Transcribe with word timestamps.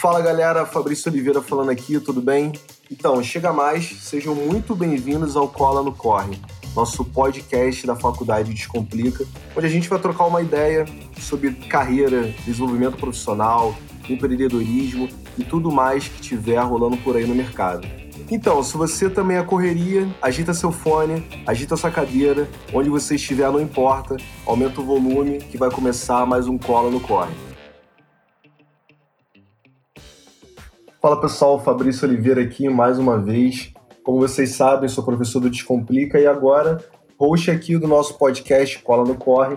Fala 0.00 0.22
galera, 0.22 0.64
Fabrício 0.64 1.12
Oliveira 1.12 1.42
falando 1.42 1.68
aqui, 1.68 2.00
tudo 2.00 2.22
bem? 2.22 2.52
Então, 2.90 3.22
chega 3.22 3.52
mais, 3.52 3.84
sejam 4.00 4.34
muito 4.34 4.74
bem-vindos 4.74 5.36
ao 5.36 5.46
Cola 5.46 5.82
no 5.82 5.92
Corre, 5.92 6.40
nosso 6.74 7.04
podcast 7.04 7.86
da 7.86 7.94
Faculdade 7.94 8.54
Descomplica, 8.54 9.26
onde 9.54 9.66
a 9.66 9.68
gente 9.68 9.90
vai 9.90 9.98
trocar 9.98 10.24
uma 10.24 10.40
ideia 10.40 10.86
sobre 11.20 11.52
carreira, 11.52 12.34
desenvolvimento 12.46 12.96
profissional, 12.96 13.74
empreendedorismo 14.08 15.06
e 15.36 15.44
tudo 15.44 15.70
mais 15.70 16.08
que 16.08 16.22
tiver 16.22 16.58
rolando 16.60 16.96
por 16.96 17.14
aí 17.14 17.26
no 17.26 17.34
mercado. 17.34 17.86
Então, 18.30 18.62
se 18.62 18.78
você 18.78 19.10
também 19.10 19.36
é 19.36 19.42
correria, 19.42 20.08
agita 20.22 20.54
seu 20.54 20.72
fone, 20.72 21.26
agita 21.46 21.76
sua 21.76 21.90
cadeira, 21.90 22.48
onde 22.72 22.88
você 22.88 23.16
estiver 23.16 23.52
não 23.52 23.60
importa, 23.60 24.16
aumenta 24.46 24.80
o 24.80 24.84
volume 24.84 25.40
que 25.40 25.58
vai 25.58 25.70
começar 25.70 26.24
mais 26.24 26.46
um 26.46 26.56
Cola 26.56 26.90
no 26.90 27.00
Corre. 27.00 27.49
Fala 31.00 31.18
pessoal, 31.18 31.58
Fabrício 31.58 32.06
Oliveira 32.06 32.42
aqui 32.42 32.68
mais 32.68 32.98
uma 32.98 33.18
vez. 33.18 33.72
Como 34.04 34.18
vocês 34.18 34.50
sabem, 34.50 34.86
sou 34.86 35.02
professor 35.02 35.40
do 35.40 35.48
Descomplica 35.48 36.20
e 36.20 36.26
agora 36.26 36.84
host 37.18 37.50
aqui 37.50 37.78
do 37.78 37.88
nosso 37.88 38.18
podcast 38.18 38.78
Cola 38.80 39.08
no 39.08 39.14
Corre. 39.14 39.56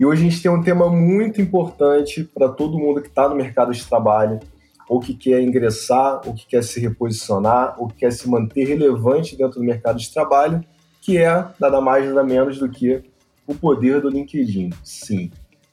E 0.00 0.04
hoje 0.04 0.26
a 0.26 0.28
gente 0.28 0.42
tem 0.42 0.50
um 0.50 0.64
tema 0.64 0.90
muito 0.90 1.40
importante 1.40 2.24
para 2.34 2.48
todo 2.48 2.76
mundo 2.76 3.00
que 3.00 3.06
está 3.06 3.28
no 3.28 3.36
mercado 3.36 3.72
de 3.72 3.86
trabalho, 3.86 4.40
ou 4.88 4.98
que 4.98 5.14
quer 5.14 5.40
ingressar, 5.40 6.22
ou 6.26 6.34
que 6.34 6.44
quer 6.44 6.64
se 6.64 6.80
reposicionar, 6.80 7.76
ou 7.78 7.86
que 7.86 7.94
quer 7.94 8.10
se 8.10 8.28
manter 8.28 8.64
relevante 8.64 9.36
dentro 9.36 9.60
do 9.60 9.64
mercado 9.64 9.96
de 9.96 10.12
trabalho, 10.12 10.60
que 11.00 11.18
é 11.18 11.46
nada 11.60 11.80
mais 11.80 12.04
nada 12.04 12.24
menos 12.24 12.58
do 12.58 12.68
que 12.68 13.00
o 13.46 13.54
poder 13.54 14.00
do 14.00 14.08
LinkedIn. 14.08 14.70
Sim, 14.82 15.30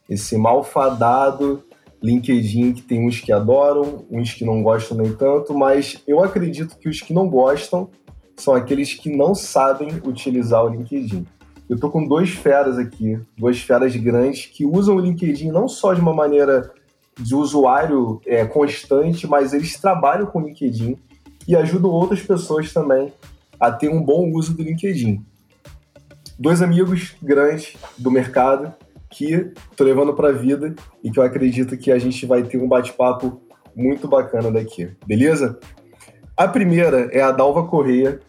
esse 0.08 0.38
malfadado 0.38 1.64
LinkedIn 2.02 2.74
que 2.74 2.82
tem 2.82 3.06
uns 3.06 3.20
que 3.20 3.32
adoram, 3.32 4.06
uns 4.10 4.34
que 4.34 4.46
não 4.46 4.62
gostam 4.62 4.98
nem 4.98 5.14
tanto, 5.14 5.54
mas 5.54 6.02
eu 6.08 6.24
acredito 6.24 6.78
que 6.78 6.88
os 6.88 7.02
que 7.02 7.14
não 7.14 7.28
gostam 7.28 7.90
são 8.36 8.54
aqueles 8.54 8.94
que 8.94 9.10
não 9.10 9.34
sabem 9.34 9.90
utilizar 10.06 10.64
o 10.64 10.70
LinkedIn. 10.70 11.26
Eu 11.68 11.78
tô 11.80 11.90
com 11.90 12.08
dois 12.08 12.30
feras 12.30 12.78
aqui, 12.78 13.20
duas 13.38 13.60
feras 13.60 13.96
grandes 13.96 14.46
que 14.46 14.66
usam 14.66 14.96
o 14.96 15.00
LinkedIn 15.00 15.52
não 15.52 15.68
só 15.68 15.94
de 15.94 16.00
uma 16.00 16.14
maneira 16.14 16.72
de 17.20 17.36
usuário 17.36 18.22
é, 18.26 18.46
constante, 18.46 19.28
mas 19.28 19.54
eles 19.54 19.80
trabalham 19.80 20.28
com 20.28 20.40
o 20.40 20.48
LinkedIn 20.48 20.98
e 21.48 21.56
ajudam 21.56 21.90
outras 21.90 22.22
pessoas 22.22 22.72
também 22.72 23.12
a 23.60 23.72
ter 23.72 23.90
um 23.90 24.02
bom 24.02 24.32
uso 24.32 24.56
do 24.56 24.62
LinkedIn. 24.62 25.26
Dois 26.38 26.62
amigos 26.62 27.16
grandes 27.22 27.76
do 27.98 28.12
mercado 28.12 28.72
que 29.10 29.52
estou 29.72 29.86
levando 29.86 30.14
para 30.14 30.30
a 30.30 30.34
vida 30.34 30.76
e 31.04 31.12
que 31.12 31.20
eu 31.20 31.24
acredito 31.24 31.78
que 31.78 31.92
a 31.92 32.00
gente 32.00 32.26
vai 32.26 32.44
ter 32.44 32.58
um 32.58 32.68
bate-papo 32.68 33.42
muito 33.76 34.08
bacana 34.08 34.52
daqui, 34.52 34.90
beleza? 35.06 35.60
A 36.36 36.48
primeira 36.48 37.10
é 37.12 37.22
a 37.22 37.32
Dalva 37.32 37.66
Correia, 37.68 38.20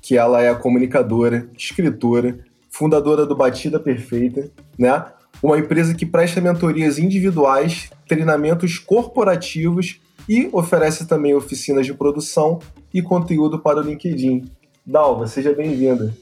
que 0.00 0.16
ela 0.16 0.42
é 0.42 0.54
comunicadora, 0.54 1.48
escritora, 1.56 2.38
fundadora 2.70 3.26
do 3.26 3.36
Batida 3.36 3.78
Perfeita, 3.78 4.50
né? 4.78 5.04
Uma 5.42 5.58
empresa 5.58 5.94
que 5.94 6.06
presta 6.06 6.40
mentorias 6.40 6.98
individuais, 6.98 7.90
treinamentos 8.06 8.78
corporativos 8.78 10.00
e 10.28 10.48
oferece 10.52 11.06
também 11.06 11.34
oficinas 11.34 11.86
de 11.86 11.94
produção 11.94 12.58
e 12.92 13.02
conteúdo 13.02 13.58
para 13.58 13.80
o 13.80 13.82
LinkedIn. 13.82 14.50
Dalva, 14.84 15.26
seja 15.26 15.54
bem-vinda. 15.54 16.14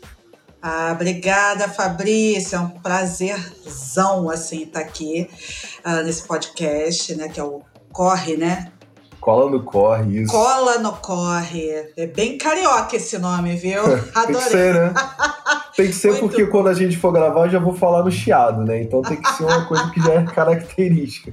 Ah, 0.61 0.91
obrigada, 0.93 1.69
Fabrício. 1.69 2.57
É 2.57 2.61
um 2.61 2.69
prazerzão 2.69 4.29
assim 4.29 4.63
estar 4.63 4.81
tá 4.81 4.87
aqui 4.87 5.29
uh, 5.87 6.05
nesse 6.05 6.27
podcast, 6.27 7.15
né? 7.15 7.29
Que 7.29 7.39
é 7.39 7.45
o 7.45 7.63
Corre, 7.93 8.37
né? 8.37 8.73
Cola 9.21 9.51
no 9.51 9.63
Corre, 9.63 10.23
isso. 10.23 10.33
Cola 10.33 10.79
no 10.79 10.93
Corre. 10.95 11.93
É 11.97 12.07
bem 12.07 12.39
carioca 12.39 12.97
esse 12.97 13.19
nome, 13.19 13.57
viu? 13.57 13.83
Adorei. 14.15 14.15
tem 14.27 14.35
que 14.35 14.43
ser, 14.43 14.75
né? 14.75 14.95
Tem 15.77 15.87
que 15.87 15.93
ser 15.93 16.19
porque 16.19 16.45
bom. 16.45 16.51
quando 16.51 16.69
a 16.69 16.75
gente 16.75 16.97
for 16.97 17.13
gravar 17.13 17.47
eu 17.47 17.51
já 17.51 17.59
vou 17.59 17.75
falar 17.75 18.03
no 18.03 18.11
chiado, 18.11 18.65
né? 18.65 18.83
Então 18.83 19.03
tem 19.03 19.21
que 19.21 19.29
ser 19.35 19.45
uma 19.45 19.67
coisa 19.67 19.91
que 19.91 20.01
já 20.01 20.15
é 20.15 20.25
característica. 20.35 21.33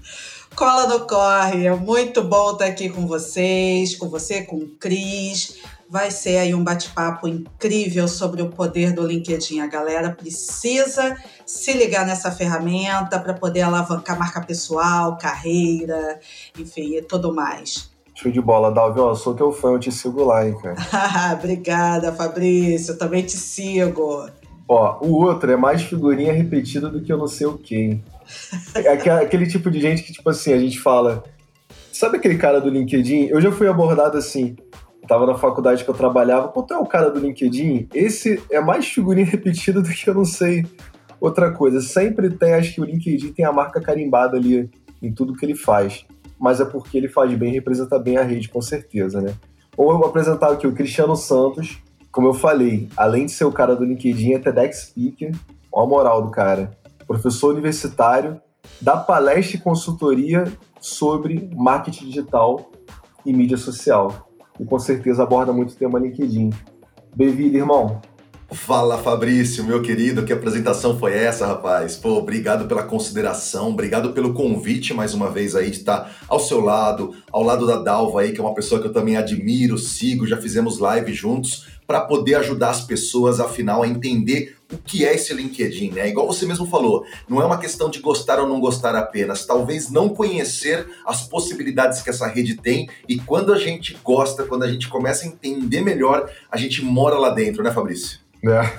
Cola 0.56 0.88
no 0.88 1.02
Corre. 1.08 1.66
É 1.66 1.76
muito 1.76 2.24
bom 2.24 2.52
estar 2.52 2.66
aqui 2.66 2.90
com 2.90 3.06
vocês, 3.08 3.96
com 3.96 4.10
você, 4.10 4.44
com 4.44 4.58
o 4.58 4.68
Cris. 4.80 5.58
Vai 5.88 6.10
ser 6.10 6.38
aí 6.38 6.56
um 6.56 6.64
bate-papo 6.64 7.28
incrível 7.28 8.08
sobre 8.08 8.42
o 8.42 8.50
poder 8.50 8.92
do 8.92 9.06
LinkedIn. 9.06 9.60
A 9.60 9.68
galera 9.68 10.10
precisa 10.10 11.16
se 11.46 11.74
ligar 11.74 12.06
nessa 12.06 12.32
ferramenta 12.32 13.20
para 13.20 13.34
poder 13.34 13.62
alavancar 13.62 14.18
marca 14.18 14.42
pessoal, 14.42 15.18
carreira, 15.18 16.20
enfim, 16.58 16.96
e 16.96 17.02
tudo 17.04 17.34
mais. 17.34 17.92
Show 18.16 18.32
de 18.32 18.42
bola, 18.42 18.72
Dalvi. 18.72 19.00
Ó, 19.00 19.14
sou 19.14 19.36
teu 19.36 19.52
fã, 19.52 19.74
eu 19.74 19.80
te 19.80 19.92
sigo 19.92 20.24
lá, 20.24 20.48
hein, 20.48 20.58
cara. 20.60 20.76
Obrigada, 21.38 22.12
Fabrício. 22.12 22.94
Eu 22.94 22.98
também 22.98 23.24
te 23.24 23.38
sigo. 23.38 24.28
Ó, 24.68 24.98
o 25.06 25.24
outro 25.24 25.52
é 25.52 25.56
mais 25.56 25.84
figurinha 25.84 26.34
repetida 26.34 26.90
do 26.90 27.02
que 27.02 27.14
eu 27.14 27.18
não 27.18 27.28
sei 27.28 27.46
o 27.46 27.58
quê? 27.58 28.00
É 28.74 28.90
aquele 28.90 29.46
tipo 29.46 29.70
de 29.70 29.80
gente 29.80 30.02
que, 30.02 30.12
tipo 30.12 30.28
assim, 30.30 30.52
a 30.52 30.58
gente 30.58 30.80
fala. 30.80 31.24
Sabe 31.92 32.18
aquele 32.18 32.38
cara 32.38 32.60
do 32.60 32.70
LinkedIn? 32.70 33.28
Eu 33.28 33.40
já 33.40 33.52
fui 33.52 33.68
abordado 33.68 34.18
assim 34.18 34.56
tava 35.06 35.26
na 35.26 35.36
faculdade 35.36 35.84
que 35.84 35.90
eu 35.90 35.94
trabalhava, 35.94 36.48
tu 36.50 36.74
é 36.74 36.78
o 36.78 36.86
cara 36.86 37.10
do 37.10 37.20
LinkedIn? 37.20 37.88
Esse 37.94 38.42
é 38.50 38.60
mais 38.60 38.88
figurinha 38.88 39.26
repetida 39.30 39.82
do 39.82 39.90
que 39.90 40.10
eu 40.10 40.14
não 40.14 40.26
sei 40.26 40.66
outra 41.20 41.52
coisa. 41.52 41.82
Sempre 41.82 42.30
tem, 42.30 42.54
acho 42.54 42.74
que 42.74 42.82
o 42.82 42.86
LinkedIn 42.86 43.34
tem 43.34 43.46
a 43.46 43.54
marca 43.54 43.82
carimbada 43.82 44.38
ali 44.38 44.70
em 45.02 45.14
tudo 45.14 45.36
que 45.36 45.46
ele 45.46 45.56
faz. 45.56 46.06
Mas 46.40 46.60
é 46.60 46.66
porque 46.66 46.98
ele 46.98 47.08
faz 47.08 47.34
bem, 47.34 47.54
representa 47.54 47.98
bem 47.98 48.18
a 48.18 48.24
rede, 48.24 48.50
com 48.50 48.62
certeza, 48.62 49.22
né? 49.22 49.34
Ou 49.78 49.92
eu 49.92 49.98
vou 49.98 50.08
apresentar 50.08 50.52
aqui 50.52 50.68
o 50.68 50.74
Cristiano 50.74 51.16
Santos, 51.16 51.78
como 52.12 52.28
eu 52.28 52.34
falei, 52.34 52.88
além 52.96 53.26
de 53.26 53.32
ser 53.32 53.46
o 53.46 53.52
cara 53.52 53.76
do 53.76 53.84
LinkedIn, 53.84 54.34
é 54.34 54.40
TEDx 54.40 54.88
Speaker, 54.88 55.32
olha 55.72 55.86
a 55.86 55.90
moral 55.90 56.22
do 56.22 56.32
cara. 56.32 56.72
Professor 57.06 57.54
universitário, 57.54 58.40
dá 58.82 58.98
palestra 58.98 59.58
e 59.58 59.60
consultoria 59.60 60.46
sobre 60.80 61.50
marketing 61.54 62.06
digital 62.06 62.72
e 63.26 63.34
mídia 63.34 63.58
social 63.58 64.25
e 64.60 64.66
com 64.66 64.80
certeza 64.80 65.24
aborda 65.24 65.52
muito 65.52 65.72
o 65.72 65.76
tema 65.76 66.00
LinkedIn. 66.00 66.52
Bem-vindo, 67.16 67.58
irmão. 67.58 68.02
Fala 68.52 69.00
Fabrício, 69.00 69.64
meu 69.64 69.82
querido, 69.82 70.24
que 70.24 70.32
apresentação 70.32 71.00
foi 71.00 71.14
essa, 71.14 71.48
rapaz? 71.48 71.96
Pô, 71.96 72.12
obrigado 72.12 72.68
pela 72.68 72.84
consideração, 72.84 73.70
obrigado 73.70 74.14
pelo 74.14 74.34
convite 74.34 74.94
mais 74.94 75.16
uma 75.16 75.32
vez 75.32 75.56
aí 75.56 75.72
de 75.72 75.78
estar 75.78 76.16
ao 76.28 76.40
seu 76.40 76.62
lado, 76.62 77.16
ao 77.32 77.42
lado 77.42 77.66
da 77.66 77.78
Dalva 77.78 78.22
aí, 78.22 78.32
que 78.32 78.40
é 78.40 78.44
uma 78.44 78.54
pessoa 78.54 78.80
que 78.80 78.88
eu 78.88 78.94
também 78.94 79.18
admiro, 79.18 79.80
sigo, 79.80 80.28
já 80.28 80.38
fizemos 80.38 80.78
live 80.78 81.12
juntos 81.12 81.68
para 81.88 82.02
poder 82.02 82.36
ajudar 82.36 82.70
as 82.70 82.82
pessoas, 82.82 83.40
afinal, 83.40 83.82
a 83.82 83.88
entender 83.88 84.56
o 84.76 84.78
que 84.78 85.06
é 85.06 85.16
esse 85.16 85.34
LinkedIn, 85.34 85.92
né? 85.92 86.08
Igual 86.08 86.28
você 86.28 86.46
mesmo 86.46 86.68
falou, 86.68 87.06
não 87.28 87.42
é 87.42 87.46
uma 87.46 87.58
questão 87.58 87.90
de 87.90 88.00
gostar 88.00 88.40
ou 88.40 88.48
não 88.48 88.60
gostar 88.60 88.96
apenas, 88.96 89.46
talvez 89.46 89.90
não 89.90 90.10
conhecer 90.10 90.88
as 91.06 91.28
possibilidades 91.28 92.02
que 92.02 92.10
essa 92.10 92.28
rede 92.28 92.56
tem 92.56 92.88
e 93.08 93.18
quando 93.18 93.54
a 93.54 93.58
gente 93.58 93.98
gosta, 94.04 94.44
quando 94.44 94.64
a 94.64 94.72
gente 94.72 94.88
começa 94.88 95.26
a 95.26 95.28
entender 95.28 95.82
melhor, 95.82 96.30
a 96.52 96.58
gente 96.58 96.84
mora 96.84 97.18
lá 97.18 97.30
dentro, 97.30 97.64
né, 97.64 97.72
Fabrício? 97.72 98.20
É. 98.44 98.72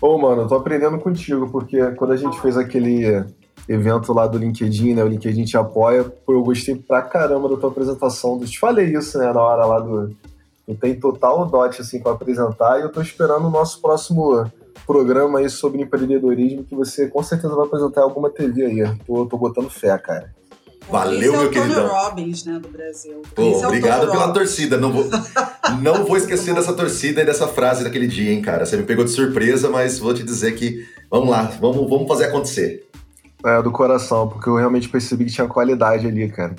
Ô, 0.00 0.18
mano, 0.18 0.42
eu 0.42 0.48
tô 0.48 0.56
aprendendo 0.56 0.98
contigo, 0.98 1.48
porque 1.50 1.92
quando 1.92 2.12
a 2.12 2.16
gente 2.16 2.40
fez 2.40 2.56
aquele 2.56 3.24
evento 3.68 4.12
lá 4.12 4.26
do 4.26 4.36
LinkedIn, 4.36 4.94
né? 4.94 5.04
O 5.04 5.08
LinkedIn 5.08 5.44
te 5.44 5.56
apoia, 5.56 6.12
eu 6.28 6.42
gostei 6.42 6.74
pra 6.74 7.00
caramba 7.00 7.48
da 7.48 7.56
tua 7.56 7.70
apresentação. 7.70 8.38
Eu 8.40 8.46
te 8.46 8.58
falei 8.58 8.86
isso, 8.94 9.16
né, 9.16 9.32
na 9.32 9.40
hora 9.40 9.64
lá 9.64 9.80
do, 9.80 10.14
eu 10.66 10.74
tenho 10.74 10.98
total 10.98 11.46
dote 11.46 11.82
assim 11.82 12.00
para 12.00 12.12
apresentar 12.12 12.78
e 12.78 12.82
eu 12.82 12.88
estou 12.88 13.02
esperando 13.02 13.46
o 13.46 13.50
nosso 13.50 13.80
próximo 13.80 14.50
programa 14.86 15.38
aí 15.38 15.48
sobre 15.48 15.82
empreendedorismo 15.82 16.64
que 16.64 16.74
você 16.74 17.08
com 17.08 17.22
certeza 17.22 17.54
vai 17.54 17.66
apresentar 17.66 18.02
em 18.02 18.04
alguma 18.04 18.30
TV 18.30 18.64
aí. 18.64 18.96
Tô, 19.06 19.26
tô 19.26 19.36
botando 19.36 19.70
fé, 19.70 19.96
cara. 19.98 20.32
Valeu, 20.90 21.18
Esse 21.18 21.30
meu 21.30 21.50
querido. 21.50 21.80
É 21.80 21.84
o 21.84 21.88
Robbins, 21.88 22.44
né, 22.44 22.58
do 22.58 22.68
Brasil. 22.68 23.22
Pô, 23.34 23.42
é 23.42 23.66
obrigado 23.66 24.10
pela 24.10 24.26
Robbins. 24.26 24.34
torcida. 24.34 24.76
Não 24.76 24.92
vou, 24.92 25.06
não 25.80 26.04
vou 26.04 26.16
esquecer 26.16 26.54
dessa 26.54 26.72
torcida 26.72 27.22
e 27.22 27.24
dessa 27.24 27.48
frase 27.48 27.84
daquele 27.84 28.06
dia, 28.06 28.32
hein, 28.32 28.42
cara. 28.42 28.66
Você 28.66 28.76
me 28.76 28.82
pegou 28.82 29.04
de 29.04 29.10
surpresa, 29.10 29.70
mas 29.70 29.98
vou 29.98 30.12
te 30.12 30.22
dizer 30.22 30.52
que 30.54 30.86
vamos 31.10 31.30
lá, 31.30 31.44
vamos, 31.60 31.88
vamos 31.88 32.06
fazer 32.06 32.26
acontecer. 32.26 32.86
É, 33.44 33.62
do 33.62 33.70
coração, 33.70 34.28
porque 34.28 34.48
eu 34.48 34.56
realmente 34.56 34.88
percebi 34.88 35.24
que 35.24 35.32
tinha 35.32 35.46
qualidade 35.46 36.06
ali, 36.06 36.28
cara. 36.28 36.54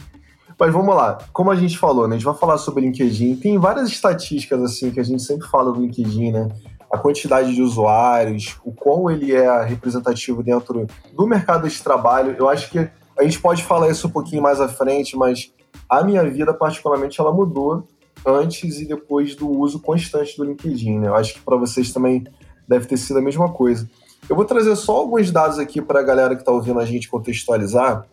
Mas 0.57 0.71
vamos 0.71 0.95
lá, 0.95 1.17
como 1.33 1.51
a 1.51 1.55
gente 1.55 1.77
falou, 1.77 2.07
né? 2.07 2.15
A 2.15 2.17
gente 2.17 2.25
vai 2.25 2.35
falar 2.35 2.57
sobre 2.57 2.81
o 2.81 2.85
LinkedIn. 2.85 3.35
Tem 3.35 3.57
várias 3.57 3.89
estatísticas 3.89 4.61
assim 4.61 4.89
que 4.89 4.99
a 4.99 5.03
gente 5.03 5.21
sempre 5.21 5.47
fala 5.47 5.71
do 5.71 5.81
LinkedIn, 5.81 6.31
né? 6.31 6.47
A 6.95 6.97
quantidade 6.97 7.53
de 7.53 7.61
usuários, 7.61 8.57
o 8.63 8.71
quão 8.71 9.11
ele 9.11 9.33
é 9.33 9.63
representativo 9.63 10.41
dentro 10.41 10.87
do 11.13 11.27
mercado 11.27 11.67
de 11.67 11.83
trabalho. 11.83 12.35
Eu 12.39 12.47
acho 12.47 12.69
que 12.69 12.79
a 12.79 13.23
gente 13.23 13.39
pode 13.39 13.63
falar 13.63 13.89
isso 13.89 14.07
um 14.07 14.11
pouquinho 14.11 14.41
mais 14.41 14.61
à 14.61 14.67
frente, 14.67 15.17
mas 15.17 15.51
a 15.89 16.03
minha 16.03 16.23
vida, 16.23 16.53
particularmente, 16.53 17.19
ela 17.19 17.33
mudou 17.33 17.85
antes 18.25 18.79
e 18.79 18.87
depois 18.87 19.35
do 19.35 19.49
uso 19.49 19.79
constante 19.81 20.37
do 20.37 20.43
LinkedIn, 20.43 20.99
né? 20.99 21.07
Eu 21.09 21.15
acho 21.15 21.33
que 21.33 21.41
para 21.41 21.57
vocês 21.57 21.91
também 21.91 22.23
deve 22.67 22.85
ter 22.87 22.97
sido 22.97 23.19
a 23.19 23.21
mesma 23.21 23.51
coisa. 23.51 23.89
Eu 24.29 24.35
vou 24.35 24.45
trazer 24.45 24.75
só 24.75 24.95
alguns 24.95 25.29
dados 25.31 25.59
aqui 25.59 25.81
para 25.81 25.99
a 25.99 26.03
galera 26.03 26.33
que 26.33 26.41
está 26.41 26.51
ouvindo 26.51 26.79
a 26.79 26.85
gente 26.85 27.09
contextualizar, 27.09 28.05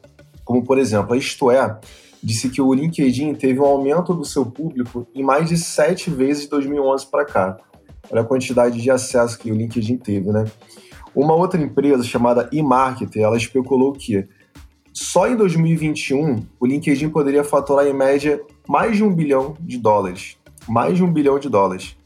como 0.45 0.65
por 0.65 0.79
exemplo, 0.79 1.15
a 1.15 1.17
Isto 1.17 1.51
É, 1.51 1.79
disse 2.23 2.51
que 2.51 2.61
o 2.61 2.75
LinkedIn 2.75 3.35
teve 3.35 3.61
um 3.61 3.65
aumento 3.65 4.13
do 4.13 4.25
seu 4.25 4.45
público 4.45 5.07
em 5.15 5.23
mais 5.23 5.49
de 5.49 5.57
sete 5.57 6.11
vezes 6.11 6.45
de 6.45 6.51
2011 6.51 7.07
para 7.07 7.25
cá. 7.25 7.57
Olha 8.11 8.23
a 8.23 8.25
quantidade 8.25 8.81
de 8.81 8.91
acesso 8.91 9.39
que 9.39 9.51
o 9.51 9.55
LinkedIn 9.55 9.97
teve, 9.97 10.31
né? 10.31 10.45
Uma 11.15 11.35
outra 11.35 11.61
empresa 11.61 12.03
chamada 12.03 12.49
eMarketer, 12.53 13.23
ela 13.23 13.37
especulou 13.37 13.93
que 13.93 14.27
só 14.93 15.27
em 15.27 15.37
2021 15.37 16.43
o 16.61 16.67
LinkedIn 16.67 17.09
poderia 17.09 17.45
faturar 17.45 17.87
em 17.87 17.95
média 17.95 18.41
mais 18.69 18.97
de 18.97 19.05
um 19.05 19.15
bilhão 19.15 19.57
de 19.61 19.79
dólares. 19.79 20.37
Mais 20.69 20.97
de 20.97 21.03
um 21.03 21.13
bilhão 21.13 21.39
de 21.39 21.49
dólares. 21.49 21.97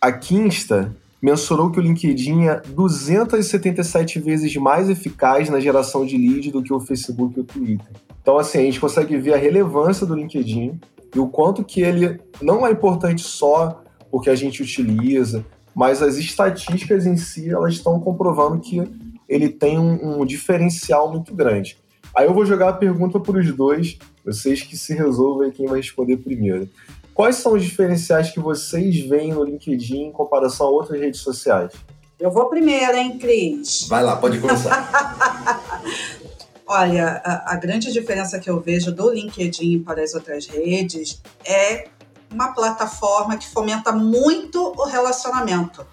A 0.00 0.12
Kinsta 0.12 0.94
mensurou 1.20 1.70
que 1.70 1.78
o 1.78 1.82
LinkedIn 1.82 2.46
é 2.46 2.60
277 2.60 4.18
vezes 4.18 4.56
mais 4.56 4.88
eficaz 4.88 5.50
na 5.50 5.60
geração 5.60 6.04
de 6.06 6.16
lead 6.16 6.50
do 6.50 6.62
que 6.62 6.72
o 6.72 6.80
Facebook 6.80 7.36
e 7.36 7.40
o 7.40 7.44
Twitter. 7.44 7.86
Então, 8.22 8.38
assim, 8.38 8.58
a 8.58 8.62
gente 8.62 8.80
consegue 8.80 9.16
ver 9.18 9.34
a 9.34 9.36
relevância 9.36 10.06
do 10.06 10.14
LinkedIn 10.14 10.80
e 11.14 11.18
o 11.18 11.28
quanto 11.28 11.64
que 11.64 11.80
ele 11.80 12.20
não 12.40 12.66
é 12.66 12.70
importante 12.70 13.22
só 13.22 13.79
porque 14.10 14.30
a 14.30 14.34
gente 14.34 14.62
utiliza, 14.62 15.44
mas 15.74 16.02
as 16.02 16.16
estatísticas 16.16 17.06
em 17.06 17.16
si, 17.16 17.50
elas 17.50 17.74
estão 17.74 18.00
comprovando 18.00 18.60
que 18.60 18.82
ele 19.28 19.48
tem 19.48 19.78
um, 19.78 20.20
um 20.20 20.26
diferencial 20.26 21.10
muito 21.10 21.34
grande. 21.34 21.78
Aí 22.16 22.26
eu 22.26 22.34
vou 22.34 22.44
jogar 22.44 22.70
a 22.70 22.72
pergunta 22.72 23.20
para 23.20 23.38
os 23.38 23.54
dois, 23.54 23.96
vocês 24.24 24.62
que 24.62 24.76
se 24.76 24.94
resolvem 24.94 25.50
quem 25.50 25.66
vai 25.66 25.78
responder 25.78 26.16
primeiro. 26.16 26.68
Quais 27.14 27.36
são 27.36 27.52
os 27.52 27.62
diferenciais 27.62 28.30
que 28.30 28.40
vocês 28.40 28.98
veem 29.00 29.32
no 29.32 29.44
LinkedIn 29.44 30.04
em 30.04 30.12
comparação 30.12 30.66
a 30.66 30.70
outras 30.70 31.00
redes 31.00 31.20
sociais? 31.20 31.72
Eu 32.18 32.30
vou 32.30 32.48
primeiro, 32.48 32.96
hein, 32.96 33.18
Cris? 33.18 33.86
Vai 33.88 34.02
lá, 34.02 34.16
pode 34.16 34.38
começar. 34.38 35.82
Olha, 36.66 37.20
a, 37.24 37.54
a, 37.54 37.56
grande 37.56 37.92
diferença 37.92 38.38
que 38.38 38.48
eu 38.48 38.60
vejo 38.60 38.92
do 38.92 39.10
LinkedIn 39.10 39.80
para 39.80 40.02
as 40.02 40.14
outras 40.14 40.46
redes 40.46 41.20
é 41.44 41.88
uma 42.32 42.52
plataforma 42.52 43.36
que 43.36 43.48
fomenta 43.48 43.92
muito 43.92 44.72
o 44.76 44.84
relacionamento. 44.84 45.86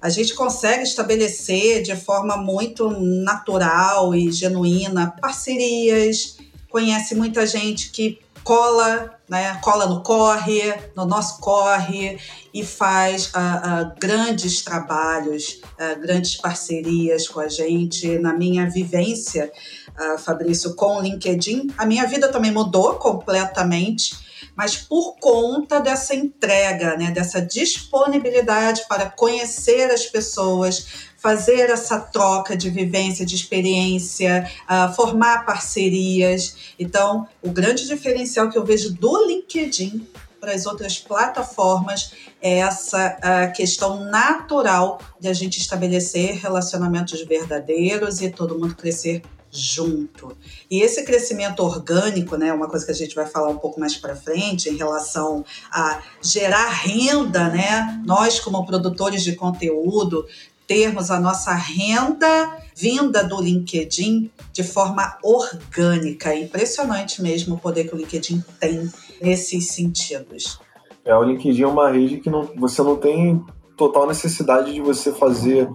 A 0.00 0.08
gente 0.08 0.34
consegue 0.34 0.82
estabelecer 0.82 1.82
de 1.82 1.94
forma 1.94 2.36
muito 2.36 2.90
natural 2.90 4.14
e 4.14 4.32
genuína 4.32 5.14
parcerias, 5.20 6.38
conhece 6.68 7.14
muita 7.14 7.46
gente 7.46 7.90
que 7.90 8.18
cola, 8.42 9.16
né, 9.28 9.56
cola 9.62 9.86
no 9.86 10.02
corre, 10.02 10.74
no 10.96 11.04
nosso 11.04 11.38
corre 11.38 12.18
e 12.52 12.64
faz 12.64 13.26
uh, 13.26 13.38
uh, 13.38 13.92
grandes 14.00 14.62
trabalhos, 14.62 15.60
uh, 15.78 16.00
grandes 16.00 16.36
parcerias 16.36 17.28
com 17.28 17.38
a 17.40 17.48
gente. 17.48 18.18
Na 18.18 18.34
minha 18.34 18.68
vivência, 18.68 19.52
Fabrício, 20.24 20.74
com 20.74 20.96
o 20.96 21.00
LinkedIn, 21.00 21.68
a 21.76 21.84
minha 21.84 22.06
vida 22.06 22.28
também 22.28 22.50
mudou 22.50 22.94
completamente 22.94 24.16
mas 24.56 24.76
por 24.76 25.16
conta 25.18 25.80
dessa 25.80 26.14
entrega, 26.14 26.96
né, 26.96 27.10
dessa 27.10 27.40
disponibilidade 27.40 28.86
para 28.88 29.10
conhecer 29.10 29.90
as 29.90 30.06
pessoas, 30.06 30.86
fazer 31.16 31.70
essa 31.70 31.98
troca 31.98 32.56
de 32.56 32.68
vivência, 32.68 33.24
de 33.24 33.34
experiência, 33.34 34.50
uh, 34.64 34.92
formar 34.94 35.46
parcerias. 35.46 36.56
Então, 36.78 37.26
o 37.40 37.50
grande 37.50 37.86
diferencial 37.86 38.50
que 38.50 38.58
eu 38.58 38.64
vejo 38.64 38.92
do 38.92 39.26
LinkedIn 39.26 40.06
para 40.40 40.52
as 40.52 40.66
outras 40.66 40.98
plataformas 40.98 42.12
é 42.40 42.58
essa 42.58 43.16
uh, 43.16 43.52
questão 43.54 44.04
natural 44.04 45.00
de 45.20 45.28
a 45.28 45.32
gente 45.32 45.60
estabelecer 45.60 46.34
relacionamentos 46.34 47.22
verdadeiros 47.22 48.20
e 48.20 48.28
todo 48.28 48.58
mundo 48.58 48.74
crescer 48.74 49.22
junto. 49.52 50.34
E 50.70 50.80
esse 50.80 51.04
crescimento 51.04 51.60
orgânico, 51.60 52.36
né, 52.36 52.50
uma 52.52 52.66
coisa 52.66 52.86
que 52.86 52.90
a 52.90 52.94
gente 52.94 53.14
vai 53.14 53.26
falar 53.26 53.50
um 53.50 53.58
pouco 53.58 53.78
mais 53.78 53.94
para 53.96 54.16
frente 54.16 54.70
em 54.70 54.76
relação 54.76 55.44
a 55.70 56.02
gerar 56.22 56.68
renda, 56.68 57.50
né? 57.50 58.02
Nós 58.06 58.40
como 58.40 58.64
produtores 58.64 59.22
de 59.22 59.36
conteúdo 59.36 60.26
termos 60.66 61.10
a 61.10 61.20
nossa 61.20 61.52
renda 61.52 62.56
vinda 62.74 63.22
do 63.22 63.40
LinkedIn 63.42 64.30
de 64.52 64.62
forma 64.62 65.18
orgânica. 65.22 66.30
É 66.30 66.40
impressionante 66.40 67.20
mesmo 67.20 67.56
o 67.56 67.58
poder 67.58 67.84
que 67.84 67.94
o 67.94 67.98
LinkedIn 67.98 68.42
tem 68.58 68.90
nesses 69.20 69.68
sentidos. 69.68 70.58
É, 71.04 71.14
o 71.14 71.22
LinkedIn 71.22 71.62
é 71.62 71.66
uma 71.66 71.90
rede 71.90 72.18
que 72.18 72.30
não, 72.30 72.48
você 72.56 72.82
não 72.82 72.96
tem 72.96 73.44
total 73.76 74.06
necessidade 74.06 74.72
de 74.72 74.80
você 74.80 75.12
fazer 75.12 75.68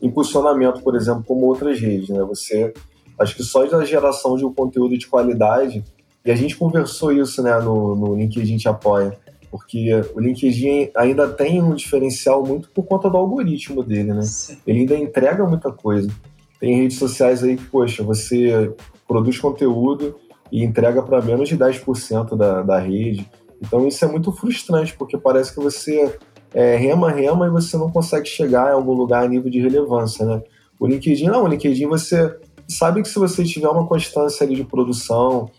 impulsionamento, 0.00 0.82
por 0.82 0.94
exemplo, 0.94 1.24
como 1.26 1.46
outras 1.46 1.80
redes, 1.80 2.10
né? 2.10 2.22
Você 2.22 2.72
Acho 3.18 3.36
que 3.36 3.42
só 3.42 3.64
da 3.66 3.84
geração 3.84 4.36
de 4.36 4.44
um 4.44 4.52
conteúdo 4.52 4.96
de 4.98 5.06
qualidade, 5.06 5.84
e 6.24 6.30
a 6.30 6.34
gente 6.34 6.56
conversou 6.56 7.12
isso 7.12 7.42
né, 7.42 7.58
no, 7.60 7.94
no 7.94 8.14
LinkedIn 8.14 8.56
Te 8.56 8.68
Apoia, 8.68 9.16
porque 9.50 9.92
o 10.14 10.20
LinkedIn 10.20 10.90
ainda 10.96 11.28
tem 11.28 11.62
um 11.62 11.74
diferencial 11.74 12.44
muito 12.44 12.68
por 12.70 12.84
conta 12.84 13.08
do 13.08 13.16
algoritmo 13.16 13.84
dele, 13.84 14.12
né? 14.12 14.22
Sim. 14.22 14.58
Ele 14.66 14.80
ainda 14.80 14.96
entrega 14.96 15.46
muita 15.46 15.70
coisa. 15.70 16.10
Tem 16.58 16.76
redes 16.76 16.98
sociais 16.98 17.44
aí 17.44 17.56
que, 17.56 17.64
poxa, 17.66 18.02
você 18.02 18.74
produz 19.06 19.38
conteúdo 19.38 20.16
e 20.50 20.64
entrega 20.64 21.02
para 21.02 21.22
menos 21.22 21.48
de 21.48 21.56
10% 21.56 22.36
da, 22.36 22.62
da 22.62 22.78
rede. 22.80 23.30
Então 23.60 23.86
isso 23.86 24.04
é 24.04 24.08
muito 24.08 24.32
frustrante, 24.32 24.96
porque 24.96 25.16
parece 25.16 25.54
que 25.54 25.60
você 25.60 26.18
é, 26.52 26.76
rema, 26.76 27.10
rema 27.10 27.46
e 27.46 27.50
você 27.50 27.76
não 27.76 27.90
consegue 27.90 28.26
chegar 28.26 28.70
em 28.70 28.74
algum 28.74 28.92
lugar 28.92 29.24
a 29.24 29.28
nível 29.28 29.50
de 29.50 29.60
relevância, 29.60 30.24
né? 30.24 30.42
O 30.78 30.86
LinkedIn 30.86 31.26
não, 31.26 31.44
o 31.44 31.48
LinkedIn 31.48 31.86
você 31.86 32.36
sabe 32.68 33.02
que 33.02 33.08
se 33.08 33.18
você 33.18 33.44
tiver 33.44 33.68
uma 33.68 33.86
constância 33.86 34.44
ali 34.44 34.56
de 34.56 34.64
produção, 34.64 35.50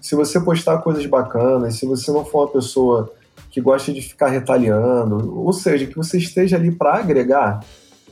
se 0.00 0.14
você 0.14 0.40
postar 0.40 0.78
coisas 0.78 1.04
bacanas, 1.06 1.76
se 1.76 1.86
você 1.86 2.10
não 2.10 2.24
for 2.24 2.40
uma 2.40 2.52
pessoa 2.52 3.12
que 3.50 3.60
gosta 3.60 3.92
de 3.92 4.00
ficar 4.00 4.28
retalhando, 4.28 5.38
ou 5.38 5.52
seja, 5.52 5.86
que 5.86 5.96
você 5.96 6.18
esteja 6.18 6.56
ali 6.56 6.72
para 6.72 6.94
agregar, 6.94 7.64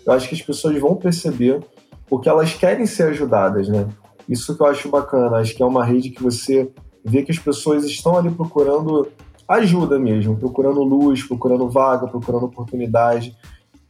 eu 0.07 0.13
acho 0.13 0.29
que 0.29 0.35
as 0.35 0.43
pessoas 0.43 0.79
vão 0.79 0.95
perceber 0.97 1.61
porque 2.09 2.29
elas 2.29 2.53
querem 2.55 2.87
ser 2.87 3.05
ajudadas, 3.05 3.69
né? 3.69 3.89
Isso 4.29 4.57
que 4.57 4.63
eu 4.63 4.67
acho 4.67 4.89
bacana, 4.89 5.39
acho 5.39 5.55
que 5.55 5.63
é 5.63 5.67
uma 5.67 5.85
rede 5.85 6.11
que 6.11 6.23
você 6.23 6.71
vê 7.05 7.23
que 7.23 7.33
as 7.33 7.39
pessoas 7.39 7.85
estão 7.85 8.17
ali 8.17 8.31
procurando 8.31 9.09
ajuda 9.49 9.99
mesmo, 9.99 10.37
procurando 10.37 10.83
luz, 10.83 11.23
procurando 11.25 11.69
vaga, 11.69 12.07
procurando 12.07 12.47
oportunidade. 12.47 13.37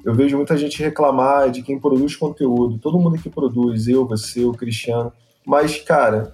Eu 0.05 0.15
vejo 0.15 0.37
muita 0.37 0.57
gente 0.57 0.83
reclamar 0.83 1.51
de 1.51 1.63
quem 1.63 1.79
produz 1.79 2.17
conteúdo, 2.17 2.79
todo 2.79 2.99
mundo 2.99 3.19
que 3.19 3.29
produz, 3.29 3.87
eu, 3.87 4.07
você, 4.07 4.45
o 4.45 4.53
Cristiano. 4.53 5.13
Mas, 5.47 5.79
cara, 5.79 6.33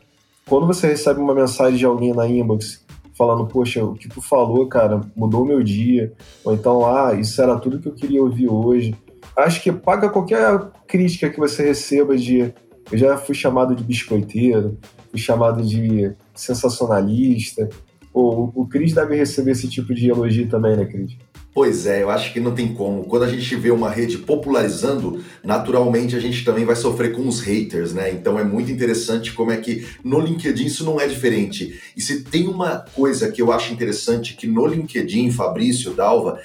quando 0.49 0.67
você 0.67 0.87
recebe 0.87 1.21
uma 1.21 1.35
mensagem 1.35 1.77
de 1.77 1.85
alguém 1.85 2.13
na 2.13 2.29
inbox 2.29 2.85
falando, 3.17 3.47
poxa, 3.47 3.85
o 3.85 3.95
que 3.95 4.09
tu 4.09 4.21
falou, 4.21 4.69
cara, 4.69 5.01
mudou 5.17 5.45
meu 5.45 5.63
dia, 5.63 6.13
ou 6.45 6.55
então, 6.55 6.87
ah, 6.87 7.15
isso 7.15 7.41
era 7.41 7.59
tudo 7.59 7.81
que 7.81 7.89
eu 7.89 7.95
queria 7.95 8.23
ouvir 8.23 8.49
hoje. 8.49 8.95
Acho 9.37 9.63
que 9.63 9.73
paga 9.73 10.09
qualquer 10.09 10.71
crítica 10.87 11.31
que 11.31 11.39
você 11.39 11.65
receba 11.65 12.17
de. 12.17 12.53
Eu 12.91 12.99
já 12.99 13.17
fui 13.17 13.35
chamado 13.35 13.75
de 13.75 13.83
biscoiteiro, 13.83 14.79
fui 15.11 15.19
chamado 15.19 15.63
de 15.63 16.13
sensacionalista. 16.35 17.69
Pô, 18.13 18.53
o 18.55 18.67
Cris 18.67 18.95
deve 18.95 19.17
receber 19.17 19.51
esse 19.51 19.69
tipo 19.69 19.93
de 19.93 20.09
elogio 20.09 20.49
também, 20.49 20.77
né, 20.77 20.85
Cris? 20.85 21.17
Pois 21.57 21.87
é, 21.87 22.03
eu 22.03 22.11
acho 22.11 22.35
que 22.35 22.39
não 22.39 22.55
tem 22.55 22.75
como. 22.75 23.05
Quando 23.05 23.23
a 23.23 23.31
gente 23.31 23.57
vê 23.57 23.71
uma 23.71 23.89
rede 23.89 24.19
popularizando, 24.19 25.25
naturalmente 25.43 26.15
a 26.15 26.21
gente 26.21 26.45
também 26.45 26.67
vai 26.67 26.77
sofrer 26.77 27.13
com 27.13 27.27
os 27.27 27.41
haters, 27.41 27.95
né? 27.95 28.13
Então 28.13 28.39
é 28.39 28.45
muito 28.45 28.71
interessante 28.71 29.33
como 29.33 29.51
é 29.51 29.57
que 29.57 29.89
no 30.05 30.21
LinkedIn 30.21 30.67
isso 30.67 30.85
não 30.85 31.01
é 31.01 31.09
diferente. 31.09 31.81
E 31.97 32.01
se 32.03 32.25
tem 32.25 32.47
uma 32.47 32.81
coisa 32.95 33.33
que 33.33 33.41
eu 33.41 33.51
acho 33.51 33.73
interessante 33.73 34.37
que 34.37 34.47
no 34.47 34.67
LinkedIn, 34.67 35.31
Fabrício, 35.31 35.95
Dalva, 35.95 36.39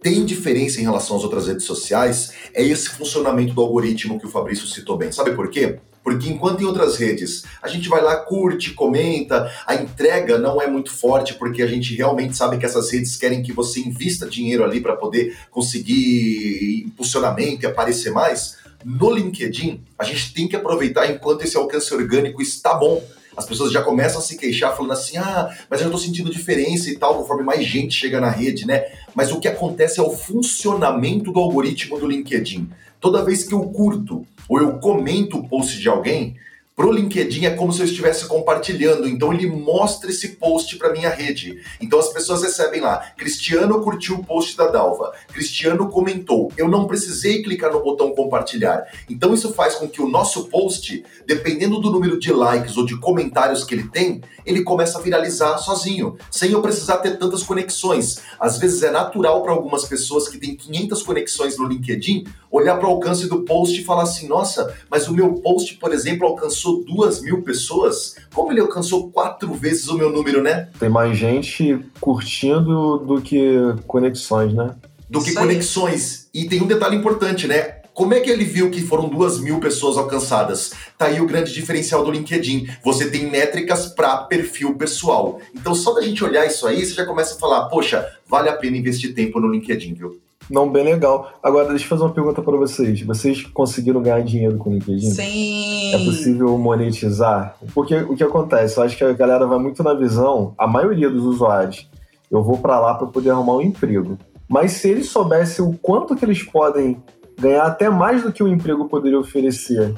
tem 0.00 0.24
diferença 0.24 0.80
em 0.80 0.84
relação 0.84 1.16
às 1.16 1.24
outras 1.24 1.48
redes 1.48 1.64
sociais, 1.64 2.32
é 2.54 2.62
esse 2.62 2.88
funcionamento 2.88 3.54
do 3.54 3.62
algoritmo 3.62 4.16
que 4.16 4.26
o 4.26 4.30
Fabrício 4.30 4.68
citou 4.68 4.96
bem. 4.96 5.10
Sabe 5.10 5.32
por 5.32 5.50
quê? 5.50 5.80
Porque 6.02 6.28
enquanto 6.28 6.62
em 6.62 6.64
outras 6.64 6.96
redes 6.96 7.44
a 7.62 7.68
gente 7.68 7.88
vai 7.88 8.02
lá, 8.02 8.16
curte, 8.16 8.72
comenta, 8.72 9.50
a 9.66 9.74
entrega 9.74 10.38
não 10.38 10.60
é 10.60 10.66
muito 10.66 10.90
forte, 10.90 11.34
porque 11.34 11.62
a 11.62 11.66
gente 11.66 11.94
realmente 11.94 12.36
sabe 12.36 12.58
que 12.58 12.66
essas 12.66 12.90
redes 12.90 13.16
querem 13.16 13.42
que 13.42 13.52
você 13.52 13.80
invista 13.80 14.28
dinheiro 14.28 14.64
ali 14.64 14.80
para 14.80 14.96
poder 14.96 15.36
conseguir 15.50 16.84
impulsionamento 16.86 17.64
e 17.64 17.66
aparecer 17.66 18.10
mais. 18.10 18.56
No 18.84 19.12
LinkedIn, 19.12 19.80
a 19.98 20.04
gente 20.04 20.34
tem 20.34 20.48
que 20.48 20.56
aproveitar 20.56 21.08
enquanto 21.08 21.42
esse 21.42 21.56
alcance 21.56 21.94
orgânico 21.94 22.42
está 22.42 22.74
bom. 22.74 23.02
As 23.36 23.46
pessoas 23.46 23.72
já 23.72 23.82
começam 23.82 24.20
a 24.20 24.22
se 24.22 24.36
queixar 24.36 24.76
falando 24.76 24.92
assim: 24.92 25.16
ah, 25.16 25.50
mas 25.68 25.80
eu 25.80 25.86
estou 25.86 26.00
sentindo 26.00 26.30
diferença 26.30 26.90
e 26.90 26.96
tal, 26.96 27.16
conforme 27.16 27.42
mais 27.42 27.64
gente 27.64 27.94
chega 27.94 28.20
na 28.20 28.30
rede, 28.30 28.66
né? 28.66 28.84
Mas 29.14 29.32
o 29.32 29.40
que 29.40 29.48
acontece 29.48 30.00
é 30.00 30.02
o 30.02 30.10
funcionamento 30.10 31.32
do 31.32 31.40
algoritmo 31.40 31.98
do 31.98 32.06
LinkedIn. 32.06 32.70
Toda 33.00 33.24
vez 33.24 33.42
que 33.42 33.52
eu 33.52 33.62
curto 33.64 34.26
ou 34.48 34.60
eu 34.60 34.78
comento 34.78 35.38
o 35.38 35.48
post 35.48 35.78
de 35.78 35.88
alguém, 35.88 36.36
Pro 36.82 36.90
LinkedIn 36.90 37.44
é 37.44 37.50
como 37.50 37.72
se 37.72 37.78
eu 37.78 37.84
estivesse 37.84 38.26
compartilhando, 38.26 39.08
então 39.08 39.32
ele 39.32 39.46
mostra 39.46 40.10
esse 40.10 40.30
post 40.30 40.76
para 40.78 40.90
minha 40.90 41.10
rede. 41.10 41.62
Então 41.80 41.96
as 41.96 42.08
pessoas 42.08 42.42
recebem 42.42 42.80
lá, 42.80 42.98
Cristiano 43.16 43.80
curtiu 43.82 44.16
o 44.16 44.24
post 44.24 44.56
da 44.56 44.66
Dalva, 44.66 45.12
Cristiano 45.28 45.88
comentou. 45.88 46.50
Eu 46.56 46.66
não 46.66 46.88
precisei 46.88 47.40
clicar 47.40 47.70
no 47.70 47.84
botão 47.84 48.12
compartilhar. 48.12 48.84
Então 49.08 49.32
isso 49.32 49.52
faz 49.52 49.76
com 49.76 49.88
que 49.88 50.02
o 50.02 50.08
nosso 50.08 50.48
post, 50.48 51.04
dependendo 51.24 51.80
do 51.80 51.88
número 51.88 52.18
de 52.18 52.32
likes 52.32 52.76
ou 52.76 52.84
de 52.84 52.98
comentários 52.98 53.62
que 53.62 53.76
ele 53.76 53.88
tem, 53.88 54.20
ele 54.44 54.64
começa 54.64 54.98
a 54.98 55.00
viralizar 55.00 55.58
sozinho, 55.58 56.16
sem 56.32 56.50
eu 56.50 56.60
precisar 56.60 56.96
ter 56.96 57.16
tantas 57.16 57.44
conexões. 57.44 58.20
Às 58.40 58.58
vezes 58.58 58.82
é 58.82 58.90
natural 58.90 59.40
para 59.44 59.52
algumas 59.52 59.84
pessoas 59.84 60.26
que 60.26 60.36
têm 60.36 60.56
500 60.56 61.00
conexões 61.04 61.56
no 61.56 61.68
LinkedIn 61.68 62.24
olhar 62.50 62.76
para 62.76 62.86
o 62.86 62.90
alcance 62.90 63.28
do 63.28 63.42
post 63.44 63.80
e 63.80 63.84
falar 63.84 64.02
assim: 64.02 64.28
nossa, 64.28 64.76
mas 64.90 65.08
o 65.08 65.14
meu 65.14 65.34
post, 65.34 65.76
por 65.76 65.92
exemplo, 65.92 66.26
alcançou 66.26 66.71
duas 66.78 67.20
mil 67.20 67.42
pessoas. 67.42 68.16
Como 68.34 68.50
ele 68.52 68.60
alcançou 68.60 69.10
quatro 69.10 69.52
vezes 69.54 69.88
o 69.88 69.96
meu 69.96 70.10
número, 70.10 70.42
né? 70.42 70.68
Tem 70.78 70.88
mais 70.88 71.16
gente 71.16 71.78
curtindo 72.00 72.98
do 72.98 73.20
que 73.20 73.54
conexões, 73.86 74.54
né? 74.54 74.74
Do 75.08 75.22
que 75.22 75.34
conexões. 75.34 76.28
E 76.32 76.46
tem 76.46 76.62
um 76.62 76.66
detalhe 76.66 76.96
importante, 76.96 77.46
né? 77.46 77.82
Como 77.94 78.14
é 78.14 78.20
que 78.20 78.30
ele 78.30 78.44
viu 78.44 78.70
que 78.70 78.80
foram 78.80 79.08
duas 79.08 79.38
mil 79.38 79.60
pessoas 79.60 79.98
alcançadas? 79.98 80.72
Tá 80.96 81.06
aí 81.06 81.20
o 81.20 81.26
grande 81.26 81.52
diferencial 81.52 82.02
do 82.02 82.10
LinkedIn. 82.10 82.66
Você 82.82 83.10
tem 83.10 83.30
métricas 83.30 83.86
para 83.86 84.16
perfil 84.18 84.74
pessoal. 84.76 85.40
Então, 85.54 85.74
só 85.74 85.92
da 85.92 86.00
gente 86.00 86.24
olhar 86.24 86.46
isso 86.46 86.66
aí, 86.66 86.84
você 86.84 86.94
já 86.94 87.04
começa 87.04 87.34
a 87.34 87.38
falar: 87.38 87.68
poxa, 87.68 88.10
vale 88.26 88.48
a 88.48 88.54
pena 88.54 88.78
investir 88.78 89.14
tempo 89.14 89.38
no 89.38 89.48
LinkedIn, 89.48 89.92
viu? 89.92 90.18
Não, 90.52 90.70
bem 90.70 90.84
legal. 90.84 91.32
Agora, 91.42 91.70
deixa 91.70 91.86
eu 91.86 91.88
fazer 91.88 92.02
uma 92.02 92.12
pergunta 92.12 92.42
para 92.42 92.58
vocês. 92.58 93.00
Vocês 93.00 93.42
conseguiram 93.42 94.02
ganhar 94.02 94.20
dinheiro 94.20 94.58
com 94.58 94.68
o 94.68 94.74
LinkedIn? 94.74 95.10
Sim. 95.10 95.94
É 95.94 96.04
possível 96.04 96.58
monetizar? 96.58 97.56
Porque 97.74 97.96
o 97.96 98.14
que 98.14 98.22
acontece? 98.22 98.76
Eu 98.76 98.82
acho 98.82 98.94
que 98.94 99.02
a 99.02 99.14
galera 99.14 99.46
vai 99.46 99.58
muito 99.58 99.82
na 99.82 99.94
visão, 99.94 100.54
a 100.58 100.66
maioria 100.66 101.08
dos 101.08 101.24
usuários, 101.24 101.88
eu 102.30 102.42
vou 102.42 102.58
para 102.58 102.78
lá 102.78 102.94
para 102.94 103.06
poder 103.06 103.30
arrumar 103.30 103.56
um 103.56 103.62
emprego. 103.62 104.18
Mas 104.46 104.72
se 104.72 104.90
eles 104.90 105.08
soubessem 105.08 105.64
o 105.64 105.72
quanto 105.72 106.14
que 106.14 106.24
eles 106.24 106.42
podem 106.42 107.02
ganhar 107.40 107.64
até 107.64 107.88
mais 107.88 108.22
do 108.22 108.30
que 108.30 108.42
o 108.42 108.48
emprego 108.48 108.86
poderia 108.88 109.18
oferecer, 109.18 109.94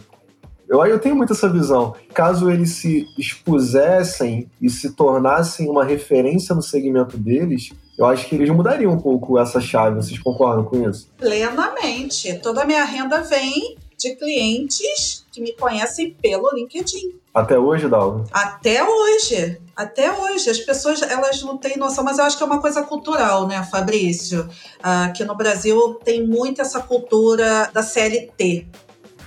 eu, 0.68 0.84
eu 0.86 1.00
tenho 1.00 1.16
muito 1.16 1.32
essa 1.32 1.48
visão. 1.48 1.94
Caso 2.14 2.48
eles 2.48 2.70
se 2.74 3.06
expusessem 3.18 4.48
e 4.62 4.70
se 4.70 4.92
tornassem 4.94 5.68
uma 5.68 5.84
referência 5.84 6.54
no 6.54 6.62
segmento 6.62 7.18
deles, 7.18 7.72
eu 7.96 8.06
acho 8.06 8.28
que 8.28 8.34
eles 8.34 8.50
mudariam 8.50 8.92
um 8.92 9.00
pouco 9.00 9.38
essa 9.38 9.60
chave. 9.60 9.96
Vocês 9.96 10.18
concordam 10.18 10.64
com 10.64 10.88
isso? 10.88 11.08
Plenamente. 11.16 12.34
Toda 12.40 12.62
a 12.62 12.64
minha 12.64 12.84
renda 12.84 13.20
vem 13.20 13.76
de 13.96 14.16
clientes 14.16 15.24
que 15.32 15.40
me 15.40 15.52
conhecem 15.52 16.10
pelo 16.20 16.50
LinkedIn. 16.54 17.14
Até 17.32 17.58
hoje, 17.58 17.88
Dalva? 17.88 18.24
Até 18.32 18.84
hoje. 18.84 19.60
Até 19.74 20.12
hoje. 20.12 20.50
As 20.50 20.58
pessoas 20.58 21.02
elas 21.02 21.42
não 21.42 21.56
têm 21.56 21.76
noção, 21.76 22.04
mas 22.04 22.18
eu 22.18 22.24
acho 22.24 22.36
que 22.36 22.42
é 22.42 22.46
uma 22.46 22.60
coisa 22.60 22.82
cultural, 22.82 23.46
né, 23.46 23.62
Fabrício? 23.64 24.48
Aqui 24.82 25.24
no 25.24 25.34
Brasil 25.34 25.94
tem 26.04 26.26
muito 26.26 26.60
essa 26.60 26.80
cultura 26.80 27.70
da 27.72 27.82
CLT. 27.82 28.68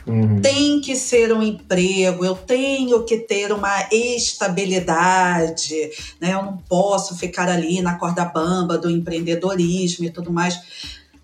Uhum. 0.08 0.42
Tem 0.42 0.80
que 0.80 0.96
ser 0.96 1.34
um 1.34 1.44
emprego, 1.44 2.24
eu 2.24 2.34
tenho 2.34 3.04
que 3.04 3.18
ter 3.18 3.52
uma 3.52 3.88
estabilidade, 3.92 5.90
né? 6.22 6.34
Eu 6.34 6.44
não 6.44 6.58
posso 6.58 7.18
ficar 7.18 7.50
ali 7.50 7.82
na 7.82 7.96
corda 7.96 8.24
bamba 8.24 8.78
do 8.78 8.90
empreendedorismo 8.90 10.06
e 10.06 10.10
tudo 10.10 10.32
mais. 10.32 10.60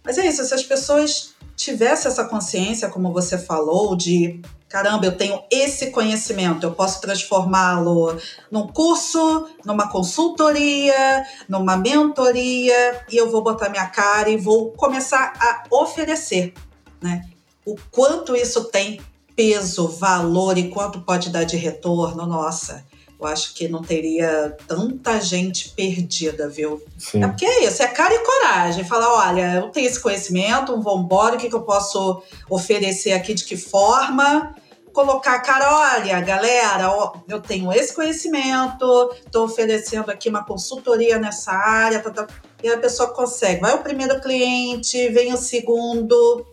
Mas 0.04 0.18
é 0.18 0.28
isso, 0.28 0.44
se 0.44 0.54
as 0.54 0.64
pessoas 0.64 1.34
tivessem 1.56 2.12
essa 2.12 2.26
consciência, 2.26 2.90
como 2.90 3.14
você 3.14 3.38
falou, 3.38 3.96
de 3.96 4.42
caramba, 4.68 5.06
eu 5.06 5.16
tenho 5.16 5.42
esse 5.50 5.92
conhecimento, 5.92 6.66
eu 6.66 6.72
posso 6.72 7.00
transformá-lo 7.00 8.18
num 8.52 8.68
curso, 8.68 9.48
numa 9.64 9.88
consultoria, 9.88 11.24
numa 11.48 11.78
mentoria, 11.78 13.06
e 13.10 13.16
eu 13.16 13.30
vou 13.32 13.44
botar 13.44 13.70
minha 13.70 13.88
cara 13.88 14.30
e 14.30 14.36
vou 14.36 14.72
começar 14.72 15.32
a 15.40 15.64
oferecer, 15.72 16.54
né? 17.00 17.22
O 17.66 17.76
quanto 17.92 18.36
isso 18.36 18.66
tem 18.66 19.00
peso, 19.36 19.88
valor 19.88 20.58
e 20.58 20.70
quanto 20.70 21.02
pode 21.02 21.30
dar 21.30 21.44
de 21.44 21.58
retorno, 21.58 22.26
nossa, 22.26 22.86
eu 23.24 23.28
acho 23.28 23.54
que 23.54 23.70
não 23.70 23.82
teria 23.82 24.56
tanta 24.68 25.20
gente 25.22 25.70
perdida, 25.70 26.50
viu? 26.50 26.84
Sim. 26.98 27.24
É 27.24 27.28
porque 27.28 27.46
é 27.46 27.66
isso, 27.66 27.82
é 27.82 27.88
cara 27.88 28.14
e 28.14 28.20
coragem. 28.20 28.84
Falar, 28.84 29.30
olha, 29.30 29.56
eu 29.56 29.70
tenho 29.70 29.88
esse 29.88 30.00
conhecimento, 30.00 30.80
vamos 30.82 31.06
embora, 31.06 31.36
o 31.36 31.38
que, 31.38 31.50
que 31.50 31.56
eu 31.56 31.62
posso 31.62 32.22
oferecer 32.50 33.14
aqui, 33.14 33.34
de 33.34 33.46
que 33.46 33.56
forma? 33.56 34.54
Colocar 34.92 35.36
a 35.36 35.40
cara, 35.40 35.74
olha, 35.74 36.20
galera, 36.20 36.92
eu 37.28 37.40
tenho 37.40 37.72
esse 37.72 37.96
conhecimento, 37.96 39.12
estou 39.26 39.46
oferecendo 39.46 40.12
aqui 40.12 40.30
uma 40.30 40.44
consultoria 40.44 41.18
nessa 41.18 41.52
área, 41.52 42.00
tá, 42.00 42.12
tá, 42.12 42.28
e 42.62 42.70
a 42.70 42.78
pessoa 42.78 43.10
consegue. 43.10 43.62
Vai 43.62 43.74
o 43.74 43.82
primeiro 43.82 44.22
cliente, 44.22 45.10
vem 45.10 45.34
o 45.34 45.38
segundo, 45.38 46.46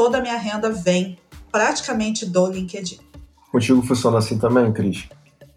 toda 0.00 0.16
a 0.16 0.22
minha 0.22 0.38
renda 0.38 0.70
vem 0.70 1.18
praticamente 1.52 2.24
do 2.24 2.46
LinkedIn. 2.46 3.00
Contigo 3.52 3.82
funciona 3.82 4.16
assim 4.16 4.38
também, 4.38 4.72
Cris? 4.72 5.04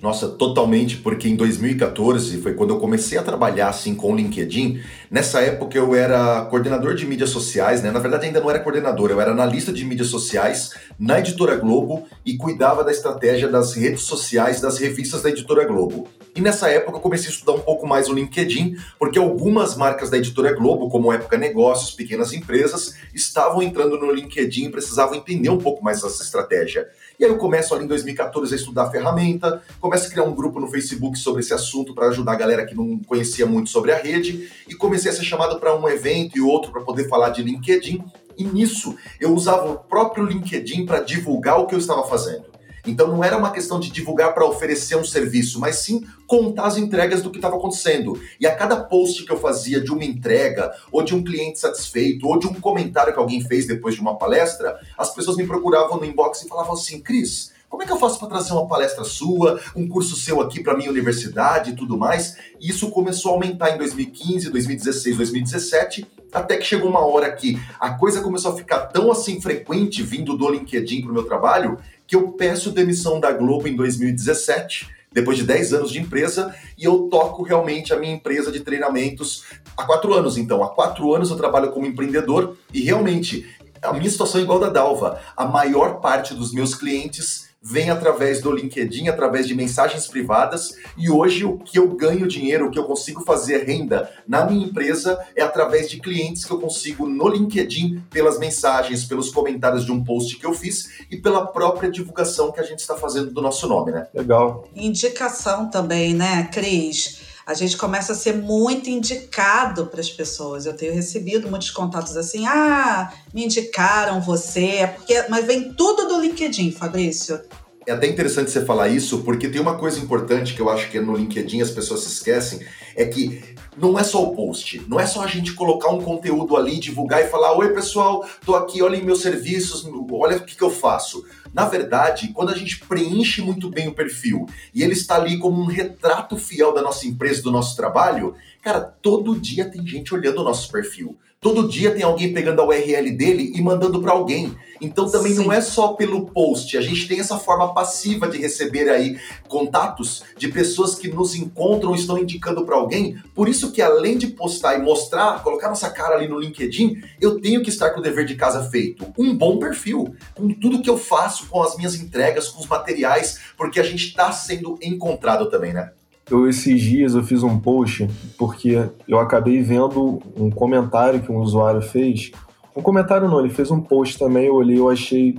Nossa, 0.02 0.28
totalmente, 0.28 0.98
porque 0.98 1.30
em 1.30 1.36
2014 1.38 2.42
foi 2.42 2.54
quando 2.54 2.72
eu 2.72 2.78
comecei 2.78 3.18
a 3.18 3.24
trabalhar 3.24 3.70
assim 3.70 3.96
com 3.96 4.12
o 4.12 4.16
LinkedIn. 4.18 4.82
Nessa 5.10 5.40
época 5.40 5.78
eu 5.78 5.96
era 5.96 6.42
coordenador 6.50 6.94
de 6.94 7.06
mídias 7.06 7.30
sociais, 7.30 7.82
né? 7.82 7.90
Na 7.90 8.00
verdade 8.00 8.26
ainda 8.26 8.42
não 8.42 8.50
era 8.50 8.60
coordenador, 8.60 9.12
eu 9.12 9.22
era 9.22 9.32
analista 9.32 9.72
de 9.72 9.86
mídias 9.86 10.10
sociais 10.10 10.72
na 11.00 11.20
Editora 11.20 11.56
Globo 11.56 12.06
e 12.26 12.36
cuidava 12.36 12.84
da 12.84 12.92
estratégia 12.92 13.48
das 13.48 13.74
redes 13.74 14.02
sociais 14.02 14.60
das 14.60 14.78
revistas 14.78 15.22
da 15.22 15.30
Editora 15.30 15.64
Globo. 15.64 16.06
E 16.36 16.42
nessa 16.42 16.68
época 16.68 16.98
eu 16.98 17.02
comecei 17.02 17.28
a 17.28 17.32
estudar 17.32 17.54
um 17.54 17.60
pouco 17.60 17.86
mais 17.86 18.10
o 18.10 18.14
LinkedIn, 18.14 18.76
porque 18.98 19.20
algumas 19.20 19.78
marcas 19.78 20.10
da 20.10 20.18
Editora 20.18 20.52
Globo, 20.52 20.90
como 20.90 21.14
Época 21.14 21.38
Negócios, 21.38 21.92
pequenas 21.92 22.34
empresas, 22.34 22.96
estavam 23.14 23.62
entrando 23.62 24.00
no 24.00 24.12
LinkedIn 24.12 24.66
e 24.66 24.70
precisavam 24.72 25.14
entender 25.14 25.50
um 25.50 25.60
pouco 25.60 25.84
mais 25.84 26.04
essa 26.04 26.24
estratégia. 26.24 26.90
E 27.20 27.24
aí 27.24 27.30
eu 27.30 27.38
começo 27.38 27.76
ali 27.76 27.84
em 27.84 27.88
2014 27.88 28.52
a 28.52 28.58
estudar 28.58 28.84
a 28.84 28.92
ferramenta, 28.92 29.62
começo 29.80 30.08
a 30.08 30.10
criar 30.10 30.24
um 30.24 30.34
grupo 30.34 30.60
no 30.60 30.68
Facebook 30.68 31.20
sobre 31.20 31.42
esse 31.42 31.54
assunto 31.54 31.94
para 31.94 32.08
ajudar 32.08 32.32
a 32.32 32.38
galera 32.38 32.66
que 32.66 32.74
não 32.74 32.98
conhecia 33.06 33.46
muito 33.46 33.70
sobre 33.70 33.92
a 33.92 33.98
rede 33.98 34.50
e 34.68 34.74
comecei 34.74 35.12
a 35.12 35.14
ser 35.14 35.24
chamado 35.24 35.60
para 35.60 35.76
um 35.76 35.88
evento 35.88 36.36
e 36.36 36.42
outro 36.42 36.72
para 36.72 36.82
poder 36.82 37.08
falar 37.08 37.30
de 37.30 37.44
LinkedIn. 37.44 38.04
E 38.36 38.44
nisso 38.44 38.98
eu 39.20 39.32
usava 39.32 39.70
o 39.70 39.78
próprio 39.78 40.26
LinkedIn 40.26 40.88
para 40.88 41.00
divulgar 41.00 41.60
o 41.60 41.68
que 41.68 41.76
eu 41.76 41.80
estava 41.80 42.04
fazendo. 42.08 42.53
Então 42.86 43.08
não 43.08 43.24
era 43.24 43.38
uma 43.38 43.52
questão 43.52 43.80
de 43.80 43.90
divulgar 43.90 44.34
para 44.34 44.46
oferecer 44.46 44.96
um 44.96 45.04
serviço, 45.04 45.60
mas 45.60 45.78
sim 45.78 46.06
contar 46.28 46.66
as 46.66 46.78
entregas 46.78 47.22
do 47.22 47.30
que 47.30 47.38
estava 47.38 47.56
acontecendo. 47.56 48.20
E 48.40 48.46
a 48.46 48.56
cada 48.56 48.76
post 48.76 49.26
que 49.26 49.32
eu 49.32 49.40
fazia 49.40 49.80
de 49.80 49.92
uma 49.92 50.04
entrega, 50.04 50.72
ou 50.92 51.04
de 51.04 51.16
um 51.16 51.24
cliente 51.24 51.60
satisfeito, 51.60 52.28
ou 52.28 52.38
de 52.38 52.48
um 52.48 52.54
comentário 52.54 53.14
que 53.14 53.20
alguém 53.20 53.42
fez 53.42 53.68
depois 53.68 53.96
de 53.96 54.02
uma 54.02 54.18
palestra, 54.18 54.78
as 54.98 55.14
pessoas 55.14 55.38
me 55.38 55.48
procuravam 55.48 55.98
no 55.98 56.06
inbox 56.06 56.42
e 56.42 56.48
falavam 56.48 56.74
assim: 56.74 57.00
Cris, 57.00 57.52
como 57.74 57.82
é 57.82 57.88
que 57.88 57.92
eu 57.92 57.98
faço 57.98 58.20
para 58.20 58.28
trazer 58.28 58.54
uma 58.54 58.68
palestra 58.68 59.04
sua, 59.04 59.60
um 59.76 59.88
curso 59.88 60.16
seu 60.16 60.40
aqui 60.40 60.62
para 60.62 60.78
minha 60.78 60.92
universidade 60.92 61.72
e 61.72 61.76
tudo 61.76 61.98
mais? 61.98 62.38
E 62.60 62.70
isso 62.70 62.92
começou 62.92 63.32
a 63.32 63.34
aumentar 63.34 63.72
em 63.72 63.80
2015, 63.80 64.52
2016, 64.52 65.18
2017, 65.18 66.08
até 66.32 66.58
que 66.58 66.66
chegou 66.66 66.88
uma 66.88 67.04
hora 67.04 67.32
que 67.32 67.60
a 67.80 67.92
coisa 67.92 68.22
começou 68.22 68.52
a 68.52 68.56
ficar 68.56 68.80
tão 68.88 69.12
assim 69.12 69.42
frequente 69.42 70.04
vindo 70.04 70.38
do 70.38 70.52
LinkedIn 70.52 71.02
para 71.02 71.10
o 71.10 71.14
meu 71.16 71.24
trabalho 71.24 71.80
que 72.14 72.18
eu 72.18 72.28
peço 72.34 72.70
demissão 72.70 73.20
da 73.20 73.32
Globo 73.32 73.68
em 73.68 73.76
2017, 73.76 74.88
depois 75.12 75.36
de 75.36 75.46
10 75.46 75.74
anos 75.74 75.92
de 75.92 76.00
empresa, 76.00 76.54
e 76.78 76.86
eu 76.86 77.08
toco 77.10 77.42
realmente 77.42 77.92
a 77.92 77.98
minha 77.98 78.14
empresa 78.14 78.52
de 78.52 78.60
treinamentos 78.60 79.44
há 79.76 79.84
quatro 79.84 80.14
anos. 80.14 80.38
Então, 80.38 80.64
há 80.64 80.70
quatro 80.70 81.12
anos 81.12 81.32
eu 81.32 81.38
trabalho 81.38 81.72
como 81.72 81.88
empreendedor 81.88 82.56
e 82.72 82.82
realmente 82.82 83.48
a 83.82 83.92
minha 83.94 84.12
situação 84.12 84.40
é 84.40 84.44
igual 84.44 84.60
da 84.60 84.70
Dalva. 84.70 85.20
A 85.36 85.46
maior 85.46 86.02
parte 86.02 86.36
dos 86.36 86.54
meus 86.54 86.76
clientes 86.76 87.50
vem 87.64 87.90
através 87.90 88.42
do 88.42 88.52
LinkedIn, 88.52 89.08
através 89.08 89.48
de 89.48 89.56
mensagens 89.56 90.06
privadas, 90.06 90.76
e 90.98 91.10
hoje 91.10 91.46
o 91.46 91.58
que 91.58 91.80
eu 91.80 91.88
ganho 91.96 92.28
dinheiro, 92.28 92.68
o 92.68 92.72
que 92.72 92.78
eu 92.78 92.84
consigo 92.84 93.24
fazer 93.24 93.64
renda 93.64 94.12
na 94.28 94.46
minha 94.46 94.68
empresa 94.68 95.18
é 95.34 95.42
através 95.42 95.90
de 95.90 96.02
clientes 96.02 96.44
que 96.44 96.52
eu 96.52 96.60
consigo 96.60 97.08
no 97.08 97.30
LinkedIn, 97.30 98.04
pelas 98.10 98.38
mensagens, 98.38 99.06
pelos 99.06 99.32
comentários 99.32 99.86
de 99.86 99.92
um 99.94 100.04
post 100.04 100.36
que 100.38 100.46
eu 100.46 100.54
fiz 100.54 101.06
e 101.10 101.16
pela 101.16 101.48
própria 101.48 101.90
divulgação 101.90 102.52
que 102.52 102.60
a 102.60 102.64
gente 102.64 102.80
está 102.80 102.98
fazendo 102.98 103.32
do 103.32 103.42
nosso 103.42 103.68
nome, 103.68 103.94
né? 103.94 104.08
Legal. 104.14 104.68
Indicação 104.76 105.70
também, 105.70 106.14
né, 106.14 106.50
Cris? 106.52 107.33
A 107.46 107.54
gente 107.54 107.78
começa 107.78 108.14
a 108.14 108.16
ser 108.16 108.36
muito 108.36 108.90
indicado 108.90 109.88
para 109.88 110.00
as 110.00 110.10
pessoas. 110.10 110.66
Eu 110.66 110.76
tenho 110.76 110.94
recebido 110.94 111.50
muitos 111.50 111.72
contatos 111.72 112.16
assim: 112.16 112.48
ah, 112.48 113.12
me 113.34 113.46
indicaram 113.46 114.22
você, 114.22 114.66
é 114.66 114.88
porque, 114.88 115.26
mas 115.30 115.46
vem 115.46 115.74
tudo 115.74 116.08
do 116.08 116.22
LinkedIn, 116.22 116.72
Fabrício. 116.72 117.40
É 117.86 117.92
até 117.92 118.08
interessante 118.08 118.50
você 118.50 118.64
falar 118.64 118.88
isso, 118.88 119.24
porque 119.24 119.50
tem 119.50 119.60
uma 119.60 119.78
coisa 119.78 120.00
importante 120.00 120.54
que 120.54 120.62
eu 120.62 120.70
acho 120.70 120.90
que 120.90 121.00
no 121.02 121.16
LinkedIn 121.16 121.62
as 121.62 121.70
pessoas 121.70 122.02
se 122.02 122.08
esquecem, 122.08 122.66
é 122.96 123.06
que 123.06 123.53
não 123.78 123.98
é 123.98 124.04
só 124.04 124.24
o 124.24 124.36
post, 124.36 124.82
não 124.88 125.00
é 125.00 125.06
só 125.06 125.24
a 125.24 125.28
gente 125.28 125.54
colocar 125.54 125.90
um 125.90 126.02
conteúdo 126.02 126.56
ali, 126.56 126.80
divulgar 126.80 127.22
e 127.22 127.28
falar: 127.28 127.58
Oi, 127.58 127.74
pessoal, 127.74 128.28
tô 128.46 128.56
aqui, 128.56 128.82
olhem 128.82 129.04
meus 129.04 129.22
serviços, 129.22 129.88
olha 130.12 130.38
o 130.38 130.46
que, 130.46 130.56
que 130.56 130.64
eu 130.64 130.70
faço. 130.70 131.26
Na 131.54 131.66
verdade, 131.66 132.30
quando 132.30 132.50
a 132.50 132.58
gente 132.58 132.80
preenche 132.80 133.42
muito 133.42 133.70
bem 133.70 133.88
o 133.88 133.94
perfil 133.94 134.48
e 134.74 134.82
ele 134.82 134.94
está 134.94 135.16
ali 135.16 135.38
como 135.38 135.62
um 135.62 135.66
retrato 135.66 136.36
fiel 136.36 136.74
da 136.74 136.82
nossa 136.82 137.08
empresa, 137.08 137.44
do 137.44 137.52
nosso 137.52 137.76
trabalho, 137.76 138.36
cara, 138.62 138.82
todo 138.82 139.40
dia 139.40 139.70
tem 139.70 139.86
gente 139.86 140.14
olhando 140.14 140.42
o 140.42 140.44
nosso 140.44 140.72
perfil. 140.72 141.18
Todo 141.44 141.68
dia 141.68 141.92
tem 141.92 142.04
alguém 142.04 142.32
pegando 142.32 142.62
a 142.62 142.66
URL 142.66 143.12
dele 143.12 143.52
e 143.54 143.62
mandando 143.62 144.02
para 144.02 144.14
alguém. 144.14 144.56
Então 144.80 145.12
também 145.12 145.34
Sim. 145.34 145.44
não 145.44 145.52
é 145.52 145.60
só 145.60 145.90
pelo 145.90 146.26
post, 146.26 146.78
a 146.78 146.82
gente 146.82 147.06
tem 147.08 147.20
essa 147.20 147.38
forma 147.38 147.74
passiva 147.74 148.30
de 148.30 148.38
receber 148.38 148.90
aí 148.90 149.18
contatos 149.48 150.24
de 150.38 150.48
pessoas 150.48 150.96
que 150.96 151.10
nos 151.10 151.36
encontram, 151.36 151.94
estão 151.94 152.18
indicando 152.18 152.66
para 152.66 152.78
alguém. 152.78 153.18
Por 153.36 153.50
isso 153.50 153.74
que 153.74 153.82
além 153.82 154.18
de 154.18 154.28
postar 154.28 154.80
e 154.80 154.82
mostrar, 154.82 155.44
colocar 155.44 155.68
nossa 155.68 155.90
cara 155.90 156.16
ali 156.16 156.30
no 156.30 156.40
LinkedIn, 156.40 157.02
eu 157.20 157.42
tenho 157.42 157.62
que 157.62 157.70
estar 157.70 157.90
com 157.90 158.00
o 158.00 158.04
dever 158.04 158.26
de 158.26 158.36
casa 158.36 158.70
feito. 158.70 159.06
Um 159.18 159.36
bom 159.36 159.58
perfil, 159.58 160.16
com 160.34 160.48
tudo 160.48 160.82
que 160.82 160.90
eu 160.90 160.98
faço, 160.98 161.48
com 161.48 161.62
as 161.62 161.76
minhas 161.76 161.96
entregas, 161.96 162.48
com 162.48 162.62
os 162.62 162.68
materiais, 162.68 163.40
porque 163.58 163.82
a 163.82 163.84
gente 163.84 164.08
está 164.08 164.32
sendo 164.32 164.80
encontrado 164.82 165.50
também, 165.50 165.74
né? 165.74 165.92
Eu, 166.30 166.48
esses 166.48 166.82
dias 166.82 167.16
eu 167.16 167.24
fiz 167.24 167.44
um 167.44 167.60
post 167.60 168.08
porque 168.38 168.90
eu 169.08 169.20
acabei 169.20 169.62
vendo 169.62 170.22
um 170.38 170.50
comentário 170.50 171.22
que 171.22 171.32
um 171.32 171.38
usuário 171.38 171.82
fez. 171.82 172.32
Um 172.76 172.82
comentário 172.82 173.28
não, 173.28 173.40
ele 173.40 173.50
fez 173.50 173.70
um 173.70 173.82
post 173.82 174.18
também, 174.18 174.48
eu 174.48 174.56
olhei, 174.56 174.80
eu 174.80 174.90
achei 174.90 175.38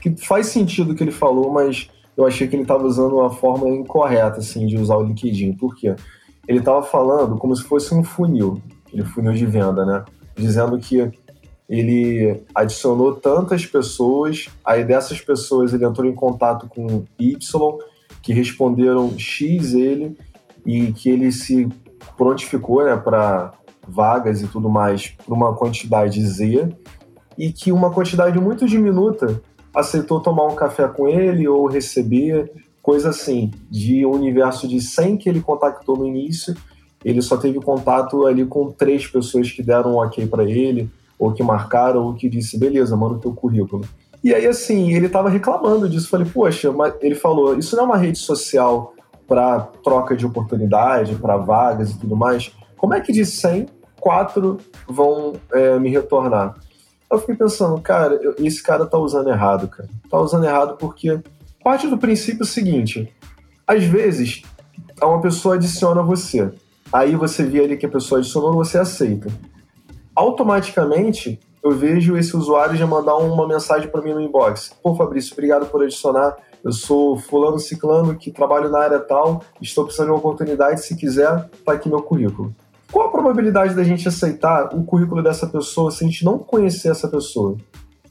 que 0.00 0.14
faz 0.16 0.48
sentido 0.48 0.92
o 0.92 0.94
que 0.94 1.02
ele 1.02 1.10
falou, 1.10 1.50
mas 1.52 1.88
eu 2.16 2.26
achei 2.26 2.48
que 2.48 2.56
ele 2.56 2.62
estava 2.62 2.84
usando 2.84 3.16
uma 3.16 3.30
forma 3.30 3.68
incorreta, 3.68 4.38
assim, 4.38 4.66
de 4.66 4.76
usar 4.76 4.96
o 4.96 5.04
LinkedIn. 5.04 5.52
Por 5.52 5.74
quê? 5.76 5.94
Ele 6.46 6.58
estava 6.58 6.82
falando 6.82 7.36
como 7.36 7.54
se 7.54 7.62
fosse 7.62 7.94
um 7.94 8.02
funil, 8.02 8.60
aquele 8.86 9.04
funil 9.04 9.32
de 9.32 9.46
venda, 9.46 9.86
né? 9.86 10.04
Dizendo 10.34 10.78
que 10.78 11.10
ele 11.68 12.42
adicionou 12.54 13.14
tantas 13.14 13.66
pessoas, 13.66 14.48
aí 14.64 14.84
dessas 14.84 15.20
pessoas 15.20 15.72
ele 15.72 15.84
entrou 15.84 16.06
em 16.08 16.14
contato 16.14 16.66
com 16.66 17.04
Y, 17.18 17.78
que 18.28 18.34
responderam 18.34 19.18
X 19.18 19.72
ele 19.72 20.14
e 20.66 20.92
que 20.92 21.08
ele 21.08 21.32
se 21.32 21.66
prontificou 22.14 22.84
né, 22.84 22.94
para 22.94 23.52
vagas 23.88 24.42
e 24.42 24.46
tudo 24.46 24.68
mais 24.68 25.14
para 25.24 25.34
uma 25.34 25.54
quantidade 25.54 26.22
Z 26.22 26.68
e 27.38 27.50
que 27.50 27.72
uma 27.72 27.90
quantidade 27.90 28.38
muito 28.38 28.66
diminuta 28.66 29.40
aceitou 29.74 30.20
tomar 30.20 30.44
um 30.44 30.54
café 30.54 30.86
com 30.86 31.08
ele 31.08 31.48
ou 31.48 31.66
receber, 31.66 32.52
coisa 32.82 33.08
assim, 33.08 33.50
de 33.70 34.04
um 34.04 34.10
universo 34.10 34.68
de 34.68 34.78
100 34.78 35.16
que 35.16 35.28
ele 35.30 35.40
contactou 35.40 35.96
no 35.96 36.06
início, 36.06 36.54
ele 37.02 37.22
só 37.22 37.38
teve 37.38 37.58
contato 37.62 38.26
ali 38.26 38.44
com 38.44 38.70
três 38.70 39.06
pessoas 39.06 39.50
que 39.50 39.62
deram 39.62 39.94
um 39.94 39.96
ok 40.04 40.26
para 40.26 40.44
ele, 40.44 40.90
ou 41.18 41.32
que 41.32 41.42
marcaram, 41.42 42.04
ou 42.04 42.12
que 42.12 42.28
disse, 42.28 42.58
beleza, 42.58 42.94
manda 42.94 43.14
o 43.14 43.20
teu 43.20 43.32
currículo. 43.32 43.86
E 44.22 44.34
aí, 44.34 44.46
assim, 44.46 44.92
ele 44.92 45.08
tava 45.08 45.28
reclamando 45.28 45.88
disso. 45.88 46.08
Falei, 46.08 46.26
poxa, 46.26 46.72
mas 46.72 46.94
ele 47.00 47.14
falou, 47.14 47.56
isso 47.56 47.76
não 47.76 47.84
é 47.84 47.86
uma 47.86 47.96
rede 47.96 48.18
social 48.18 48.94
para 49.26 49.60
troca 49.84 50.16
de 50.16 50.26
oportunidade, 50.26 51.14
para 51.14 51.36
vagas 51.36 51.90
e 51.90 51.98
tudo 51.98 52.16
mais. 52.16 52.50
Como 52.76 52.94
é 52.94 53.00
que 53.00 53.12
de 53.12 53.24
100, 53.24 53.66
quatro 54.00 54.58
vão 54.88 55.34
é, 55.52 55.78
me 55.78 55.90
retornar? 55.90 56.56
Eu 57.10 57.18
fiquei 57.18 57.36
pensando, 57.36 57.80
cara, 57.80 58.18
esse 58.38 58.62
cara 58.62 58.86
tá 58.86 58.98
usando 58.98 59.30
errado, 59.30 59.68
cara. 59.68 59.88
Tá 60.10 60.18
usando 60.18 60.44
errado 60.44 60.76
porque 60.78 61.20
parte 61.62 61.86
do 61.86 61.98
princípio 61.98 62.40
é 62.40 62.44
o 62.44 62.46
seguinte: 62.46 63.12
às 63.66 63.84
vezes, 63.84 64.42
uma 65.02 65.20
pessoa 65.20 65.54
adiciona 65.54 66.02
você. 66.02 66.50
Aí 66.92 67.14
você 67.16 67.44
vê 67.44 67.64
ali 67.64 67.76
que 67.76 67.86
a 67.86 67.90
pessoa 67.90 68.20
adicionou, 68.20 68.52
você 68.54 68.78
aceita. 68.78 69.28
Automaticamente, 70.14 71.38
eu 71.62 71.72
vejo 71.72 72.16
esse 72.16 72.36
usuário 72.36 72.76
já 72.76 72.86
mandar 72.86 73.16
uma 73.16 73.46
mensagem 73.46 73.88
para 73.88 74.02
mim 74.02 74.12
no 74.12 74.20
inbox. 74.20 74.72
Pô, 74.82 74.94
Fabrício, 74.94 75.32
obrigado 75.32 75.66
por 75.66 75.82
adicionar. 75.82 76.36
Eu 76.62 76.72
sou 76.72 77.16
fulano 77.16 77.58
ciclano 77.58 78.16
que 78.16 78.30
trabalho 78.30 78.68
na 78.68 78.80
área 78.80 78.98
tal, 78.98 79.42
estou 79.60 79.84
precisando 79.84 80.06
de 80.06 80.12
uma 80.12 80.18
oportunidade, 80.18 80.84
se 80.84 80.96
quiser, 80.96 81.48
tá 81.64 81.72
aqui 81.72 81.88
meu 81.88 82.02
currículo. 82.02 82.54
Qual 82.90 83.06
a 83.06 83.10
probabilidade 83.10 83.74
da 83.74 83.84
gente 83.84 84.08
aceitar 84.08 84.74
o 84.74 84.82
currículo 84.82 85.22
dessa 85.22 85.46
pessoa 85.46 85.90
se 85.90 86.04
a 86.04 86.06
gente 86.06 86.24
não 86.24 86.38
conhecer 86.38 86.90
essa 86.90 87.06
pessoa? 87.06 87.56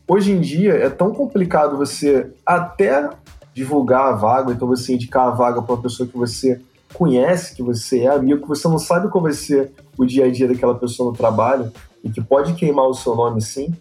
Hoje 0.08 0.32
em 0.32 0.40
dia 0.40 0.74
é 0.74 0.90
tão 0.90 1.12
complicado 1.12 1.76
você 1.76 2.32
até 2.46 3.10
divulgar 3.54 4.08
a 4.08 4.12
vaga, 4.14 4.54
então 4.54 4.68
você 4.68 4.94
indicar 4.94 5.28
a 5.28 5.32
vaga 5.32 5.62
para 5.62 5.76
uma 5.76 5.82
pessoa 5.82 6.08
que 6.08 6.18
você 6.18 6.62
conhece, 6.94 7.56
que 7.56 7.64
você 7.64 8.02
é 8.02 8.08
amigo, 8.08 8.44
que 8.44 8.48
você 8.48 8.68
não 8.68 8.80
sabe 8.80 9.10
qual 9.10 9.22
vai 9.22 9.34
ser 9.34 9.74
o 9.98 10.06
dia 10.06 10.26
a 10.26 10.32
dia 10.32 10.48
daquela 10.48 10.76
pessoa 10.76 11.12
no 11.12 11.18
trabalho 11.18 11.72
e 12.04 12.10
que 12.10 12.22
pode 12.22 12.54
queimar 12.54 12.88
o 12.88 12.94
seu 12.94 13.16
nome 13.16 13.42
sim. 13.42 13.74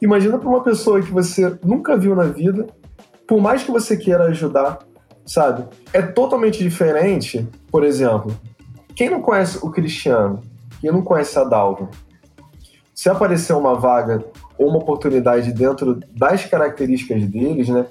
Imagina 0.00 0.38
para 0.38 0.48
uma 0.48 0.62
pessoa 0.62 1.00
que 1.02 1.10
você 1.10 1.58
nunca 1.64 1.96
viu 1.96 2.14
na 2.14 2.24
vida, 2.24 2.66
por 3.26 3.40
mais 3.40 3.62
que 3.62 3.70
você 3.70 3.96
queira 3.96 4.24
ajudar, 4.24 4.78
sabe? 5.26 5.64
É 5.92 6.02
totalmente 6.02 6.58
diferente, 6.58 7.46
por 7.70 7.84
exemplo, 7.84 8.34
quem 8.94 9.08
não 9.08 9.22
conhece 9.22 9.58
o 9.62 9.70
Cristiano, 9.70 10.40
quem 10.80 10.90
não 10.90 11.02
conhece 11.02 11.38
a 11.38 11.44
Dalva, 11.44 11.88
se 12.94 13.08
aparecer 13.08 13.54
uma 13.54 13.74
vaga 13.74 14.24
ou 14.58 14.68
uma 14.68 14.78
oportunidade 14.78 15.52
dentro 15.52 16.00
das 16.14 16.44
características 16.44 17.24
deles, 17.24 17.68
né? 17.68 17.86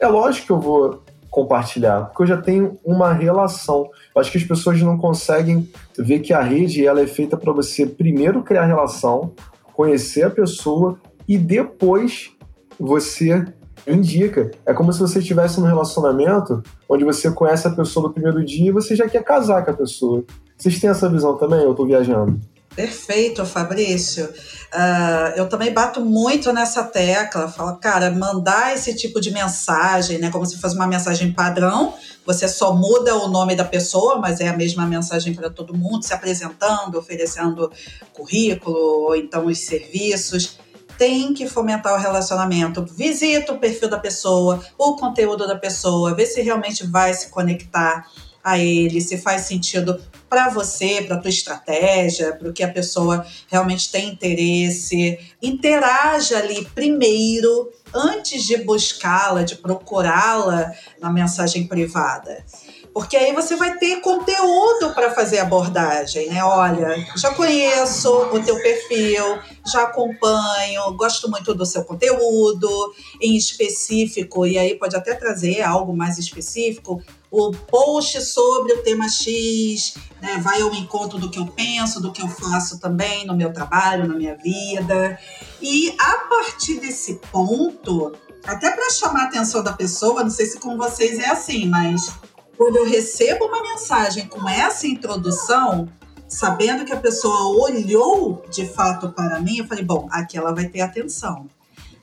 É 0.00 0.06
lógico 0.08 0.46
que 0.46 0.52
eu 0.52 0.60
vou 0.60 1.02
compartilhar, 1.32 2.04
porque 2.04 2.24
eu 2.24 2.26
já 2.26 2.36
tenho 2.36 2.78
uma 2.84 3.10
relação. 3.10 3.88
Eu 4.14 4.20
acho 4.20 4.30
que 4.30 4.36
as 4.36 4.44
pessoas 4.44 4.80
não 4.82 4.98
conseguem 4.98 5.66
ver 5.98 6.20
que 6.20 6.34
a 6.34 6.42
rede 6.42 6.86
ela 6.86 7.00
é 7.00 7.06
feita 7.06 7.38
para 7.38 7.50
você 7.54 7.86
primeiro 7.86 8.42
criar 8.42 8.66
relação, 8.66 9.32
conhecer 9.72 10.24
a 10.24 10.30
pessoa 10.30 11.00
e 11.26 11.38
depois 11.38 12.32
você 12.78 13.46
indica. 13.86 14.50
É 14.66 14.74
como 14.74 14.92
se 14.92 15.00
você 15.00 15.20
estivesse 15.20 15.58
num 15.58 15.66
relacionamento 15.66 16.62
onde 16.86 17.02
você 17.02 17.30
conhece 17.30 17.66
a 17.66 17.70
pessoa 17.70 18.08
no 18.08 18.12
primeiro 18.12 18.44
dia 18.44 18.68
e 18.68 18.72
você 18.72 18.94
já 18.94 19.08
quer 19.08 19.24
casar 19.24 19.64
com 19.64 19.70
a 19.70 19.74
pessoa. 19.74 20.22
Vocês 20.54 20.78
têm 20.78 20.90
essa 20.90 21.08
visão 21.08 21.38
também? 21.38 21.62
Eu 21.62 21.70
estou 21.70 21.86
viajando. 21.86 22.38
Perfeito, 22.74 23.44
Fabrício. 23.44 24.24
Uh, 24.24 25.36
eu 25.36 25.46
também 25.48 25.72
bato 25.72 26.00
muito 26.00 26.52
nessa 26.52 26.82
tecla. 26.82 27.48
Falo, 27.48 27.76
cara, 27.76 28.10
mandar 28.10 28.74
esse 28.74 28.96
tipo 28.96 29.20
de 29.20 29.30
mensagem, 29.30 30.18
né? 30.18 30.30
Como 30.30 30.46
se 30.46 30.58
fosse 30.58 30.74
uma 30.74 30.86
mensagem 30.86 31.32
padrão. 31.32 31.92
Você 32.24 32.48
só 32.48 32.72
muda 32.72 33.14
o 33.16 33.28
nome 33.28 33.54
da 33.54 33.64
pessoa, 33.64 34.16
mas 34.16 34.40
é 34.40 34.48
a 34.48 34.56
mesma 34.56 34.86
mensagem 34.86 35.34
para 35.34 35.50
todo 35.50 35.76
mundo, 35.76 36.04
se 36.04 36.14
apresentando, 36.14 36.98
oferecendo 36.98 37.70
currículo, 38.14 38.76
ou 38.76 39.16
então 39.16 39.46
os 39.46 39.58
serviços. 39.58 40.58
Tem 40.96 41.34
que 41.34 41.46
fomentar 41.46 41.92
o 41.94 41.98
relacionamento. 41.98 42.86
Visita 42.86 43.52
o 43.52 43.58
perfil 43.58 43.88
da 43.90 43.98
pessoa, 43.98 44.62
o 44.78 44.96
conteúdo 44.96 45.46
da 45.46 45.56
pessoa, 45.56 46.14
vê 46.14 46.24
se 46.24 46.40
realmente 46.40 46.86
vai 46.86 47.12
se 47.12 47.28
conectar 47.28 48.06
a 48.42 48.58
ele, 48.58 49.00
se 49.00 49.18
faz 49.18 49.42
sentido 49.42 50.00
para 50.28 50.48
você, 50.48 51.02
para 51.02 51.18
tua 51.18 51.28
estratégia, 51.28 52.32
para 52.32 52.48
o 52.48 52.52
que 52.52 52.62
a 52.62 52.72
pessoa 52.72 53.24
realmente 53.48 53.90
tem 53.90 54.08
interesse. 54.08 55.18
Interaja 55.42 56.38
ali 56.38 56.64
primeiro, 56.74 57.70
antes 57.94 58.44
de 58.44 58.56
buscá-la, 58.58 59.42
de 59.42 59.56
procurá-la 59.56 60.72
na 61.00 61.12
mensagem 61.12 61.66
privada 61.66 62.44
porque 62.92 63.16
aí 63.16 63.32
você 63.32 63.56
vai 63.56 63.78
ter 63.78 64.00
conteúdo 64.00 64.92
para 64.94 65.14
fazer 65.14 65.38
abordagem, 65.38 66.28
né? 66.28 66.44
Olha, 66.44 66.94
já 67.16 67.32
conheço 67.34 68.10
o 68.10 68.42
teu 68.42 68.60
perfil, 68.60 69.38
já 69.66 69.84
acompanho, 69.84 70.92
gosto 70.94 71.30
muito 71.30 71.54
do 71.54 71.64
seu 71.64 71.84
conteúdo, 71.84 72.94
em 73.20 73.36
específico, 73.36 74.46
e 74.46 74.58
aí 74.58 74.74
pode 74.78 74.94
até 74.94 75.14
trazer 75.14 75.62
algo 75.62 75.96
mais 75.96 76.18
específico, 76.18 77.02
o 77.32 77.50
post 77.50 78.20
sobre 78.20 78.74
o 78.74 78.82
tema 78.82 79.08
X, 79.08 79.94
né? 80.20 80.38
Vai 80.42 80.60
ao 80.60 80.72
encontro 80.74 81.18
do 81.18 81.30
que 81.30 81.38
eu 81.38 81.46
penso, 81.46 81.98
do 81.98 82.12
que 82.12 82.20
eu 82.20 82.28
faço 82.28 82.78
também 82.78 83.26
no 83.26 83.34
meu 83.34 83.50
trabalho, 83.50 84.06
na 84.06 84.14
minha 84.14 84.36
vida. 84.36 85.18
E 85.60 85.96
a 85.98 86.28
partir 86.28 86.78
desse 86.78 87.14
ponto, 87.32 88.12
até 88.44 88.70
para 88.70 88.90
chamar 88.90 89.22
a 89.22 89.24
atenção 89.28 89.62
da 89.62 89.72
pessoa, 89.72 90.22
não 90.22 90.30
sei 90.30 90.44
se 90.44 90.60
com 90.60 90.76
vocês 90.76 91.18
é 91.18 91.30
assim, 91.30 91.66
mas 91.66 92.12
quando 92.54 92.76
eu 92.76 92.84
recebo 92.84 93.46
uma 93.46 93.62
mensagem 93.62 94.26
com 94.28 94.46
essa 94.46 94.86
introdução, 94.86 95.88
sabendo 96.28 96.84
que 96.84 96.92
a 96.92 97.00
pessoa 97.00 97.64
olhou 97.66 98.44
de 98.50 98.66
fato 98.66 99.08
para 99.08 99.40
mim, 99.40 99.58
eu 99.58 99.66
falei, 99.66 99.84
bom, 99.84 100.06
aqui 100.10 100.36
ela 100.36 100.54
vai 100.54 100.66
ter 100.66 100.82
atenção. 100.82 101.48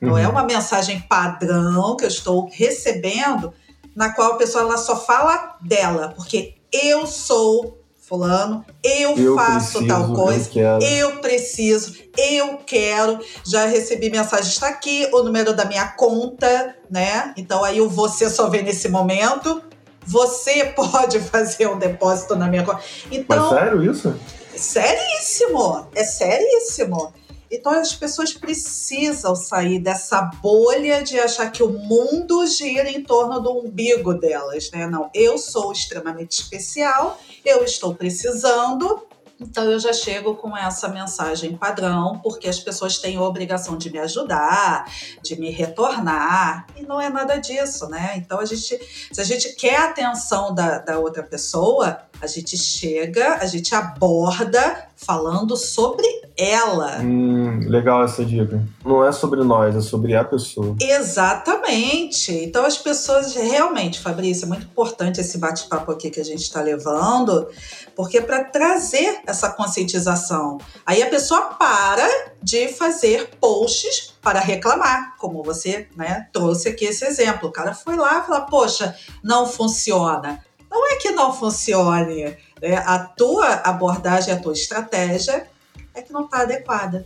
Não 0.01 0.17
é 0.17 0.25
uhum. 0.25 0.31
uma 0.31 0.43
mensagem 0.43 1.01
padrão 1.01 1.95
que 1.95 2.05
eu 2.05 2.07
estou 2.07 2.49
recebendo, 2.51 3.53
na 3.99 4.13
qual 4.13 4.31
a 4.31 4.35
pessoa 4.37 4.63
ela 4.63 4.77
só 4.77 4.95
fala 4.95 5.57
dela, 5.59 6.13
porque 6.15 6.55
eu 6.71 7.05
sou 7.05 7.83
fulano, 7.97 8.65
eu, 8.81 9.13
eu 9.17 9.35
faço 9.35 9.79
preciso, 9.79 9.87
tal 9.87 10.13
coisa, 10.13 10.49
eu, 10.55 10.79
eu, 10.79 11.17
preciso, 11.17 11.95
eu 12.17 12.59
quero. 12.65 13.19
Já 13.45 13.65
recebi 13.65 14.09
mensagem, 14.09 14.49
está 14.49 14.69
aqui 14.69 15.09
o 15.11 15.21
número 15.21 15.53
da 15.53 15.65
minha 15.65 15.85
conta, 15.89 16.77
né? 16.89 17.33
Então 17.35 17.61
aí 17.61 17.81
o 17.81 17.89
você 17.89 18.29
só 18.29 18.49
vê 18.49 18.61
nesse 18.61 18.87
momento. 18.87 19.61
Você 20.05 20.63
pode 20.73 21.19
fazer 21.19 21.67
um 21.67 21.77
depósito 21.77 22.37
na 22.37 22.47
minha 22.47 22.63
conta. 22.63 22.81
Então, 23.11 23.51
Mas 23.51 23.59
sério 23.59 23.83
isso? 23.83 24.15
Seríssimo, 24.55 25.87
é 25.93 26.05
seríssimo. 26.05 27.13
Então 27.51 27.71
as 27.71 27.93
pessoas 27.93 28.33
precisam 28.33 29.35
sair 29.35 29.79
dessa 29.79 30.21
bolha 30.21 31.03
de 31.03 31.19
achar 31.19 31.51
que 31.51 31.63
o 31.63 31.69
mundo 31.69 32.45
gira 32.45 32.89
em 32.89 33.03
torno 33.03 33.39
do 33.39 33.57
umbigo 33.57 34.13
delas, 34.13 34.69
né? 34.71 34.87
Não, 34.87 35.09
eu 35.13 35.37
sou 35.37 35.71
extremamente 35.71 36.41
especial, 36.41 37.19
eu 37.43 37.63
estou 37.63 37.95
precisando, 37.95 39.07
então 39.39 39.63
eu 39.63 39.79
já 39.79 39.93
chego 39.93 40.35
com 40.35 40.55
essa 40.55 40.89
mensagem 40.89 41.55
padrão, 41.55 42.19
porque 42.21 42.49
as 42.49 42.59
pessoas 42.59 42.97
têm 42.97 43.15
a 43.15 43.21
obrigação 43.21 43.77
de 43.77 43.89
me 43.89 43.97
ajudar, 43.99 44.85
de 45.23 45.39
me 45.39 45.49
retornar, 45.49 46.67
e 46.75 46.81
não 46.81 46.99
é 46.99 47.09
nada 47.09 47.37
disso, 47.37 47.87
né? 47.87 48.15
Então 48.17 48.39
a 48.39 48.45
gente, 48.45 48.79
se 49.11 49.21
a 49.21 49.23
gente 49.23 49.55
quer 49.55 49.77
a 49.77 49.85
atenção 49.85 50.53
da, 50.53 50.79
da 50.79 50.99
outra 50.99 51.23
pessoa, 51.23 52.08
a 52.21 52.27
gente 52.27 52.57
chega, 52.57 53.35
a 53.35 53.45
gente 53.45 53.73
aborda 53.73 54.89
falando 54.95 55.55
sobre 55.55 56.05
ela. 56.37 56.99
Hum, 56.99 57.59
legal 57.67 58.03
essa 58.03 58.23
dica. 58.23 58.61
Não 58.83 59.03
é 59.03 59.11
sobre 59.11 59.43
nós, 59.43 59.75
é 59.75 59.81
sobre 59.81 60.15
a 60.15 60.23
pessoa. 60.23 60.75
Exatamente. 60.81 62.31
Então 62.31 62.65
as 62.65 62.77
pessoas 62.77 63.33
realmente, 63.33 63.99
Fabrício, 63.99 64.45
é 64.45 64.47
muito 64.47 64.65
importante 64.65 65.21
esse 65.21 65.37
bate-papo 65.37 65.91
aqui 65.91 66.09
que 66.09 66.19
a 66.19 66.25
gente 66.25 66.41
está 66.41 66.61
levando, 66.61 67.47
porque 67.95 68.17
é 68.17 68.21
para 68.21 68.43
trazer 68.43 69.21
essa 69.25 69.49
conscientização. 69.49 70.57
Aí 70.85 71.01
a 71.01 71.09
pessoa 71.09 71.41
para 71.57 72.07
de 72.41 72.67
fazer 72.69 73.29
posts 73.39 74.13
para 74.21 74.39
reclamar, 74.39 75.15
como 75.17 75.43
você 75.43 75.87
né, 75.95 76.27
trouxe 76.31 76.69
aqui 76.69 76.85
esse 76.85 77.05
exemplo. 77.05 77.49
O 77.49 77.51
cara 77.51 77.73
foi 77.73 77.95
lá 77.95 78.19
e 78.19 78.27
falou: 78.27 78.41
Poxa, 78.47 78.95
não 79.23 79.45
funciona. 79.45 80.43
Não 80.69 80.91
é 80.91 80.95
que 80.97 81.11
não 81.11 81.33
funcione. 81.33 82.37
Né? 82.61 82.77
A 82.85 82.99
tua 82.99 83.47
abordagem, 83.63 84.33
a 84.33 84.39
tua 84.39 84.53
estratégia 84.53 85.47
é 85.93 86.01
que 86.01 86.13
não 86.13 86.25
está 86.25 86.41
adequada. 86.41 87.05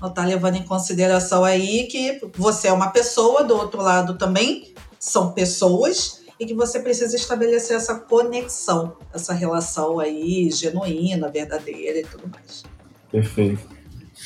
Não 0.00 0.08
está 0.08 0.24
levando 0.24 0.56
em 0.56 0.64
consideração 0.64 1.44
aí 1.44 1.86
que 1.86 2.20
você 2.36 2.68
é 2.68 2.72
uma 2.72 2.90
pessoa, 2.90 3.44
do 3.44 3.56
outro 3.56 3.80
lado 3.80 4.18
também 4.18 4.74
são 4.98 5.32
pessoas 5.32 6.22
e 6.40 6.46
que 6.46 6.54
você 6.54 6.80
precisa 6.80 7.14
estabelecer 7.14 7.76
essa 7.76 7.94
conexão, 7.94 8.96
essa 9.12 9.32
relação 9.32 10.00
aí 10.00 10.50
genuína, 10.50 11.28
verdadeira 11.30 12.00
e 12.00 12.04
tudo 12.04 12.28
mais. 12.28 12.64
Perfeito. 13.10 13.62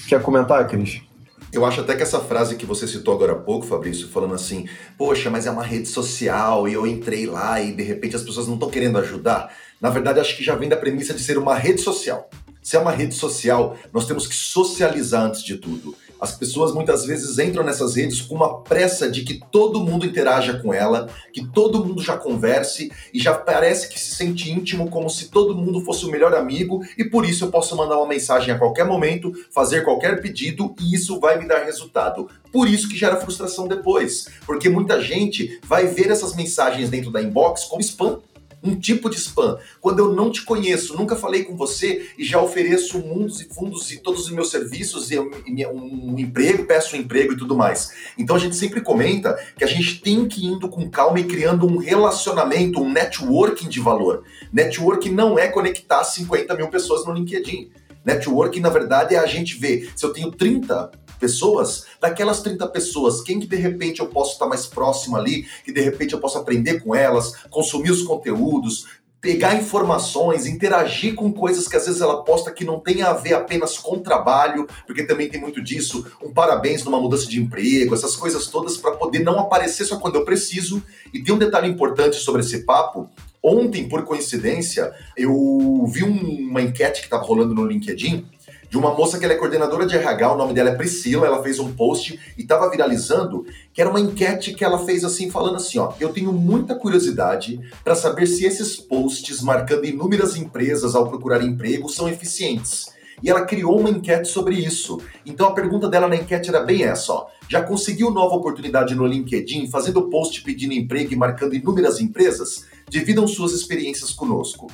Quer 0.09 0.23
comentar, 0.23 0.67
Cris? 0.69 1.03
Eu 1.50 1.64
acho 1.64 1.80
até 1.80 1.96
que 1.96 2.02
essa 2.02 2.20
frase 2.20 2.56
que 2.56 2.66
você 2.66 2.87
citou 2.87 3.14
agora 3.14 3.32
há 3.32 3.37
pouco, 3.37 3.64
Fabrício, 3.64 4.08
falando 4.08 4.34
assim, 4.34 4.68
poxa, 4.98 5.30
mas 5.30 5.46
é 5.46 5.50
uma 5.50 5.62
rede 5.62 5.88
social 5.88 6.68
e 6.68 6.74
eu 6.74 6.87
entrei 6.87 7.26
lá 7.26 7.61
e 7.61 7.72
de 7.72 7.82
repente 7.82 8.16
as 8.16 8.22
pessoas 8.22 8.46
não 8.46 8.54
estão 8.54 8.68
querendo 8.68 8.98
ajudar. 8.98 9.50
Na 9.80 9.88
verdade, 9.88 10.20
acho 10.20 10.37
que 10.37 10.44
já 10.44 10.54
vem 10.54 10.68
da 10.68 10.76
premissa 10.76 11.14
de 11.14 11.22
ser 11.22 11.38
uma 11.38 11.54
rede 11.54 11.80
social. 11.80 12.28
Se 12.62 12.76
é 12.76 12.78
uma 12.78 12.90
rede 12.90 13.14
social, 13.14 13.78
nós 13.94 14.06
temos 14.06 14.26
que 14.26 14.34
socializar 14.34 15.24
antes 15.24 15.42
de 15.42 15.56
tudo. 15.56 15.96
As 16.20 16.35
pessoas 16.35 16.72
muitas 16.72 17.04
vezes 17.04 17.38
entram 17.38 17.64
nessas 17.64 17.94
redes 17.94 18.20
com 18.20 18.35
uma 18.35 18.61
pressa 18.62 19.11
de 19.11 19.22
que 19.22 19.40
todo 19.50 19.85
mundo 19.85 20.04
interaja 20.04 20.61
com 20.61 20.74
ela, 20.74 21.09
que 21.33 21.46
todo 21.46 21.85
mundo 21.85 22.02
já 22.02 22.16
converse 22.16 22.90
e 23.12 23.18
já 23.20 23.35
parece 23.35 23.88
que 23.88 24.00
se 24.00 24.14
sente 24.14 24.50
íntimo 24.50 24.90
como 24.90 25.09
se 25.09 25.28
todo 25.28 25.54
mundo 25.54 25.81
fosse 25.85 26.04
o 26.04 26.11
melhor 26.11 26.35
amigo 26.35 26.83
e 26.96 27.04
por 27.04 27.24
isso 27.24 27.44
eu 27.44 27.50
posso 27.50 27.76
mandar 27.76 27.96
uma 27.96 28.09
mensagem 28.09 28.52
a 28.52 28.59
qualquer 28.59 28.85
momento, 28.85 29.33
fazer 29.50 29.85
qualquer 29.85 30.20
pedido 30.20 30.74
e 30.81 30.94
isso 30.94 31.20
vai 31.20 31.38
me 31.38 31.46
dar 31.46 31.64
resultado. 31.64 32.28
Por 32.52 32.68
isso 32.68 32.88
que 32.88 32.96
gera 32.96 33.20
frustração 33.20 33.68
depois, 33.68 34.26
porque 34.46 34.68
muita 34.68 35.00
gente 35.02 35.61
vai 35.64 35.87
ver 35.87 36.11
essas 36.11 36.35
mensagens 36.35 36.88
dentro 36.88 37.11
da 37.11 37.22
inbox 37.22 37.64
como 37.64 37.81
spam 37.83 38.20
um 38.62 38.75
tipo 38.75 39.09
de 39.09 39.16
spam. 39.16 39.59
Quando 39.81 40.01
eu 40.01 40.12
não 40.12 40.31
te 40.31 40.42
conheço, 40.42 40.97
nunca 40.97 41.16
falei 41.16 41.44
com 41.44 41.57
você 41.57 42.09
e 42.18 42.25
já 42.25 42.40
ofereço 42.40 42.99
mundos 42.99 43.40
e 43.40 43.49
fundos 43.49 43.90
e 43.90 43.99
todos 43.99 44.27
os 44.27 44.31
meus 44.31 44.51
serviços 44.51 45.11
e 45.11 45.18
um 45.18 46.18
emprego, 46.18 46.64
peço 46.64 46.97
um 46.97 46.99
emprego 46.99 47.33
e 47.33 47.37
tudo 47.37 47.57
mais. 47.57 47.92
Então 48.18 48.37
a 48.37 48.38
gente 48.38 48.57
sempre 48.57 48.81
comenta 48.81 49.38
que 49.57 49.64
a 49.64 49.68
gente 49.68 50.01
tem 50.01 50.27
que 50.27 50.44
ir 50.44 50.49
indo 50.49 50.68
com 50.68 50.90
calma 50.90 51.21
e 51.21 51.25
criando 51.25 51.66
um 51.66 51.79
relacionamento, 51.79 52.81
um 52.81 52.90
networking 52.90 53.68
de 53.68 53.81
valor. 53.81 54.25
Networking 54.53 55.11
não 55.11 55.38
é 55.38 55.49
conectar 55.49 56.03
50 56.03 56.55
mil 56.55 56.68
pessoas 56.68 57.07
no 57.07 57.12
LinkedIn. 57.12 57.71
Networking, 58.05 58.61
na 58.61 58.71
verdade, 58.71 59.14
é 59.14 59.18
a 59.18 59.27
gente 59.27 59.57
ver 59.57 59.92
se 59.94 60.05
eu 60.05 60.12
tenho 60.12 60.31
30 60.31 60.90
pessoas, 61.18 61.85
daquelas 62.00 62.40
30 62.42 62.66
pessoas, 62.68 63.20
quem 63.20 63.40
que 63.40 63.46
de 63.46 63.57
repente 63.57 64.00
eu 64.00 64.07
posso 64.07 64.33
estar 64.33 64.46
mais 64.46 64.66
próximo 64.66 65.16
ali, 65.16 65.46
que 65.64 65.72
de 65.72 65.81
repente 65.81 66.14
eu 66.14 66.20
posso 66.20 66.38
aprender 66.38 66.81
com 66.81 66.94
elas, 66.94 67.35
consumir 67.50 67.90
os 67.90 68.02
conteúdos, 68.02 68.87
pegar 69.20 69.57
informações, 69.57 70.46
interagir 70.46 71.14
com 71.14 71.33
coisas 71.33 71.66
que 71.66 71.76
às 71.76 71.87
vezes 71.87 72.00
ela 72.00 72.22
posta 72.22 72.52
que 72.52 72.64
não 72.64 72.78
tem 72.78 73.02
a 73.02 73.12
ver 73.12 73.35
apenas 73.35 73.76
com 73.76 73.98
trabalho, 73.98 74.66
porque 74.87 75.02
também 75.02 75.28
tem 75.28 75.40
muito 75.40 75.62
disso, 75.62 76.07
um 76.22 76.33
parabéns 76.33 76.85
numa 76.85 77.00
mudança 77.00 77.26
de 77.26 77.40
emprego, 77.40 77.94
essas 77.94 78.14
coisas 78.14 78.46
todas 78.46 78.76
para 78.76 78.92
poder 78.92 79.20
não 79.20 79.38
aparecer 79.38 79.85
só 79.85 79.98
quando 79.98 80.16
eu 80.16 80.24
preciso. 80.24 80.83
E 81.12 81.22
tem 81.22 81.35
um 81.35 81.38
detalhe 81.38 81.68
importante 81.68 82.16
sobre 82.16 82.42
esse 82.42 82.64
papo. 82.64 83.11
Ontem, 83.42 83.88
por 83.88 84.04
coincidência, 84.04 84.92
eu 85.16 85.85
vi 85.87 86.04
uma 86.04 86.62
enquete 86.62 87.00
que 87.00 87.07
estava 87.07 87.24
rolando 87.24 87.54
no 87.54 87.64
LinkedIn 87.66 88.26
de 88.68 88.76
uma 88.76 88.94
moça 88.94 89.18
que 89.18 89.24
ela 89.24 89.35
é 89.35 89.37
coordenadora 89.37 89.87
de 89.87 89.96
RH, 89.96 90.33
o 90.33 90.37
nome 90.37 90.52
dela 90.52 90.70
é 90.70 90.74
Priscila, 90.74 91.26
ela 91.26 91.42
fez 91.42 91.59
um 91.59 91.72
post 91.72 92.18
e 92.37 92.42
estava 92.42 92.70
viralizando, 92.70 93.46
que 93.72 93.81
era 93.81 93.88
uma 93.88 94.00
enquete 94.00 94.52
que 94.52 94.64
ela 94.64 94.85
fez 94.85 95.04
assim, 95.04 95.31
falando 95.31 95.57
assim, 95.57 95.78
ó, 95.78 95.92
eu 95.98 96.11
tenho 96.11 96.33
muita 96.33 96.74
curiosidade 96.74 97.61
para 97.83 97.94
saber 97.94 98.26
se 98.26 98.44
esses 98.44 98.76
posts 98.76 99.40
marcando 99.40 99.87
inúmeras 99.87 100.37
empresas 100.37 100.94
ao 100.94 101.09
procurar 101.09 101.42
emprego 101.42 101.88
são 101.88 102.09
eficientes. 102.09 102.87
E 103.22 103.28
ela 103.28 103.44
criou 103.44 103.81
uma 103.81 103.90
enquete 103.90 104.28
sobre 104.28 104.54
isso. 104.54 105.00
Então 105.26 105.48
a 105.48 105.52
pergunta 105.52 105.88
dela 105.88 106.07
na 106.07 106.14
enquete 106.14 106.50
era 106.50 106.61
bem 106.61 106.85
essa, 106.85 107.12
ó. 107.12 107.26
Já 107.48 107.62
conseguiu 107.62 108.11
nova 108.11 108.37
oportunidade 108.37 108.94
no 108.94 109.07
LinkedIn, 109.07 109.68
fazendo 109.70 110.09
post 110.09 110.42
pedindo 110.42 110.74
emprego 110.74 111.12
e 111.12 111.16
marcando 111.16 111.54
inúmeras 111.54 112.00
empresas? 112.00 112.66
Dividam 112.88 113.26
suas 113.26 113.52
experiências 113.52 114.12
conosco 114.12 114.68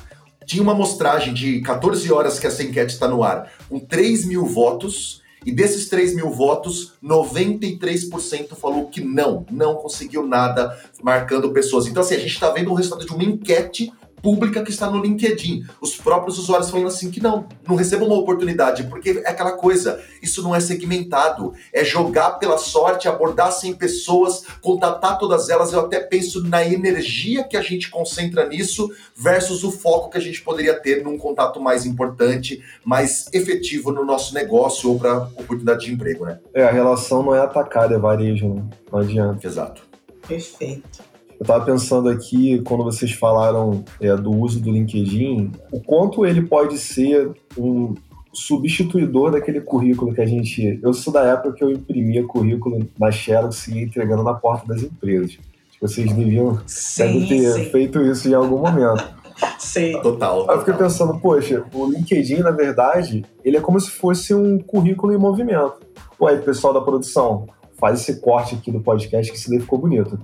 tinha 0.45 0.61
uma 0.61 0.73
amostragem 0.73 1.33
de 1.33 1.61
14 1.61 2.11
horas 2.11 2.39
que 2.39 2.47
essa 2.47 2.63
enquete 2.63 2.93
está 2.93 3.07
no 3.07 3.23
ar, 3.23 3.51
com 3.69 3.79
3 3.79 4.25
mil 4.25 4.45
votos, 4.45 5.21
e 5.45 5.51
desses 5.51 5.87
3 5.89 6.15
mil 6.15 6.31
votos, 6.31 6.93
93% 7.03 8.55
falou 8.55 8.87
que 8.87 9.01
não, 9.01 9.45
não 9.51 9.75
conseguiu 9.75 10.25
nada 10.25 10.75
marcando 11.03 11.51
pessoas. 11.51 11.85
Então, 11.85 12.01
assim, 12.01 12.15
a 12.15 12.19
gente 12.19 12.33
está 12.33 12.49
vendo 12.49 12.71
o 12.71 12.73
resultado 12.73 13.05
de 13.05 13.13
uma 13.13 13.23
enquete 13.23 13.93
pública 14.25 14.63
que 14.63 14.71
está 14.71 14.89
no 14.89 14.99
LinkedIn. 14.99 15.67
Os 15.79 15.95
próprios 15.95 16.39
usuários 16.39 16.71
falando 16.71 16.87
assim 16.87 17.11
que 17.11 17.21
não, 17.21 17.47
não 17.67 17.75
recebam 17.75 18.07
uma 18.07 18.17
oportunidade, 18.17 18.85
porque 18.85 19.21
é 19.23 19.29
aquela 19.29 19.51
coisa, 19.51 20.01
isso 20.19 20.41
não 20.41 20.55
é 20.55 20.59
segmentado, 20.59 21.53
é 21.71 21.85
jogar 21.85 22.31
pela 22.39 22.57
sorte, 22.57 23.07
abordar 23.07 23.51
100 23.51 23.75
pessoas, 23.75 24.43
contatar 24.63 25.19
todas 25.19 25.47
elas. 25.47 25.71
Eu 25.71 25.81
até 25.81 25.99
penso 25.99 26.41
na 26.43 26.65
energia 26.65 27.43
que 27.43 27.55
a 27.55 27.61
gente 27.61 27.91
concentra 27.91 28.47
nisso 28.47 28.91
versus 29.15 29.63
o 29.63 29.69
foco 29.69 30.09
que 30.09 30.17
a 30.17 30.21
gente 30.21 30.41
poderia 30.41 30.73
ter 30.73 31.03
num 31.03 31.19
contato 31.19 31.61
mais 31.61 31.85
importante, 31.85 32.63
mais 32.83 33.27
efetivo 33.31 33.91
no 33.91 34.03
nosso 34.03 34.33
negócio 34.33 34.89
ou 34.89 34.97
para 34.97 35.17
oportunidade 35.35 35.85
de 35.85 35.93
emprego, 35.93 36.25
né? 36.25 36.39
É, 36.51 36.63
a 36.63 36.71
relação 36.71 37.21
não 37.21 37.35
é 37.35 37.41
atacada, 37.41 37.93
é 37.93 37.99
varejo, 37.99 38.47
né? 38.47 38.63
não 38.91 38.99
adianta. 39.01 39.45
Exato. 39.45 39.83
Perfeito. 40.27 41.14
Eu 41.39 41.43
estava 41.43 41.65
pensando 41.65 42.09
aqui, 42.09 42.61
quando 42.61 42.83
vocês 42.83 43.11
falaram 43.11 43.83
é, 43.99 44.15
do 44.15 44.31
uso 44.31 44.61
do 44.61 44.71
LinkedIn, 44.71 45.51
o 45.71 45.81
quanto 45.81 46.25
ele 46.25 46.41
pode 46.41 46.77
ser 46.77 47.31
um 47.57 47.93
substituidor 48.33 49.31
daquele 49.31 49.61
currículo 49.61 50.13
que 50.13 50.21
a 50.21 50.25
gente. 50.25 50.79
Eu 50.81 50.93
sou 50.93 51.11
da 51.11 51.23
época 51.23 51.53
que 51.53 51.63
eu 51.63 51.71
imprimia 51.71 52.23
currículo 52.25 52.87
na 52.99 53.11
Xerox 53.11 53.67
e 53.67 53.75
ia 53.75 53.83
entregando 53.83 54.23
na 54.23 54.33
porta 54.33 54.67
das 54.67 54.83
empresas. 54.83 55.37
Vocês 55.81 56.11
deviam 56.13 56.59
sim, 56.65 57.27
ter 57.27 57.51
sim. 57.51 57.65
feito 57.65 58.01
isso 58.01 58.27
em 58.29 58.33
algum 58.33 58.57
momento. 58.57 59.15
Sim. 59.59 59.91
Total, 60.01 60.37
total. 60.43 60.55
Eu 60.55 60.59
fiquei 60.59 60.73
pensando, 60.75 61.19
poxa, 61.19 61.65
o 61.73 61.91
LinkedIn, 61.91 62.37
na 62.37 62.51
verdade, 62.51 63.25
ele 63.43 63.57
é 63.57 63.59
como 63.59 63.77
se 63.81 63.91
fosse 63.91 64.33
um 64.33 64.57
currículo 64.57 65.13
em 65.13 65.17
movimento. 65.17 65.73
Pô, 66.17 66.27
aí, 66.27 66.37
pessoal 66.37 66.73
da 66.73 66.79
produção, 66.79 67.45
faz 67.77 67.99
esse 67.99 68.21
corte 68.21 68.55
aqui 68.55 68.71
do 68.71 68.79
podcast 68.79 69.29
que 69.29 69.37
isso 69.37 69.49
daí 69.49 69.59
ficou 69.59 69.77
bonito 69.77 70.17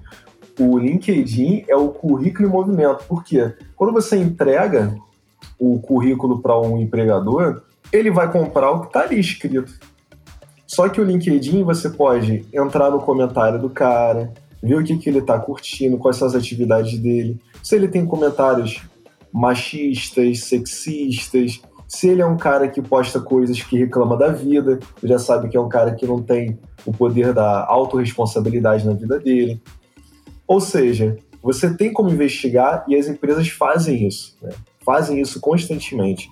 o 0.62 0.78
LinkedIn 0.78 1.66
é 1.68 1.76
o 1.76 1.90
currículo 1.90 2.48
em 2.48 2.52
movimento. 2.52 3.04
Por 3.06 3.24
quê? 3.24 3.54
Quando 3.76 3.92
você 3.94 4.18
entrega 4.18 4.96
o 5.58 5.80
currículo 5.80 6.40
para 6.40 6.60
um 6.60 6.80
empregador, 6.80 7.64
ele 7.92 8.12
vai 8.12 8.32
comprar 8.32 8.72
o 8.72 8.82
que 8.82 8.88
está 8.88 9.02
ali 9.02 9.20
escrito. 9.20 9.74
Só 10.68 10.88
que 10.88 11.02
o 11.02 11.04
LinkedIn 11.04 11.64
você 11.64 11.90
pode 11.90 12.46
entrar 12.54 12.92
no 12.92 13.00
comentário 13.00 13.60
do 13.60 13.70
cara, 13.70 14.34
ver 14.62 14.76
o 14.76 14.84
que, 14.84 14.98
que 14.98 15.10
ele 15.10 15.20
está 15.20 15.40
curtindo, 15.40 15.98
quais 15.98 16.18
são 16.18 16.28
as 16.28 16.36
atividades 16.36 16.98
dele. 17.00 17.40
Se 17.64 17.76
ele 17.76 17.88
tem 17.88 18.06
comentários 18.06 18.82
machistas, 19.34 20.46
sexistas, 20.46 21.62
se 21.88 22.08
ele 22.08 22.22
é 22.22 22.26
um 22.26 22.38
cara 22.38 22.70
que 22.70 22.82
posta 22.82 23.20
coisas 23.20 23.62
que 23.62 23.78
reclama 23.78 24.16
da 24.16 24.30
vida, 24.30 24.80
já 25.04 25.20
sabe 25.20 25.50
que 25.50 25.58
é 25.58 25.60
um 25.60 25.68
cara 25.68 25.94
que 25.94 26.06
não 26.06 26.22
tem 26.22 26.58
o 26.86 26.94
poder 26.94 27.34
da 27.34 27.66
autorresponsabilidade 27.66 28.86
na 28.86 28.94
vida 28.94 29.20
dele. 29.20 29.62
Ou 30.52 30.60
seja, 30.60 31.16
você 31.42 31.74
tem 31.74 31.94
como 31.94 32.10
investigar 32.10 32.84
e 32.86 32.94
as 32.98 33.08
empresas 33.08 33.48
fazem 33.48 34.06
isso, 34.06 34.36
né? 34.42 34.50
fazem 34.86 35.22
isso 35.22 35.40
constantemente. 35.40 36.30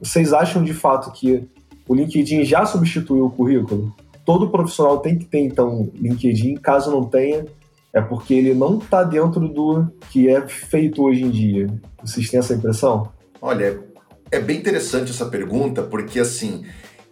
Vocês 0.00 0.32
acham 0.32 0.64
de 0.64 0.74
fato 0.74 1.12
que 1.12 1.48
o 1.86 1.94
LinkedIn 1.94 2.42
já 2.42 2.66
substituiu 2.66 3.26
o 3.26 3.30
currículo? 3.30 3.94
Todo 4.24 4.50
profissional 4.50 4.98
tem 4.98 5.16
que 5.16 5.26
ter, 5.26 5.38
então, 5.38 5.88
LinkedIn. 5.94 6.56
Caso 6.56 6.90
não 6.90 7.04
tenha, 7.04 7.44
é 7.92 8.00
porque 8.00 8.34
ele 8.34 8.52
não 8.52 8.78
está 8.78 9.04
dentro 9.04 9.48
do 9.48 9.86
que 10.10 10.28
é 10.28 10.44
feito 10.48 11.00
hoje 11.00 11.22
em 11.22 11.30
dia. 11.30 11.68
Vocês 12.02 12.28
têm 12.28 12.40
essa 12.40 12.54
impressão? 12.54 13.12
Olha, 13.40 13.80
é 14.28 14.40
bem 14.40 14.58
interessante 14.58 15.12
essa 15.12 15.26
pergunta, 15.26 15.84
porque 15.84 16.18
assim, 16.18 16.64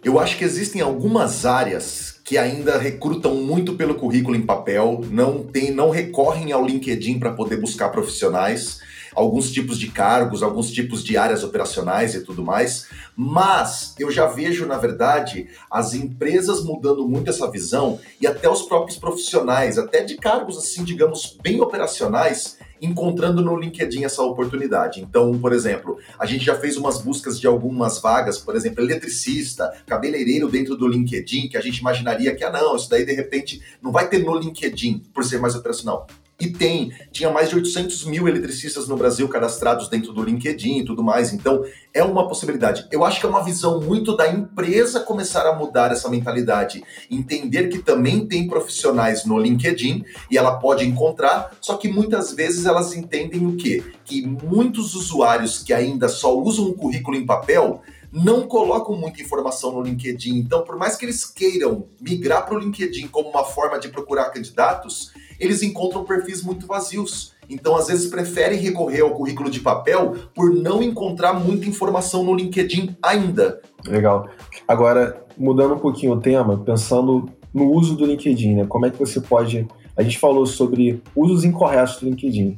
eu 0.03 0.19
acho 0.19 0.37
que 0.37 0.43
existem 0.43 0.81
algumas 0.81 1.45
áreas 1.45 2.15
que 2.23 2.37
ainda 2.37 2.77
recrutam 2.77 3.35
muito 3.35 3.73
pelo 3.73 3.95
currículo 3.95 4.35
em 4.35 4.41
papel, 4.41 5.03
não 5.09 5.43
tem, 5.43 5.71
não 5.71 5.89
recorrem 5.89 6.51
ao 6.51 6.65
LinkedIn 6.65 7.19
para 7.19 7.33
poder 7.33 7.57
buscar 7.57 7.89
profissionais 7.89 8.79
alguns 9.15 9.51
tipos 9.51 9.77
de 9.77 9.87
cargos, 9.87 10.43
alguns 10.43 10.71
tipos 10.71 11.03
de 11.03 11.17
áreas 11.17 11.43
operacionais 11.43 12.15
e 12.15 12.21
tudo 12.21 12.43
mais, 12.43 12.87
mas 13.15 13.93
eu 13.99 14.09
já 14.11 14.27
vejo, 14.27 14.65
na 14.65 14.77
verdade, 14.77 15.47
as 15.69 15.93
empresas 15.93 16.63
mudando 16.63 17.07
muito 17.07 17.29
essa 17.29 17.49
visão 17.49 17.99
e 18.19 18.27
até 18.27 18.49
os 18.49 18.63
próprios 18.63 18.97
profissionais, 18.97 19.77
até 19.77 20.03
de 20.03 20.15
cargos 20.15 20.57
assim, 20.57 20.83
digamos, 20.83 21.37
bem 21.41 21.61
operacionais, 21.61 22.57
encontrando 22.81 23.41
no 23.41 23.55
LinkedIn 23.55 24.03
essa 24.03 24.23
oportunidade. 24.23 25.01
Então, 25.01 25.37
por 25.39 25.53
exemplo, 25.53 25.99
a 26.17 26.25
gente 26.25 26.43
já 26.43 26.55
fez 26.55 26.77
umas 26.77 26.99
buscas 26.99 27.39
de 27.39 27.45
algumas 27.45 28.01
vagas, 28.01 28.39
por 28.39 28.55
exemplo, 28.55 28.83
eletricista, 28.83 29.71
cabeleireiro 29.85 30.49
dentro 30.49 30.75
do 30.75 30.87
LinkedIn, 30.87 31.47
que 31.47 31.57
a 31.57 31.61
gente 31.61 31.77
imaginaria 31.77 32.35
que, 32.35 32.43
ah, 32.43 32.51
não, 32.51 32.75
isso 32.75 32.89
daí 32.89 33.05
de 33.05 33.13
repente 33.13 33.61
não 33.81 33.91
vai 33.91 34.09
ter 34.09 34.19
no 34.19 34.35
LinkedIn 34.35 35.03
por 35.13 35.23
ser 35.23 35.39
mais 35.39 35.55
operacional. 35.55 36.07
E 36.41 36.49
tem, 36.49 36.91
tinha 37.11 37.29
mais 37.29 37.49
de 37.49 37.55
800 37.55 38.05
mil 38.05 38.27
eletricistas 38.27 38.87
no 38.87 38.97
Brasil 38.97 39.29
cadastrados 39.29 39.87
dentro 39.87 40.11
do 40.11 40.23
LinkedIn 40.23 40.79
e 40.79 40.85
tudo 40.85 41.03
mais. 41.03 41.31
Então, 41.31 41.63
é 41.93 42.03
uma 42.03 42.27
possibilidade. 42.27 42.87
Eu 42.91 43.05
acho 43.05 43.19
que 43.19 43.27
é 43.27 43.29
uma 43.29 43.43
visão 43.43 43.79
muito 43.79 44.17
da 44.17 44.27
empresa 44.27 45.01
começar 45.01 45.47
a 45.47 45.55
mudar 45.55 45.91
essa 45.91 46.09
mentalidade. 46.09 46.83
Entender 47.11 47.69
que 47.69 47.77
também 47.77 48.25
tem 48.25 48.47
profissionais 48.47 49.23
no 49.23 49.37
LinkedIn 49.37 50.03
e 50.31 50.37
ela 50.37 50.57
pode 50.57 50.83
encontrar, 50.83 51.55
só 51.61 51.77
que 51.77 51.87
muitas 51.87 52.33
vezes 52.33 52.65
elas 52.65 52.95
entendem 52.95 53.45
o 53.45 53.55
quê? 53.55 53.83
Que 54.03 54.25
muitos 54.25 54.95
usuários 54.95 55.61
que 55.61 55.71
ainda 55.71 56.09
só 56.09 56.35
usam 56.35 56.65
o 56.65 56.73
currículo 56.73 57.15
em 57.15 57.25
papel 57.25 57.83
não 58.11 58.47
colocam 58.47 58.95
muita 58.95 59.21
informação 59.21 59.71
no 59.71 59.81
LinkedIn. 59.81 60.37
Então, 60.37 60.63
por 60.63 60.75
mais 60.75 60.95
que 60.95 61.05
eles 61.05 61.23
queiram 61.23 61.87
migrar 61.99 62.45
para 62.45 62.55
o 62.55 62.59
LinkedIn 62.59 63.07
como 63.07 63.29
uma 63.29 63.45
forma 63.45 63.79
de 63.79 63.87
procurar 63.89 64.31
candidatos, 64.31 65.13
eles 65.41 65.63
encontram 65.63 66.03
perfis 66.03 66.43
muito 66.43 66.67
vazios. 66.67 67.33
Então, 67.49 67.75
às 67.75 67.87
vezes, 67.87 68.09
preferem 68.09 68.59
recorrer 68.59 69.01
ao 69.01 69.09
currículo 69.09 69.49
de 69.49 69.59
papel 69.59 70.15
por 70.33 70.53
não 70.53 70.81
encontrar 70.83 71.33
muita 71.33 71.67
informação 71.67 72.23
no 72.23 72.35
LinkedIn 72.35 72.95
ainda. 73.01 73.59
Legal. 73.85 74.29
Agora, 74.67 75.25
mudando 75.35 75.73
um 75.73 75.79
pouquinho 75.79 76.13
o 76.13 76.19
tema, 76.19 76.57
pensando 76.59 77.27
no 77.51 77.71
uso 77.71 77.95
do 77.95 78.05
LinkedIn, 78.05 78.55
né? 78.55 78.65
Como 78.67 78.85
é 78.85 78.91
que 78.91 78.99
você 78.99 79.19
pode. 79.19 79.67
A 79.97 80.03
gente 80.03 80.19
falou 80.19 80.45
sobre 80.45 81.01
usos 81.15 81.43
incorretos 81.43 81.97
do 81.97 82.05
LinkedIn. 82.05 82.57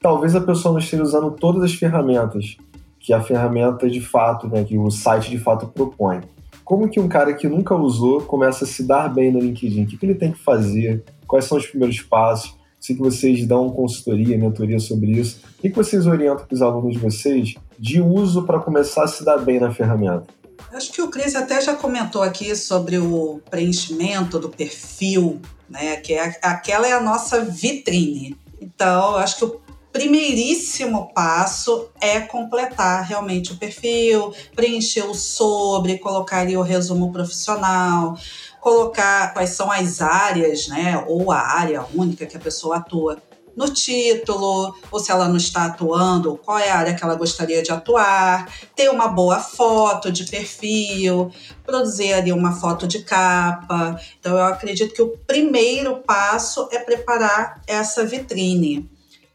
Talvez 0.00 0.34
a 0.34 0.40
pessoa 0.40 0.72
não 0.72 0.80
esteja 0.80 1.02
usando 1.02 1.30
todas 1.30 1.62
as 1.62 1.74
ferramentas 1.74 2.56
que 2.98 3.12
a 3.12 3.20
ferramenta 3.20 3.88
de 3.88 4.00
fato, 4.00 4.48
né, 4.48 4.64
que 4.64 4.78
o 4.78 4.90
site 4.90 5.30
de 5.30 5.38
fato 5.38 5.66
propõe. 5.66 6.22
Como 6.64 6.88
que 6.88 6.98
um 6.98 7.08
cara 7.08 7.34
que 7.34 7.46
nunca 7.46 7.74
usou 7.74 8.22
começa 8.22 8.64
a 8.64 8.66
se 8.66 8.82
dar 8.82 9.12
bem 9.12 9.30
no 9.30 9.38
LinkedIn? 9.38 9.84
O 9.84 9.86
que, 9.86 9.98
que 9.98 10.06
ele 10.06 10.14
tem 10.14 10.32
que 10.32 10.38
fazer? 10.38 11.04
Quais 11.26 11.44
são 11.44 11.58
os 11.58 11.66
primeiros 11.66 12.00
passos? 12.00 12.56
Sei 12.80 12.96
que 12.96 13.02
vocês 13.02 13.46
dão 13.46 13.70
consultoria, 13.70 14.38
mentoria 14.38 14.78
sobre 14.78 15.12
isso. 15.12 15.40
O 15.58 15.62
que, 15.62 15.70
que 15.70 15.76
vocês 15.76 16.06
orientam 16.06 16.46
para 16.46 16.54
os 16.54 16.62
alunos 16.62 16.94
de 16.94 16.98
vocês 16.98 17.54
de 17.78 18.00
uso 18.00 18.44
para 18.44 18.60
começar 18.60 19.04
a 19.04 19.08
se 19.08 19.24
dar 19.24 19.38
bem 19.38 19.60
na 19.60 19.72
ferramenta? 19.72 20.26
Acho 20.72 20.92
que 20.92 21.02
o 21.02 21.08
Cris 21.08 21.34
até 21.34 21.60
já 21.60 21.74
comentou 21.74 22.22
aqui 22.22 22.54
sobre 22.56 22.98
o 22.98 23.40
preenchimento 23.50 24.38
do 24.38 24.48
perfil, 24.48 25.40
né? 25.68 25.96
Que 25.96 26.14
é, 26.14 26.38
aquela 26.42 26.86
é 26.86 26.92
a 26.92 27.00
nossa 27.00 27.44
vitrine. 27.44 28.36
Então, 28.60 29.16
acho 29.16 29.36
que 29.36 29.44
o 29.44 29.60
primeiríssimo 29.94 31.12
passo 31.14 31.88
é 32.00 32.18
completar 32.18 33.04
realmente 33.04 33.52
o 33.52 33.56
perfil, 33.56 34.34
preencher 34.52 35.04
o 35.04 35.14
sobre, 35.14 35.98
colocar 35.98 36.40
ali 36.40 36.56
o 36.56 36.62
resumo 36.62 37.12
profissional, 37.12 38.18
colocar 38.60 39.32
quais 39.32 39.50
são 39.50 39.70
as 39.70 40.00
áreas, 40.00 40.66
né, 40.66 41.04
ou 41.06 41.30
a 41.30 41.38
área 41.38 41.86
única 41.94 42.26
que 42.26 42.36
a 42.36 42.40
pessoa 42.40 42.78
atua 42.78 43.22
no 43.56 43.72
título, 43.72 44.74
ou 44.90 44.98
se 44.98 45.12
ela 45.12 45.28
não 45.28 45.36
está 45.36 45.66
atuando, 45.66 46.40
qual 46.44 46.58
é 46.58 46.70
a 46.72 46.78
área 46.78 46.94
que 46.94 47.04
ela 47.04 47.14
gostaria 47.14 47.62
de 47.62 47.70
atuar, 47.70 48.52
ter 48.74 48.90
uma 48.90 49.06
boa 49.06 49.38
foto 49.38 50.10
de 50.10 50.24
perfil, 50.24 51.30
produzir 51.64 52.14
ali 52.14 52.32
uma 52.32 52.50
foto 52.50 52.88
de 52.88 53.04
capa. 53.04 53.96
Então, 54.18 54.36
eu 54.36 54.44
acredito 54.44 54.92
que 54.92 55.02
o 55.02 55.16
primeiro 55.24 55.98
passo 56.04 56.68
é 56.72 56.80
preparar 56.80 57.62
essa 57.68 58.04
vitrine. 58.04 58.92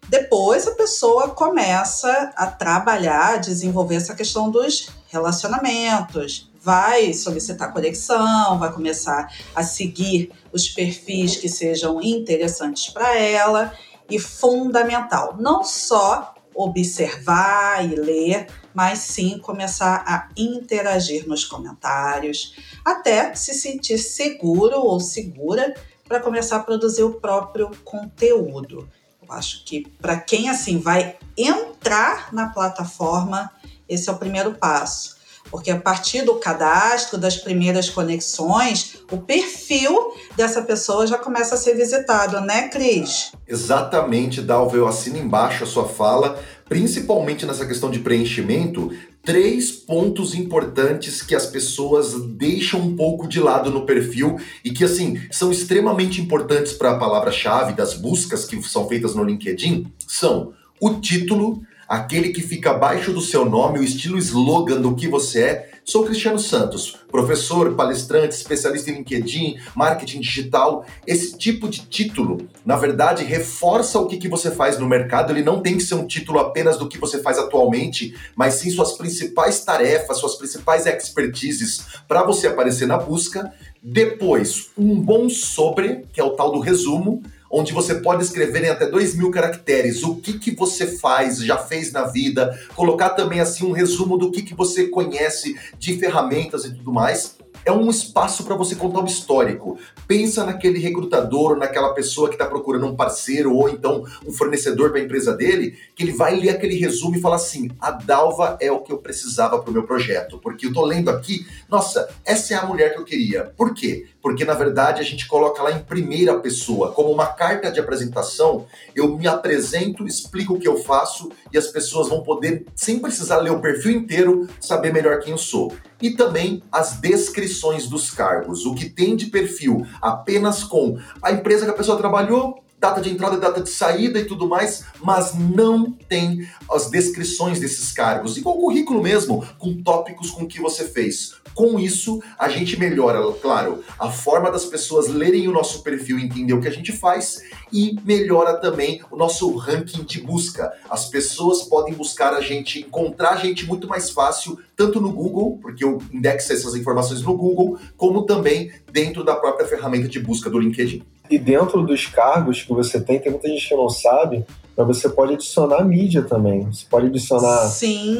Depois 0.10 0.68
a 0.68 0.72
pessoa 0.72 1.30
começa 1.30 2.34
a 2.36 2.48
trabalhar, 2.48 3.36
a 3.36 3.38
desenvolver 3.38 3.96
essa 3.96 4.16
questão 4.16 4.50
dos 4.50 4.90
relacionamentos, 5.08 6.50
vai 6.60 7.14
solicitar 7.14 7.72
conexão, 7.72 8.58
vai 8.58 8.74
começar 8.74 9.32
a 9.56 9.62
seguir 9.62 10.32
os 10.52 10.68
perfis 10.68 11.36
que 11.36 11.48
sejam 11.48 12.02
interessantes 12.02 12.90
para 12.90 13.16
ela 13.20 13.72
e 14.10 14.18
fundamental, 14.18 15.36
não 15.40 15.64
só 15.64 16.34
observar 16.56 17.86
e 17.86 17.96
ler, 17.96 18.48
mas 18.74 19.00
sim 19.00 19.38
começar 19.38 20.04
a 20.08 20.28
interagir 20.36 21.28
nos 21.28 21.46
comentários, 21.46 22.56
até 22.84 23.36
se 23.36 23.54
sentir 23.54 24.00
seguro 24.00 24.82
ou 24.82 25.00
segura 25.00 25.76
para 26.08 26.20
começar 26.20 26.58
a 26.58 26.64
produzir 26.64 27.04
o 27.04 27.14
próprio 27.14 27.70
conteúdo. 27.86 28.90
Acho 29.30 29.64
que 29.64 29.88
para 30.02 30.20
quem 30.20 30.50
assim 30.50 30.80
vai 30.80 31.18
entrar 31.38 32.34
na 32.34 32.50
plataforma, 32.50 33.52
esse 33.88 34.10
é 34.10 34.12
o 34.12 34.18
primeiro 34.18 34.54
passo. 34.54 35.19
Porque 35.50 35.72
a 35.72 35.80
partir 35.80 36.24
do 36.24 36.36
cadastro, 36.36 37.18
das 37.18 37.38
primeiras 37.38 37.90
conexões, 37.90 38.98
o 39.12 39.18
perfil 39.18 40.14
dessa 40.38 40.62
pessoa 40.62 41.08
já 41.08 41.18
começa 41.18 41.56
a 41.56 41.58
ser 41.58 41.76
visitado, 41.76 42.40
né, 42.42 42.68
Cris? 42.68 43.32
Exatamente, 43.48 44.42
Dalva. 44.42 44.78
Eu 44.78 44.88
assino 44.88 45.18
embaixo 45.18 45.64
a 45.64 45.68
sua 45.68 45.88
fala, 45.88 46.40
principalmente 46.68 47.46
nessa 47.46 47.66
questão 47.66 47.90
de 47.90 48.00
preenchimento, 48.00 48.92
três 49.24 49.72
pontos 49.72 50.36
importantes 50.36 51.22
que 51.22 51.36
as 51.36 51.48
pessoas 51.48 52.14
deixam 52.30 52.80
um 52.80 52.96
pouco 52.96 53.28
de 53.28 53.40
lado 53.40 53.72
no 53.72 53.86
perfil 53.86 54.40
e 54.64 54.72
que, 54.72 54.84
assim, 54.84 55.20
são 55.32 55.52
extremamente 55.52 56.22
importantes 56.22 56.74
para 56.74 56.92
a 56.92 57.00
palavra-chave 57.00 57.74
das 57.74 57.96
buscas 57.96 58.46
que 58.46 58.62
são 58.64 58.88
feitas 58.88 59.16
no 59.16 59.24
LinkedIn 59.24 59.92
são 60.08 60.54
o 60.80 60.96
título, 60.96 61.62
aquele 61.90 62.30
que 62.30 62.44
fica 62.44 62.70
abaixo 62.70 63.12
do 63.12 63.20
seu 63.20 63.44
nome, 63.44 63.80
o 63.80 63.84
estilo 63.84 64.20
slogan 64.20 64.80
do 64.80 64.96
que 64.96 65.08
você 65.08 65.42
é. 65.42 65.70
Sou 65.84 66.06
Cristiano 66.06 66.38
Santos, 66.38 66.96
professor, 67.10 67.74
palestrante, 67.74 68.36
especialista 68.36 68.92
em 68.92 68.98
LinkedIn, 68.98 69.58
marketing 69.76 70.20
digital. 70.20 70.86
Esse 71.08 71.36
tipo 71.36 71.68
de 71.68 71.80
título, 71.88 72.48
na 72.64 72.76
verdade, 72.76 73.24
reforça 73.24 73.98
o 73.98 74.06
que, 74.06 74.18
que 74.18 74.28
você 74.28 74.52
faz 74.52 74.78
no 74.78 74.88
mercado. 74.88 75.34
Ele 75.34 75.42
não 75.42 75.62
tem 75.62 75.78
que 75.78 75.84
ser 75.84 75.96
um 75.96 76.06
título 76.06 76.38
apenas 76.38 76.78
do 76.78 76.88
que 76.88 77.00
você 77.00 77.24
faz 77.24 77.40
atualmente, 77.40 78.16
mas 78.36 78.54
sim 78.56 78.70
suas 78.70 78.92
principais 78.92 79.66
tarefas, 79.66 80.20
suas 80.20 80.36
principais 80.36 80.86
expertises 80.86 81.88
para 82.08 82.22
você 82.22 82.46
aparecer 82.46 82.88
na 82.88 82.98
busca. 82.98 83.52
Depois, 83.82 84.70
um 84.78 85.00
bom 85.02 85.28
sobre, 85.28 86.06
que 86.14 86.22
é 86.22 86.24
o 86.24 86.36
tal 86.36 86.52
do 86.52 86.60
resumo 86.60 87.24
onde 87.50 87.74
você 87.74 87.96
pode 87.96 88.24
escrever 88.24 88.64
em 88.64 88.70
até 88.70 88.86
dois 88.86 89.16
mil 89.16 89.32
caracteres 89.32 90.04
o 90.04 90.16
que, 90.16 90.38
que 90.38 90.52
você 90.52 90.86
faz, 90.86 91.40
já 91.40 91.58
fez 91.58 91.92
na 91.92 92.06
vida, 92.06 92.58
colocar 92.76 93.10
também 93.12 93.40
assim 93.40 93.66
um 93.66 93.72
resumo 93.72 94.18
do 94.18 94.32
que, 94.32 94.42
que 94.42 94.54
você 94.54 94.88
conhece 94.88 95.58
de 95.78 95.98
ferramentas 95.98 96.66
e 96.66 96.74
tudo 96.74 96.92
mais. 96.94 97.38
É 97.66 97.72
um 97.72 97.90
espaço 97.90 98.44
para 98.44 98.56
você 98.56 98.76
contar 98.76 99.00
um 99.02 99.06
histórico. 99.06 99.78
Pensa 100.08 100.46
naquele 100.46 100.80
recrutador, 100.80 101.58
naquela 101.58 101.94
pessoa 101.94 102.30
que 102.30 102.36
está 102.36 102.46
procurando 102.46 102.86
um 102.86 102.96
parceiro 102.96 103.56
ou 103.56 103.70
então 103.70 104.04
um 104.26 104.32
fornecedor 104.32 104.92
para 104.92 105.00
a 105.00 105.04
empresa 105.04 105.36
dele, 105.36 105.78
que 105.96 106.04
ele 106.04 106.14
vai 106.14 106.36
ler 106.36 106.50
aquele 106.50 106.76
resumo 106.76 107.16
e 107.16 107.22
falar 107.22 107.36
assim: 107.36 107.70
a 107.80 107.92
Dalva 107.92 108.58
é 108.60 108.72
o 108.72 108.82
que 108.82 108.92
eu 108.92 108.98
precisava 108.98 109.60
para 109.60 109.70
o 109.70 109.74
meu 109.74 109.84
projeto. 109.84 110.40
Porque 110.40 110.68
eu 110.68 110.74
tô 110.74 110.84
lendo 110.86 111.10
aqui, 111.10 111.46
nossa, 111.70 112.10
essa 112.26 112.54
é 112.54 112.58
a 112.58 112.66
mulher 112.66 112.94
que 112.94 113.00
eu 113.00 113.06
queria. 113.06 113.54
Por 113.56 113.74
quê? 113.74 114.08
Porque 114.22 114.44
na 114.44 114.54
verdade 114.54 115.00
a 115.00 115.04
gente 115.04 115.28
coloca 115.28 115.62
lá 115.62 115.72
em 115.72 115.80
primeira 115.80 116.38
pessoa, 116.40 116.92
como 116.92 117.12
uma 117.12 117.28
carta 117.28 117.72
de 117.72 117.80
apresentação, 117.80 118.66
eu 118.96 119.18
me 119.18 119.28
apresento, 119.28 120.06
explico 120.06 120.56
o 120.56 120.60
que 120.60 120.68
eu 120.68 120.78
faço 120.78 121.32
e 121.52 121.58
as 121.58 121.68
pessoas 121.68 122.10
vão 122.10 122.22
poder, 122.24 122.66
sem 122.76 123.00
precisar 123.00 123.38
ler 123.38 123.52
o 123.52 123.62
perfil 123.62 123.92
inteiro, 123.92 124.48
saber 124.60 124.92
melhor 124.92 125.20
quem 125.20 125.32
eu 125.32 125.38
sou 125.38 125.72
e 126.02 126.12
também 126.12 126.64
as 126.72 126.94
descrições 126.94 127.88
dos 127.88 128.12
cargos, 128.12 128.66
o 128.66 128.74
que 128.74 128.90
tem 128.90 129.16
de 129.16 129.28
perfil 129.28 129.86
apenas 130.02 130.64
com 130.64 130.98
a 131.22 131.32
empresa 131.32 131.66
que 131.66 131.72
a 131.72 131.76
pessoa 131.76 131.98
trabalhou, 131.98 132.64
data 132.80 133.02
de 133.02 133.10
entrada, 133.10 133.38
data 133.38 133.62
de 133.62 133.70
saída 133.70 134.20
e 134.20 134.26
tudo 134.26 134.48
mais, 134.48 134.86
mas 135.02 135.34
não 135.34 135.92
tem 135.92 136.48
as 136.72 136.90
descrições 136.90 137.60
desses 137.60 137.92
cargos, 137.92 138.38
igual 138.38 138.58
o 138.58 138.62
currículo 138.62 139.02
mesmo, 139.04 139.46
com 139.58 139.82
tópicos 139.84 140.32
com 140.32 140.48
que 140.48 140.62
você 140.62 140.86
fez. 140.86 141.34
Com 141.54 141.80
isso, 141.80 142.22
a 142.38 142.48
gente 142.48 142.80
melhora, 142.80 143.20
claro, 143.42 143.84
a 144.00 144.10
forma 144.10 144.50
das 144.50 144.66
pessoas 144.66 145.08
lerem 145.10 145.48
o 145.48 145.52
nosso 145.52 145.84
perfil 145.84 146.18
entender 146.18 146.54
o 146.54 146.62
que 146.62 146.68
a 146.68 146.72
gente 146.72 146.92
faz 146.92 147.42
e 147.72 147.98
melhora 148.06 148.58
também 148.58 149.02
o 149.12 149.18
nosso 149.18 149.54
ranking 149.56 150.04
de 150.04 150.22
busca. 150.22 150.72
As 150.90 151.10
pessoas 151.10 151.64
podem 151.64 151.94
buscar 151.94 152.34
a 152.34 152.42
gente, 152.42 152.80
encontrar 152.80 153.32
a 153.32 153.36
gente 153.38 153.66
muito 153.66 153.88
mais 153.88 154.10
fácil, 154.10 154.58
tanto 154.76 155.02
no 155.02 155.12
Google, 155.12 155.58
porque 155.62 155.84
eu 155.84 156.02
indexo 156.14 156.54
essas 156.54 156.76
informações 156.76 157.22
no 157.22 157.36
Google, 157.36 157.78
como 157.98 158.24
também 158.24 158.72
dentro 158.92 159.24
da 159.24 159.36
própria 159.36 159.68
ferramenta 159.68 160.08
de 160.08 160.20
busca 160.20 160.50
do 160.50 160.60
LinkedIn. 160.60 161.04
E 161.30 161.38
dentro 161.38 161.84
dos 161.84 162.08
cargos 162.08 162.64
que 162.64 162.74
você 162.74 163.00
tem, 163.00 163.20
tem 163.20 163.32
muita 163.32 163.48
gente 163.48 163.68
que 163.68 163.76
não 163.76 163.90
sabe, 163.90 164.44
mas 164.76 164.88
você 164.88 165.10
pode 165.10 165.34
adicionar 165.34 165.84
mídia 165.84 166.24
também. 166.24 166.64
Você 166.66 166.86
pode 166.90 167.08
adicionar 167.08 167.70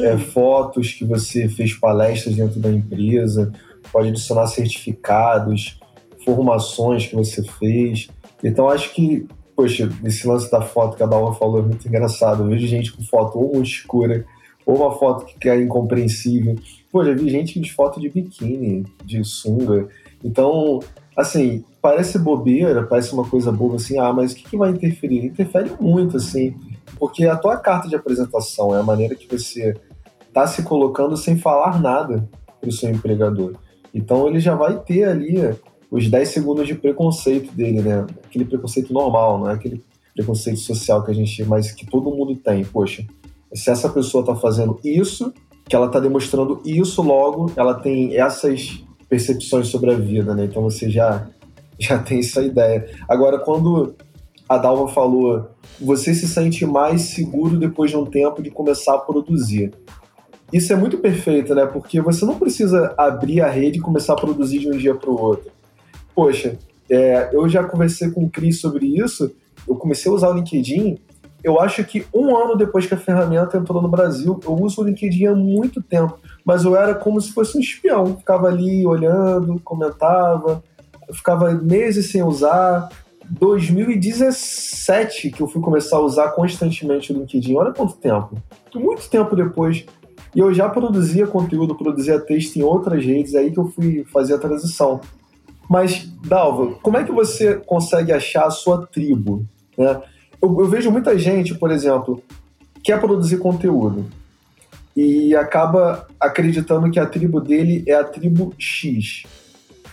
é, 0.02 0.16
fotos 0.16 0.92
que 0.92 1.04
você 1.04 1.48
fez 1.48 1.74
palestras 1.74 2.36
dentro 2.36 2.60
da 2.60 2.70
empresa, 2.70 3.52
pode 3.90 4.08
adicionar 4.08 4.46
certificados, 4.46 5.80
formações 6.24 7.06
que 7.06 7.16
você 7.16 7.42
fez. 7.42 8.08
Então 8.44 8.68
acho 8.68 8.92
que, 8.92 9.26
poxa, 9.56 9.90
esse 10.04 10.26
lance 10.26 10.50
da 10.50 10.60
foto 10.60 10.96
que 10.96 11.02
a 11.02 11.06
Dalma 11.06 11.34
falou 11.34 11.58
é 11.58 11.62
muito 11.62 11.88
engraçado. 11.88 12.44
Eu 12.44 12.48
vejo 12.48 12.66
gente 12.66 12.92
com 12.92 13.02
foto 13.02 13.38
ou 13.38 13.54
muito 13.54 13.68
escura, 13.68 14.24
ou 14.64 14.76
uma 14.76 14.96
foto 14.96 15.26
que 15.38 15.48
é 15.48 15.60
incompreensível. 15.60 16.56
Pô, 16.92 17.04
já 17.04 17.12
vi 17.12 17.28
gente 17.28 17.58
de 17.58 17.72
foto 17.72 18.00
de 18.00 18.08
biquíni, 18.08 18.84
de 19.04 19.24
sunga. 19.24 19.88
Então, 20.22 20.80
assim, 21.20 21.64
parece 21.80 22.18
bobeira, 22.18 22.84
parece 22.84 23.12
uma 23.12 23.24
coisa 23.24 23.50
boba 23.50 23.76
assim, 23.76 23.98
ah, 23.98 24.12
mas 24.12 24.32
o 24.32 24.36
que, 24.36 24.44
que 24.44 24.56
vai 24.56 24.70
interferir? 24.70 25.26
Interfere 25.26 25.70
muito, 25.80 26.16
assim, 26.16 26.54
porque 26.98 27.26
a 27.26 27.36
tua 27.36 27.56
carta 27.56 27.88
de 27.88 27.96
apresentação 27.96 28.74
é 28.74 28.80
a 28.80 28.82
maneira 28.82 29.14
que 29.14 29.26
você 29.26 29.74
está 30.28 30.46
se 30.46 30.62
colocando 30.62 31.16
sem 31.16 31.36
falar 31.36 31.80
nada 31.80 32.28
para 32.60 32.68
o 32.68 32.72
seu 32.72 32.90
empregador. 32.90 33.54
Então 33.92 34.28
ele 34.28 34.38
já 34.38 34.54
vai 34.54 34.78
ter 34.78 35.04
ali 35.04 35.36
os 35.90 36.08
10 36.08 36.28
segundos 36.28 36.66
de 36.66 36.74
preconceito 36.74 37.52
dele, 37.52 37.82
né? 37.82 38.06
Aquele 38.24 38.44
preconceito 38.44 38.92
normal, 38.92 39.38
não 39.38 39.50
é 39.50 39.54
aquele 39.54 39.82
preconceito 40.14 40.60
social 40.60 41.04
que 41.04 41.10
a 41.10 41.14
gente, 41.14 41.44
mas 41.44 41.72
que 41.72 41.84
todo 41.84 42.10
mundo 42.10 42.36
tem. 42.36 42.64
Poxa, 42.64 43.04
se 43.52 43.70
essa 43.70 43.88
pessoa 43.88 44.22
está 44.22 44.36
fazendo 44.36 44.78
isso, 44.84 45.32
que 45.68 45.74
ela 45.74 45.86
está 45.86 45.98
demonstrando 45.98 46.60
isso, 46.64 47.02
logo 47.02 47.50
ela 47.56 47.74
tem 47.74 48.16
essas 48.16 48.84
percepções 49.10 49.66
sobre 49.66 49.90
a 49.90 49.96
vida, 49.96 50.34
né? 50.34 50.44
Então 50.44 50.62
você 50.62 50.88
já 50.88 51.28
já 51.78 51.98
tem 51.98 52.20
essa 52.20 52.42
ideia. 52.42 52.88
Agora, 53.08 53.38
quando 53.38 53.94
a 54.48 54.58
Dalva 54.58 54.92
falou, 54.92 55.50
você 55.80 56.14
se 56.14 56.28
sente 56.28 56.66
mais 56.66 57.02
seguro 57.02 57.58
depois 57.58 57.90
de 57.90 57.96
um 57.96 58.04
tempo 58.04 58.42
de 58.42 58.50
começar 58.50 58.94
a 58.94 58.98
produzir. 58.98 59.72
Isso 60.52 60.72
é 60.72 60.76
muito 60.76 60.98
perfeito, 60.98 61.54
né? 61.54 61.64
Porque 61.64 62.00
você 62.00 62.24
não 62.24 62.38
precisa 62.38 62.92
abrir 62.98 63.40
a 63.40 63.48
rede 63.48 63.78
e 63.78 63.80
começar 63.80 64.12
a 64.12 64.16
produzir 64.16 64.58
de 64.58 64.68
um 64.68 64.76
dia 64.76 64.94
para 64.94 65.10
o 65.10 65.20
outro. 65.20 65.50
Poxa, 66.14 66.58
é, 66.90 67.30
eu 67.32 67.48
já 67.48 67.64
conversei 67.64 68.10
com 68.10 68.24
o 68.24 68.30
Cris 68.30 68.60
sobre 68.60 68.86
isso. 68.86 69.30
Eu 69.66 69.76
comecei 69.76 70.10
a 70.10 70.14
usar 70.14 70.28
o 70.28 70.34
LinkedIn. 70.34 70.98
Eu 71.42 71.60
acho 71.60 71.84
que 71.84 72.04
um 72.14 72.36
ano 72.36 72.56
depois 72.56 72.86
que 72.86 72.94
a 72.94 72.98
ferramenta 72.98 73.56
entrou 73.56 73.80
no 73.80 73.88
Brasil, 73.88 74.38
eu 74.44 74.54
uso 74.54 74.80
o 74.80 74.84
LinkedIn 74.84 75.26
há 75.26 75.34
muito 75.34 75.82
tempo. 75.82 76.18
Mas 76.44 76.64
eu 76.64 76.76
era 76.76 76.94
como 76.94 77.20
se 77.20 77.32
fosse 77.32 77.56
um 77.56 77.60
espião. 77.60 78.16
Ficava 78.16 78.48
ali 78.48 78.86
olhando, 78.86 79.60
comentava, 79.60 80.62
ficava 81.12 81.52
meses 81.52 82.10
sem 82.10 82.22
usar. 82.22 82.88
2017 83.30 85.30
que 85.30 85.40
eu 85.40 85.46
fui 85.46 85.62
começar 85.62 85.96
a 85.96 86.00
usar 86.00 86.30
constantemente 86.30 87.12
o 87.12 87.18
LinkedIn. 87.18 87.56
Olha 87.56 87.72
quanto 87.72 87.94
tempo. 87.94 88.36
Muito 88.74 89.08
tempo 89.08 89.36
depois. 89.36 89.86
E 90.34 90.38
eu 90.38 90.52
já 90.52 90.68
produzia 90.68 91.26
conteúdo, 91.26 91.74
produzia 91.74 92.20
texto 92.20 92.56
em 92.56 92.62
outras 92.62 93.04
redes, 93.04 93.34
aí 93.34 93.50
que 93.50 93.58
eu 93.58 93.66
fui 93.66 94.04
fazer 94.12 94.34
a 94.34 94.38
transição. 94.38 95.00
Mas, 95.68 96.08
Dalva, 96.24 96.74
como 96.82 96.96
é 96.96 97.04
que 97.04 97.12
você 97.12 97.54
consegue 97.54 98.12
achar 98.12 98.46
a 98.46 98.50
sua 98.50 98.86
tribo? 98.86 99.44
Né? 99.76 100.00
Eu, 100.40 100.60
eu 100.60 100.68
vejo 100.68 100.90
muita 100.90 101.18
gente, 101.18 101.54
por 101.54 101.70
exemplo, 101.70 102.22
quer 102.82 102.98
produzir 103.00 103.38
conteúdo 103.38 104.06
e 104.96 105.34
acaba 105.36 106.06
acreditando 106.18 106.90
que 106.90 106.98
a 106.98 107.06
tribo 107.06 107.40
dele 107.40 107.84
é 107.86 107.94
a 107.94 108.04
tribo 108.04 108.52
X. 108.58 109.24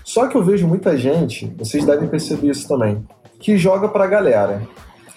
Só 0.03 0.27
que 0.27 0.37
eu 0.37 0.43
vejo 0.43 0.67
muita 0.67 0.97
gente, 0.97 1.53
vocês 1.57 1.85
devem 1.85 2.07
perceber 2.07 2.49
isso 2.49 2.67
também, 2.67 3.05
que 3.39 3.57
joga 3.57 3.89
pra 3.89 4.07
galera, 4.07 4.61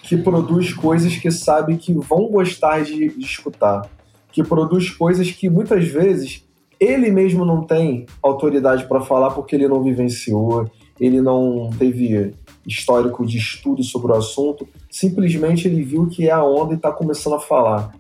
que 0.03 0.17
produz 0.17 0.75
coisas 0.75 1.17
que 1.17 1.31
sabe 1.31 1.77
que 1.77 1.93
vão 1.93 2.27
gostar 2.27 2.83
de, 2.83 3.09
de 3.09 3.25
escutar, 3.25 3.89
que 4.33 4.43
produz 4.43 4.91
coisas 4.91 5.31
que 5.31 5.49
muitas 5.49 5.87
vezes 5.87 6.45
ele 6.79 7.11
mesmo 7.11 7.45
não 7.45 7.63
tem 7.63 8.07
autoridade 8.23 8.87
para 8.89 9.01
falar 9.01 9.31
porque 9.31 9.55
ele 9.55 9.69
não 9.69 9.83
vivenciou, 9.83 10.69
ele 10.99 11.21
não 11.21 11.71
teve 11.79 12.35
histórico 12.71 13.25
de 13.27 13.39
estudo 13.39 13.83
sobre 13.83 14.13
o 14.13 14.17
assunto, 14.17 14.67
simplesmente 14.91 15.69
ele 15.69 15.83
viu 15.83 16.07
que 16.07 16.29
é 16.29 16.33
a 16.33 16.43
onda 16.43 16.73
e 16.73 16.77
está 16.77 16.91
começando 16.91 17.35
a 17.35 17.41
falar. 17.41 17.93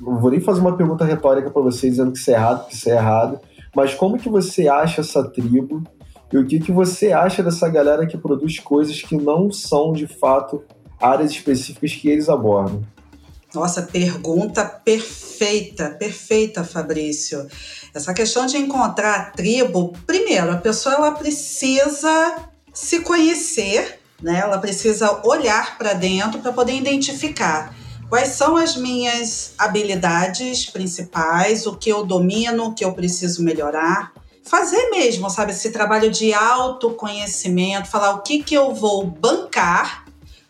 Não 0.00 0.18
vou 0.18 0.30
nem 0.30 0.40
fazer 0.40 0.60
uma 0.60 0.76
pergunta 0.76 1.04
retórica 1.04 1.50
para 1.50 1.62
vocês 1.62 1.92
dizendo 1.92 2.12
que 2.12 2.18
isso 2.18 2.30
é 2.30 2.34
errado, 2.34 2.66
que 2.68 2.74
isso 2.74 2.88
é 2.90 2.92
errado, 2.92 3.40
mas 3.74 3.94
como 3.94 4.18
que 4.18 4.28
você 4.28 4.68
acha 4.68 5.00
essa 5.00 5.24
tribo 5.24 5.82
e 6.32 6.36
o 6.36 6.46
que, 6.46 6.58
que 6.58 6.72
você 6.72 7.12
acha 7.12 7.42
dessa 7.42 7.68
galera 7.68 8.06
que 8.06 8.18
produz 8.18 8.58
coisas 8.58 9.00
que 9.00 9.16
não 9.16 9.50
são 9.50 9.92
de 9.92 10.06
fato 10.06 10.64
áreas 11.00 11.30
específicas 11.30 11.92
que 11.92 12.08
eles 12.08 12.28
abordam? 12.28 12.82
Nossa, 13.54 13.82
pergunta 13.82 14.64
perfeita, 14.64 15.90
perfeita, 15.90 16.64
Fabrício. 16.64 17.46
Essa 17.94 18.12
questão 18.12 18.44
de 18.44 18.58
encontrar 18.58 19.14
a 19.14 19.24
tribo, 19.30 19.92
primeiro, 20.06 20.50
a 20.52 20.56
pessoa 20.56 20.94
ela 20.96 21.12
precisa 21.12 22.50
se 22.72 23.00
conhecer, 23.00 24.00
né? 24.22 24.40
Ela 24.40 24.58
precisa 24.58 25.20
olhar 25.26 25.76
para 25.78 25.92
dentro 25.92 26.40
para 26.40 26.52
poder 26.52 26.74
identificar 26.74 27.74
quais 28.08 28.28
são 28.28 28.56
as 28.56 28.76
minhas 28.76 29.54
habilidades 29.58 30.66
principais, 30.66 31.66
o 31.66 31.76
que 31.76 31.90
eu 31.90 32.04
domino, 32.04 32.66
o 32.66 32.74
que 32.74 32.84
eu 32.84 32.92
preciso 32.92 33.42
melhorar 33.42 34.12
fazer 34.46 34.90
mesmo, 34.90 35.28
sabe? 35.28 35.52
Esse 35.52 35.70
trabalho 35.70 36.10
de 36.10 36.32
autoconhecimento, 36.32 37.88
falar 37.88 38.12
o 38.12 38.22
que, 38.22 38.42
que 38.42 38.54
eu 38.54 38.72
vou 38.72 39.04
bancar, 39.04 40.06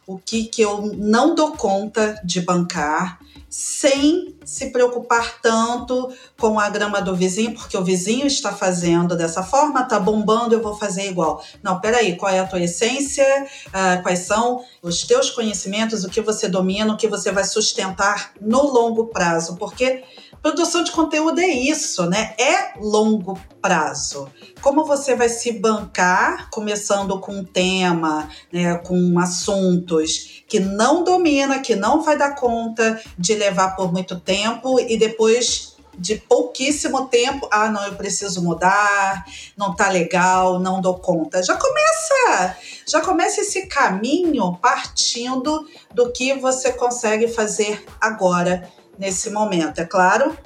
o 0.07 0.19
que, 0.19 0.45
que 0.45 0.63
eu 0.63 0.83
não 0.97 1.35
dou 1.35 1.53
conta 1.53 2.21
de 2.23 2.41
bancar, 2.41 3.19
sem 3.49 4.37
se 4.45 4.71
preocupar 4.71 5.41
tanto 5.41 6.13
com 6.39 6.59
a 6.59 6.69
grama 6.69 7.01
do 7.01 7.15
vizinho, 7.15 7.55
porque 7.55 7.77
o 7.77 7.85
vizinho 7.85 8.27
está 8.27 8.53
fazendo 8.53 9.17
dessa 9.17 9.43
forma, 9.43 9.85
tá 9.85 9.99
bombando, 9.99 10.55
eu 10.55 10.63
vou 10.63 10.75
fazer 10.75 11.09
igual. 11.09 11.43
Não, 11.63 11.81
peraí, 11.81 12.17
qual 12.17 12.33
é 12.33 12.41
a 12.41 12.47
tua 12.47 12.61
essência? 12.61 13.25
Uh, 13.69 14.03
quais 14.03 14.21
são 14.21 14.65
os 14.83 15.03
teus 15.03 15.31
conhecimentos, 15.31 16.05
o 16.05 16.11
que 16.11 16.21
você 16.21 16.49
domina, 16.49 16.93
o 16.93 16.97
que 16.97 17.09
você 17.09 17.31
vai 17.33 17.45
sustentar 17.45 18.33
no 18.41 18.63
longo 18.63 19.07
prazo? 19.07 19.57
Porque 19.57 20.05
Produção 20.43 20.85
de 20.85 20.93
conteúdo 20.93 21.41
é 21.41 21.49
isso, 21.49 22.07
né? 22.07 22.35
É 22.39 22.79
longo 22.79 23.39
prazo. 23.61 24.31
Como 24.61 24.85
você 24.85 25.15
vai 25.17 25.29
se 25.29 25.53
bancar, 25.53 26.51
começando 26.51 27.19
com 27.21 27.33
um 27.33 27.45
tema, 27.45 28.29
né, 28.53 28.77
com 28.79 29.19
assuntos 29.19 30.45
que 30.49 30.61
não 30.61 31.03
domina, 31.03 31.59
que 31.59 31.75
não 31.75 32.03
vai 32.03 32.17
dar 32.17 32.35
conta 32.37 33.01
de 33.19 33.35
levar 33.35 33.75
por 33.75 33.93
muito 33.93 34.21
tempo 34.21 34.79
e 34.79 34.97
depois 34.97 35.77
de 35.99 36.17
pouquíssimo 36.17 37.07
tempo, 37.07 37.49
ah, 37.51 37.71
não, 37.71 37.85
eu 37.87 37.95
preciso 37.95 38.43
mudar, 38.43 39.25
não 39.57 39.75
tá 39.75 39.89
legal, 39.89 40.59
não 40.59 40.81
dou 40.81 40.99
conta. 40.99 41.43
Já 41.43 41.57
começa, 41.57 42.57
já 42.87 43.01
começa 43.01 43.41
esse 43.41 43.67
caminho 43.67 44.57
partindo 44.61 45.67
do 45.93 46.13
que 46.13 46.35
você 46.35 46.73
consegue 46.73 47.29
fazer 47.29 47.85
agora 48.01 48.71
nesse 48.99 49.31
momento. 49.31 49.81
É 49.81 49.85
claro 49.85 50.37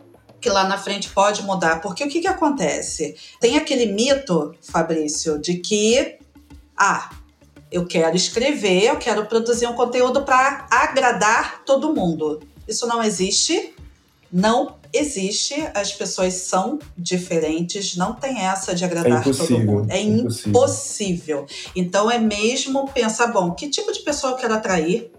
que 0.40 0.48
lá 0.48 0.64
na 0.64 0.78
frente 0.78 1.10
pode 1.10 1.42
mudar. 1.42 1.80
Porque 1.80 2.02
o 2.02 2.08
que, 2.08 2.20
que 2.20 2.26
acontece? 2.26 3.14
Tem 3.40 3.56
aquele 3.56 3.86
mito, 3.86 4.54
Fabrício, 4.62 5.38
de 5.38 5.58
que, 5.58 6.18
ah, 6.76 7.10
eu 7.70 7.86
quero 7.86 8.16
escrever, 8.16 8.84
eu 8.84 8.96
quero 8.96 9.26
produzir 9.26 9.66
um 9.66 9.74
conteúdo 9.74 10.22
para 10.22 10.66
agradar 10.70 11.62
todo 11.64 11.94
mundo. 11.94 12.40
Isso 12.66 12.86
não 12.86 13.02
existe, 13.02 13.74
não 14.32 14.80
existe, 14.92 15.54
as 15.74 15.92
pessoas 15.92 16.34
são 16.34 16.78
diferentes, 16.96 17.96
não 17.96 18.14
tem 18.14 18.40
essa 18.40 18.74
de 18.74 18.84
agradar 18.84 19.20
é 19.20 19.32
todo 19.32 19.58
mundo. 19.60 19.90
É 19.90 20.00
impossível. 20.00 20.50
impossível. 20.50 21.46
Então 21.76 22.10
é 22.10 22.18
mesmo 22.18 22.88
pensar, 22.88 23.28
bom, 23.28 23.52
que 23.52 23.68
tipo 23.68 23.92
de 23.92 24.00
pessoa 24.00 24.32
eu 24.32 24.36
quero 24.36 24.54
atrair? 24.54 25.12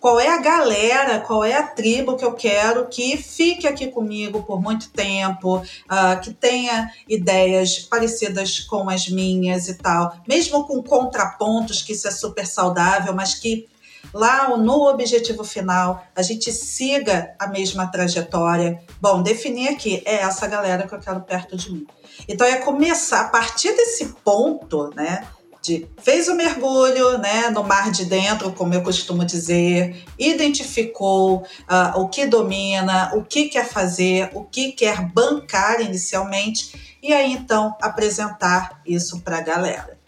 Qual 0.00 0.18
é 0.18 0.28
a 0.28 0.40
galera, 0.40 1.20
qual 1.20 1.44
é 1.44 1.54
a 1.54 1.62
tribo 1.62 2.16
que 2.16 2.24
eu 2.24 2.32
quero 2.32 2.86
que 2.88 3.16
fique 3.18 3.66
aqui 3.66 3.88
comigo 3.88 4.42
por 4.42 4.60
muito 4.60 4.90
tempo, 4.90 5.58
uh, 5.58 6.20
que 6.22 6.32
tenha 6.32 6.90
ideias 7.06 7.78
parecidas 7.80 8.60
com 8.60 8.88
as 8.88 9.08
minhas 9.08 9.68
e 9.68 9.74
tal, 9.74 10.16
mesmo 10.26 10.66
com 10.66 10.82
contrapontos, 10.82 11.82
que 11.82 11.92
isso 11.92 12.08
é 12.08 12.10
super 12.10 12.46
saudável, 12.46 13.14
mas 13.14 13.34
que 13.34 13.68
lá 14.14 14.56
no 14.56 14.88
objetivo 14.88 15.44
final 15.44 16.02
a 16.16 16.22
gente 16.22 16.50
siga 16.50 17.34
a 17.38 17.46
mesma 17.46 17.86
trajetória. 17.86 18.82
Bom, 19.00 19.22
definir 19.22 19.68
aqui, 19.68 20.02
é 20.06 20.16
essa 20.22 20.46
galera 20.46 20.86
que 20.86 20.94
eu 20.94 20.98
quero 20.98 21.20
perto 21.20 21.56
de 21.56 21.72
mim. 21.72 21.86
Então 22.26 22.46
é 22.46 22.56
começar 22.56 23.20
a 23.20 23.28
partir 23.28 23.76
desse 23.76 24.14
ponto, 24.24 24.90
né? 24.94 25.26
De 25.62 25.86
fez 26.02 26.28
o 26.28 26.34
mergulho 26.34 27.18
né, 27.18 27.50
no 27.50 27.62
mar 27.62 27.90
de 27.90 28.04
dentro, 28.04 28.52
como 28.52 28.74
eu 28.74 28.82
costumo 28.82 29.24
dizer, 29.24 30.04
identificou 30.18 31.38
uh, 31.38 32.00
o 32.00 32.08
que 32.08 32.26
domina, 32.26 33.12
o 33.14 33.22
que 33.22 33.48
quer 33.48 33.66
fazer, 33.66 34.30
o 34.34 34.44
que 34.44 34.72
quer 34.72 35.02
bancar 35.12 35.80
inicialmente, 35.80 36.98
e 37.02 37.12
aí 37.12 37.32
então 37.32 37.76
apresentar 37.80 38.80
isso 38.86 39.20
para 39.20 39.38
a 39.38 39.42
galera. 39.42 39.98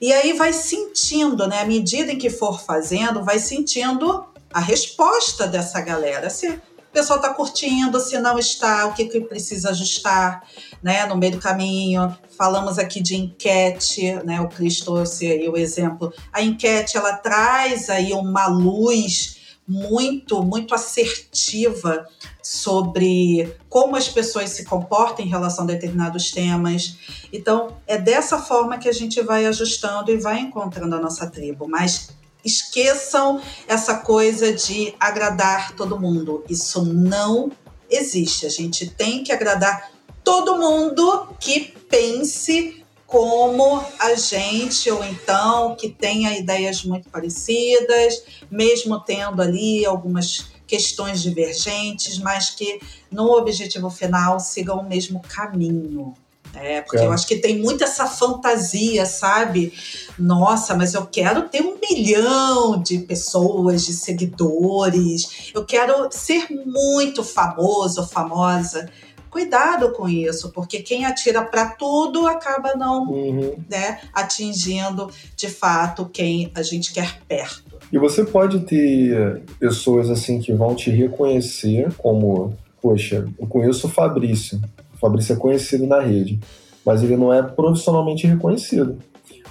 E 0.00 0.12
aí 0.12 0.32
vai 0.32 0.52
sentindo, 0.52 1.46
né, 1.46 1.62
à 1.62 1.64
medida 1.64 2.12
em 2.12 2.18
que 2.18 2.30
for 2.30 2.60
fazendo, 2.60 3.24
vai 3.24 3.38
sentindo 3.38 4.26
a 4.52 4.60
resposta 4.60 5.46
dessa 5.46 5.80
galera. 5.80 6.30
Se 6.30 6.60
pessoal 6.94 7.18
está 7.18 7.34
curtindo, 7.34 7.98
se 7.98 8.18
não 8.18 8.38
está, 8.38 8.86
o 8.86 8.94
que, 8.94 9.06
que 9.06 9.20
precisa 9.20 9.70
ajustar 9.70 10.44
né, 10.80 11.04
no 11.06 11.16
meio 11.16 11.32
do 11.32 11.38
caminho. 11.40 12.16
Falamos 12.38 12.78
aqui 12.78 13.02
de 13.02 13.16
enquete, 13.16 14.14
né, 14.24 14.40
o 14.40 14.48
Cris 14.48 14.80
trouxe 14.80 15.26
aí 15.26 15.48
o 15.48 15.56
exemplo. 15.56 16.12
A 16.32 16.40
enquete 16.40 16.96
ela 16.96 17.14
traz 17.14 17.90
aí 17.90 18.12
uma 18.12 18.46
luz 18.46 19.42
muito, 19.66 20.42
muito 20.42 20.74
assertiva 20.74 22.06
sobre 22.42 23.56
como 23.68 23.96
as 23.96 24.08
pessoas 24.08 24.50
se 24.50 24.64
comportam 24.64 25.24
em 25.24 25.28
relação 25.28 25.64
a 25.64 25.68
determinados 25.68 26.30
temas. 26.30 26.96
Então, 27.32 27.76
é 27.86 27.98
dessa 27.98 28.38
forma 28.38 28.78
que 28.78 28.88
a 28.88 28.92
gente 28.92 29.20
vai 29.22 29.46
ajustando 29.46 30.12
e 30.12 30.18
vai 30.18 30.38
encontrando 30.38 30.94
a 30.94 31.00
nossa 31.00 31.26
tribo. 31.28 31.66
Mas 31.66 32.10
esqueçam 32.44 33.40
essa 33.66 33.96
coisa 33.96 34.52
de 34.52 34.94
agradar 35.00 35.74
todo 35.74 35.98
mundo. 35.98 36.44
Isso 36.48 36.84
não 36.84 37.50
existe. 37.90 38.46
A 38.46 38.50
gente 38.50 38.88
tem 38.90 39.22
que 39.24 39.32
agradar 39.32 39.90
todo 40.22 40.58
mundo 40.58 41.28
que 41.38 41.74
pense 41.88 42.84
como 43.06 43.84
a 43.98 44.14
gente, 44.14 44.90
ou 44.90 45.04
então 45.04 45.76
que 45.76 45.88
tenha 45.88 46.36
ideias 46.36 46.84
muito 46.84 47.08
parecidas, 47.08 48.24
mesmo 48.50 48.98
tendo 49.00 49.40
ali 49.40 49.86
algumas 49.86 50.46
questões 50.66 51.22
divergentes, 51.22 52.18
mas 52.18 52.50
que 52.50 52.80
no 53.10 53.30
objetivo 53.32 53.90
final 53.90 54.40
sigam 54.40 54.80
o 54.80 54.88
mesmo 54.88 55.20
caminho. 55.20 56.14
É, 56.56 56.80
porque 56.80 56.98
é. 56.98 57.06
eu 57.06 57.12
acho 57.12 57.26
que 57.26 57.36
tem 57.36 57.58
muito 57.58 57.84
essa 57.84 58.06
fantasia, 58.06 59.06
sabe? 59.06 59.72
Nossa, 60.18 60.74
mas 60.74 60.94
eu 60.94 61.06
quero 61.06 61.48
ter 61.48 61.62
um 61.62 61.76
milhão 61.80 62.80
de 62.80 62.98
pessoas, 62.98 63.84
de 63.84 63.92
seguidores, 63.92 65.50
eu 65.54 65.64
quero 65.64 66.08
ser 66.10 66.46
muito 66.50 67.22
famoso, 67.22 68.06
famosa. 68.06 68.88
Cuidado 69.30 69.90
com 69.92 70.08
isso, 70.08 70.52
porque 70.52 70.80
quem 70.80 71.04
atira 71.04 71.42
para 71.42 71.70
tudo 71.70 72.24
acaba 72.28 72.76
não 72.76 73.08
uhum. 73.10 73.56
né, 73.68 73.98
atingindo 74.12 75.10
de 75.34 75.48
fato 75.48 76.08
quem 76.12 76.52
a 76.54 76.62
gente 76.62 76.92
quer 76.92 77.20
perto. 77.26 77.74
E 77.92 77.98
você 77.98 78.24
pode 78.24 78.60
ter 78.60 79.42
pessoas 79.58 80.08
assim 80.08 80.38
que 80.40 80.52
vão 80.52 80.76
te 80.76 80.88
reconhecer 80.88 81.92
como, 81.94 82.56
poxa, 82.80 83.26
eu 83.36 83.46
conheço 83.48 83.88
o 83.88 83.90
Fabrício, 83.90 84.60
Fabrício 85.04 85.34
é 85.34 85.36
conhecido 85.36 85.86
na 85.86 86.00
rede, 86.00 86.40
mas 86.82 87.02
ele 87.02 87.14
não 87.14 87.30
é 87.30 87.42
profissionalmente 87.42 88.26
reconhecido. 88.26 88.96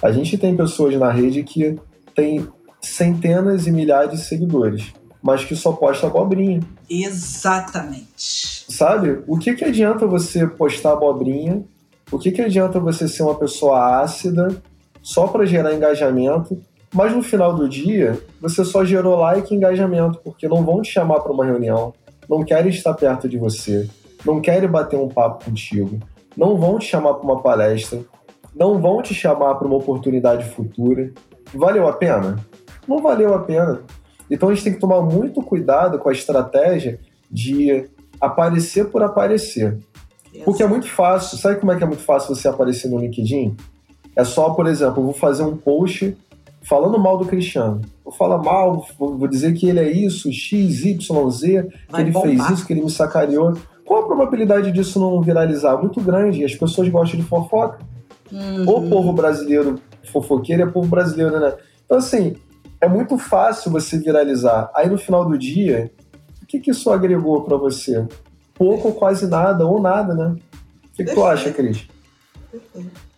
A 0.02 0.10
gente 0.10 0.36
tem 0.36 0.56
pessoas 0.56 0.96
na 0.96 1.12
rede 1.12 1.44
que 1.44 1.78
tem 2.12 2.44
centenas 2.80 3.68
e 3.68 3.70
milhares 3.70 4.10
de 4.10 4.26
seguidores, 4.26 4.92
mas 5.22 5.44
que 5.44 5.54
só 5.54 5.70
posta 5.70 6.08
abobrinha. 6.08 6.58
Exatamente. 6.90 8.66
Sabe? 8.68 9.22
O 9.28 9.38
que, 9.38 9.54
que 9.54 9.64
adianta 9.64 10.08
você 10.08 10.44
postar 10.44 10.94
abobrinha? 10.94 11.62
O 12.10 12.18
que, 12.18 12.32
que 12.32 12.42
adianta 12.42 12.80
você 12.80 13.06
ser 13.06 13.22
uma 13.22 13.36
pessoa 13.36 14.02
ácida 14.02 14.60
só 15.00 15.28
para 15.28 15.46
gerar 15.46 15.72
engajamento? 15.72 16.60
Mas 16.92 17.14
no 17.14 17.22
final 17.22 17.54
do 17.54 17.68
dia, 17.68 18.20
você 18.40 18.64
só 18.64 18.84
gerou 18.84 19.14
like 19.20 19.54
e 19.54 19.56
engajamento, 19.56 20.18
porque 20.24 20.48
não 20.48 20.64
vão 20.64 20.82
te 20.82 20.90
chamar 20.90 21.20
para 21.20 21.30
uma 21.32 21.44
reunião, 21.44 21.94
não 22.28 22.44
querem 22.44 22.70
estar 22.70 22.94
perto 22.94 23.28
de 23.28 23.38
você, 23.38 23.88
não 24.24 24.40
querem 24.40 24.68
bater 24.68 24.98
um 24.98 25.08
papo 25.08 25.44
contigo, 25.44 25.98
não 26.36 26.56
vão 26.56 26.78
te 26.78 26.86
chamar 26.86 27.14
para 27.14 27.24
uma 27.24 27.42
palestra, 27.42 28.00
não 28.54 28.80
vão 28.80 29.02
te 29.02 29.14
chamar 29.14 29.54
para 29.56 29.66
uma 29.66 29.76
oportunidade 29.76 30.44
futura. 30.50 31.12
Valeu 31.52 31.88
a 31.88 31.92
pena? 31.92 32.38
Não 32.86 33.02
valeu 33.02 33.34
a 33.34 33.40
pena. 33.40 33.82
Então 34.30 34.48
a 34.48 34.54
gente 34.54 34.64
tem 34.64 34.74
que 34.74 34.80
tomar 34.80 35.02
muito 35.02 35.42
cuidado 35.42 35.98
com 35.98 36.08
a 36.08 36.12
estratégia 36.12 37.00
de 37.30 37.88
aparecer 38.20 38.90
por 38.90 39.02
aparecer. 39.02 39.78
Porque 40.44 40.62
é 40.62 40.66
muito 40.66 40.88
fácil. 40.88 41.38
Sabe 41.38 41.60
como 41.60 41.72
é 41.72 41.76
que 41.76 41.84
é 41.84 41.86
muito 41.86 42.02
fácil 42.02 42.34
você 42.34 42.48
aparecer 42.48 42.88
no 42.88 42.98
LinkedIn? 42.98 43.56
É 44.16 44.24
só, 44.24 44.50
por 44.50 44.66
exemplo, 44.66 45.00
eu 45.00 45.04
vou 45.04 45.14
fazer 45.14 45.42
um 45.42 45.56
post 45.56 46.16
falando 46.62 46.98
mal 46.98 47.18
do 47.18 47.26
Cristiano. 47.26 47.82
Vou 48.04 48.12
falar 48.12 48.38
mal, 48.38 48.86
vou 48.98 49.28
dizer 49.28 49.52
que 49.54 49.68
ele 49.68 49.80
é 49.80 49.90
isso, 49.90 50.32
X, 50.32 50.84
Y, 50.84 51.30
Z, 51.30 51.68
que 51.88 52.00
ele 52.00 52.10
bombar. 52.10 52.28
fez 52.28 52.50
isso, 52.50 52.66
que 52.66 52.72
ele 52.72 52.82
me 52.82 52.90
sacaneou. 52.90 53.54
Qual 53.84 54.02
a 54.02 54.06
probabilidade 54.06 54.72
disso 54.72 54.98
não 54.98 55.20
viralizar? 55.20 55.76
Muito 55.76 56.00
grande. 56.00 56.44
As 56.44 56.54
pessoas 56.54 56.88
gostam 56.88 57.20
de 57.20 57.26
fofoca. 57.26 57.78
Uhum. 58.32 58.62
O 58.68 58.88
povo 58.88 59.12
brasileiro 59.12 59.78
fofoqueiro 60.14 60.62
é 60.62 60.66
povo 60.66 60.88
brasileiro, 60.88 61.40
né? 61.40 61.54
Então, 61.84 61.98
assim, 61.98 62.36
é 62.80 62.88
muito 62.88 63.18
fácil 63.18 63.70
você 63.70 63.98
viralizar. 63.98 64.70
Aí 64.74 64.88
no 64.88 64.98
final 64.98 65.28
do 65.28 65.36
dia, 65.36 65.90
o 66.42 66.46
que, 66.46 66.60
que 66.60 66.70
isso 66.70 66.90
agregou 66.90 67.42
para 67.42 67.56
você? 67.56 68.06
Pouco 68.54 68.88
ou 68.88 68.94
quase 68.94 69.26
nada, 69.26 69.66
ou 69.66 69.80
nada, 69.80 70.14
né? 70.14 70.36
O 70.84 70.96
que, 70.96 71.04
que 71.04 71.14
tu 71.14 71.24
acha, 71.24 71.50
Cris? 71.50 71.88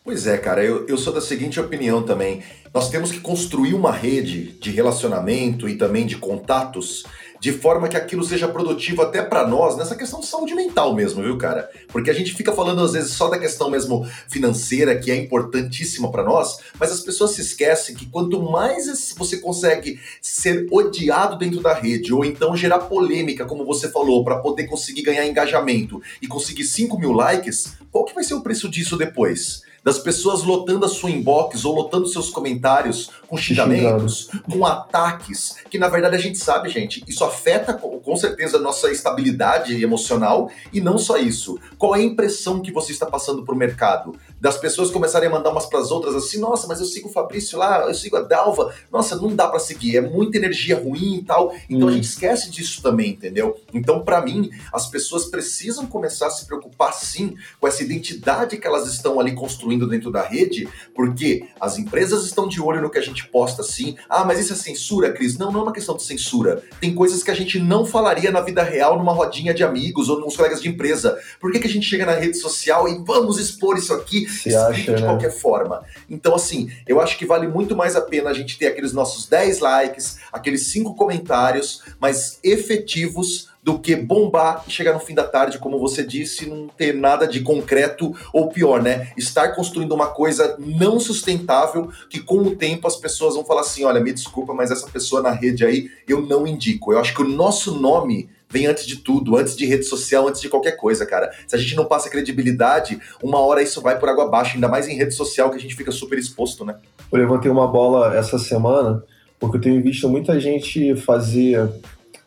Pois 0.02 0.26
é, 0.26 0.38
cara, 0.38 0.64
eu, 0.64 0.86
eu 0.86 0.96
sou 0.96 1.12
da 1.12 1.20
seguinte 1.20 1.60
opinião 1.60 2.02
também. 2.02 2.40
Nós 2.72 2.88
temos 2.88 3.10
que 3.10 3.20
construir 3.20 3.74
uma 3.74 3.92
rede 3.92 4.52
de 4.52 4.70
relacionamento 4.70 5.68
e 5.68 5.76
também 5.76 6.06
de 6.06 6.16
contatos 6.16 7.04
de 7.40 7.52
forma 7.52 7.88
que 7.88 7.96
aquilo 7.96 8.24
seja 8.24 8.48
produtivo 8.48 9.02
até 9.02 9.22
para 9.22 9.46
nós 9.46 9.76
nessa 9.76 9.96
questão 9.96 10.20
de 10.20 10.26
saúde 10.26 10.54
mental 10.54 10.94
mesmo, 10.94 11.22
viu, 11.22 11.36
cara? 11.38 11.70
Porque 11.88 12.10
a 12.10 12.14
gente 12.14 12.34
fica 12.34 12.52
falando 12.52 12.82
às 12.82 12.92
vezes 12.92 13.12
só 13.12 13.28
da 13.28 13.38
questão 13.38 13.70
mesmo 13.70 14.06
financeira, 14.28 14.98
que 14.98 15.10
é 15.10 15.16
importantíssima 15.16 16.10
para 16.10 16.22
nós, 16.22 16.58
mas 16.78 16.90
as 16.90 17.00
pessoas 17.00 17.32
se 17.32 17.40
esquecem 17.40 17.94
que 17.94 18.06
quanto 18.06 18.42
mais 18.42 18.86
você 19.16 19.38
consegue 19.38 20.00
ser 20.20 20.66
odiado 20.70 21.38
dentro 21.38 21.60
da 21.60 21.74
rede, 21.74 22.12
ou 22.12 22.24
então 22.24 22.56
gerar 22.56 22.80
polêmica, 22.80 23.44
como 23.44 23.64
você 23.64 23.88
falou, 23.88 24.24
para 24.24 24.38
poder 24.38 24.66
conseguir 24.66 25.02
ganhar 25.02 25.26
engajamento 25.26 26.00
e 26.20 26.26
conseguir 26.26 26.64
5 26.64 26.98
mil 26.98 27.12
likes, 27.12 27.74
qual 27.90 28.04
que 28.04 28.14
vai 28.14 28.24
ser 28.24 28.34
o 28.34 28.42
preço 28.42 28.68
disso 28.68 28.96
depois? 28.96 29.62
Das 29.86 30.00
pessoas 30.00 30.42
lotando 30.42 30.84
a 30.84 30.88
sua 30.88 31.12
inbox 31.12 31.64
ou 31.64 31.72
lotando 31.72 32.08
seus 32.08 32.28
comentários 32.28 33.08
com 33.28 33.36
xingamentos, 33.36 34.28
com 34.50 34.66
ataques, 34.66 35.58
que 35.70 35.78
na 35.78 35.88
verdade 35.88 36.16
a 36.16 36.18
gente 36.18 36.38
sabe, 36.38 36.68
gente, 36.68 37.04
isso 37.06 37.22
afeta 37.22 37.72
com 37.72 38.16
certeza 38.16 38.56
a 38.56 38.60
nossa 38.60 38.90
estabilidade 38.90 39.80
emocional 39.80 40.50
e 40.72 40.80
não 40.80 40.98
só 40.98 41.16
isso. 41.16 41.56
Qual 41.78 41.94
é 41.94 42.00
a 42.00 42.02
impressão 42.02 42.60
que 42.60 42.72
você 42.72 42.90
está 42.90 43.06
passando 43.06 43.44
para 43.44 43.54
o 43.54 43.58
mercado? 43.58 44.16
Das 44.40 44.56
pessoas 44.56 44.90
começarem 44.90 45.28
a 45.28 45.32
mandar 45.32 45.50
umas 45.50 45.66
para 45.66 45.78
as 45.78 45.92
outras 45.92 46.16
assim, 46.16 46.40
nossa, 46.40 46.66
mas 46.66 46.80
eu 46.80 46.86
sigo 46.86 47.08
o 47.08 47.12
Fabrício 47.12 47.56
lá, 47.56 47.86
eu 47.86 47.94
sigo 47.94 48.16
a 48.16 48.22
Dalva, 48.22 48.74
nossa, 48.90 49.14
não 49.14 49.36
dá 49.36 49.46
para 49.46 49.60
seguir, 49.60 49.98
é 49.98 50.00
muita 50.00 50.36
energia 50.36 50.76
ruim 50.76 51.18
e 51.18 51.22
tal. 51.22 51.54
Então 51.70 51.86
hum. 51.86 51.90
a 51.90 51.94
gente 51.94 52.08
esquece 52.08 52.50
disso 52.50 52.82
também, 52.82 53.10
entendeu? 53.10 53.56
Então, 53.72 54.02
para 54.02 54.20
mim, 54.20 54.50
as 54.72 54.88
pessoas 54.88 55.26
precisam 55.26 55.86
começar 55.86 56.26
a 56.26 56.30
se 56.30 56.44
preocupar 56.44 56.92
sim 56.92 57.36
com 57.60 57.68
essa 57.68 57.84
identidade 57.84 58.56
que 58.56 58.66
elas 58.66 58.92
estão 58.92 59.20
ali 59.20 59.32
construindo 59.32 59.75
construindo 59.76 59.86
dentro 59.86 60.10
da 60.10 60.22
rede, 60.22 60.68
porque 60.94 61.44
as 61.60 61.78
empresas 61.78 62.24
estão 62.24 62.48
de 62.48 62.60
olho 62.60 62.80
no 62.80 62.90
que 62.90 62.98
a 62.98 63.02
gente 63.02 63.28
posta 63.28 63.62
assim. 63.62 63.96
Ah, 64.08 64.24
mas 64.24 64.40
isso 64.40 64.52
é 64.52 64.56
censura, 64.56 65.12
Cris? 65.12 65.38
Não, 65.38 65.52
não 65.52 65.60
é 65.60 65.62
uma 65.64 65.72
questão 65.72 65.96
de 65.96 66.02
censura. 66.02 66.62
Tem 66.80 66.94
coisas 66.94 67.22
que 67.22 67.30
a 67.30 67.34
gente 67.34 67.58
não 67.58 67.84
falaria 67.84 68.30
na 68.30 68.40
vida 68.40 68.62
real 68.62 68.98
numa 68.98 69.12
rodinha 69.12 69.52
de 69.52 69.62
amigos 69.62 70.08
ou 70.08 70.20
nos 70.20 70.36
colegas 70.36 70.62
de 70.62 70.68
empresa. 70.68 71.18
Por 71.40 71.52
que, 71.52 71.60
que 71.60 71.66
a 71.66 71.70
gente 71.70 71.86
chega 71.86 72.06
na 72.06 72.12
rede 72.12 72.38
social 72.38 72.88
e 72.88 72.98
vamos 73.04 73.38
expor 73.38 73.76
isso 73.76 73.92
aqui 73.92 74.26
Se 74.28 74.54
acha, 74.54 74.94
de 74.94 75.02
né? 75.02 75.06
qualquer 75.06 75.30
forma? 75.30 75.84
Então, 76.08 76.34
assim, 76.34 76.70
eu 76.86 77.00
acho 77.00 77.18
que 77.18 77.26
vale 77.26 77.46
muito 77.46 77.76
mais 77.76 77.94
a 77.94 78.00
pena 78.00 78.30
a 78.30 78.34
gente 78.34 78.58
ter 78.58 78.66
aqueles 78.66 78.92
nossos 78.92 79.26
10 79.28 79.60
likes, 79.60 80.18
aqueles 80.32 80.66
5 80.68 80.94
comentários, 80.94 81.82
mas 82.00 82.38
efetivos 82.42 83.48
do 83.66 83.80
que 83.80 83.96
bombar 83.96 84.62
e 84.64 84.70
chegar 84.70 84.92
no 84.92 85.00
fim 85.00 85.12
da 85.12 85.24
tarde, 85.24 85.58
como 85.58 85.76
você 85.76 86.06
disse, 86.06 86.48
não 86.48 86.68
ter 86.68 86.94
nada 86.94 87.26
de 87.26 87.40
concreto 87.40 88.14
ou 88.32 88.48
pior, 88.48 88.80
né? 88.80 89.08
Estar 89.16 89.56
construindo 89.56 89.90
uma 89.90 90.06
coisa 90.06 90.54
não 90.60 91.00
sustentável 91.00 91.90
que 92.08 92.20
com 92.20 92.38
o 92.38 92.54
tempo 92.54 92.86
as 92.86 92.94
pessoas 92.94 93.34
vão 93.34 93.44
falar 93.44 93.62
assim: 93.62 93.84
olha, 93.84 93.98
me 93.98 94.12
desculpa, 94.12 94.54
mas 94.54 94.70
essa 94.70 94.86
pessoa 94.86 95.20
na 95.20 95.32
rede 95.32 95.64
aí 95.64 95.90
eu 96.06 96.22
não 96.22 96.46
indico. 96.46 96.92
Eu 96.92 97.00
acho 97.00 97.12
que 97.12 97.22
o 97.22 97.28
nosso 97.28 97.74
nome 97.74 98.30
vem 98.48 98.66
antes 98.66 98.86
de 98.86 98.98
tudo, 98.98 99.36
antes 99.36 99.56
de 99.56 99.66
rede 99.66 99.82
social, 99.82 100.28
antes 100.28 100.40
de 100.40 100.48
qualquer 100.48 100.76
coisa, 100.76 101.04
cara. 101.04 101.32
Se 101.48 101.56
a 101.56 101.58
gente 101.58 101.74
não 101.74 101.86
passa 101.86 102.08
credibilidade, 102.08 103.00
uma 103.20 103.40
hora 103.40 103.60
isso 103.60 103.82
vai 103.82 103.98
por 103.98 104.08
água 104.08 104.26
abaixo, 104.26 104.54
ainda 104.54 104.68
mais 104.68 104.86
em 104.86 104.94
rede 104.94 105.12
social 105.12 105.50
que 105.50 105.56
a 105.56 105.60
gente 105.60 105.74
fica 105.74 105.90
super 105.90 106.16
exposto, 106.16 106.64
né? 106.64 106.76
Eu 107.10 107.18
levantei 107.18 107.50
uma 107.50 107.66
bola 107.66 108.16
essa 108.16 108.38
semana 108.38 109.02
porque 109.40 109.56
eu 109.56 109.60
tenho 109.60 109.82
visto 109.82 110.08
muita 110.08 110.38
gente 110.38 110.94
fazer 110.96 111.68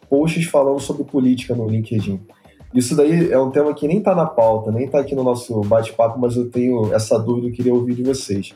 posts 0.10 0.46
falando 0.46 0.80
sobre 0.80 1.04
política 1.04 1.56
no 1.56 1.68
LinkedIn. 1.68 2.20
Isso 2.74 2.96
daí 2.96 3.32
é 3.32 3.40
um 3.40 3.50
tema 3.50 3.74
que 3.74 3.88
nem 3.88 4.02
tá 4.02 4.14
na 4.14 4.26
pauta, 4.26 4.72
nem 4.72 4.88
tá 4.88 5.00
aqui 5.00 5.16
no 5.16 5.24
nosso 5.24 5.62
bate-papo, 5.62 6.20
mas 6.20 6.36
eu 6.36 6.50
tenho 6.50 6.94
essa 6.94 7.18
dúvida 7.18 7.48
e 7.48 7.52
queria 7.52 7.74
ouvir 7.74 7.96
de 7.96 8.04
vocês. 8.04 8.54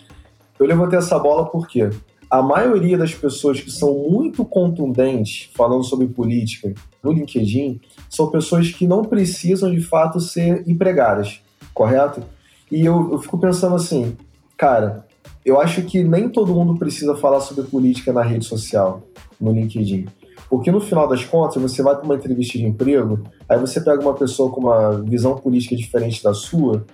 Eu 0.60 0.68
levantei 0.68 1.00
essa 1.00 1.18
bola 1.18 1.46
porque 1.46 1.90
a 2.30 2.42
maioria 2.42 2.98
das 2.98 3.14
pessoas 3.14 3.60
que 3.60 3.72
são 3.72 3.94
muito 4.10 4.46
contundentes 4.46 5.50
falando 5.54 5.84
sobre 5.84 6.08
política 6.08 6.74
no 7.04 7.12
LinkedIn 7.12 7.82
são 8.10 8.30
pessoas 8.30 8.72
que 8.72 8.88
não 8.88 9.04
precisam 9.04 9.72
de 9.72 9.82
fato 9.82 10.20
ser 10.20 10.64
empregadas, 10.68 11.42
correto? 11.74 12.24
E 12.72 12.86
eu, 12.86 13.12
eu 13.12 13.20
fico 13.20 13.38
pensando 13.38 13.76
assim, 13.76 14.16
cara, 14.58 15.06
eu 15.46 15.60
acho 15.60 15.84
que 15.84 16.04
nem 16.04 16.30
todo 16.30 16.54
mundo 16.54 16.78
precisa 16.78 17.16
falar 17.16 17.40
sobre 17.40 17.64
política 17.66 18.14
na 18.14 18.22
rede 18.22 18.46
social, 18.46 19.02
no 19.40 19.52
LinkedIn. 19.52 20.08
Porque 20.54 20.72
no 20.72 20.80
final 20.80 21.08
das 21.08 21.26
contas, 21.26 21.60
você 21.60 21.82
vai 21.82 21.96
para 21.96 22.06
uma 22.06 22.14
entrevista 22.14 22.60
de 22.60 22.64
emprego, 22.64 23.24
aí 23.50 23.58
você 23.58 23.82
pega 23.82 24.00
uma 24.00 24.14
pessoa 24.14 24.52
com 24.52 24.62
uma 24.62 25.02
visão 25.02 25.36
política 25.36 25.76
diferente 25.76 26.24
da 26.24 26.32
sua, 26.32 26.86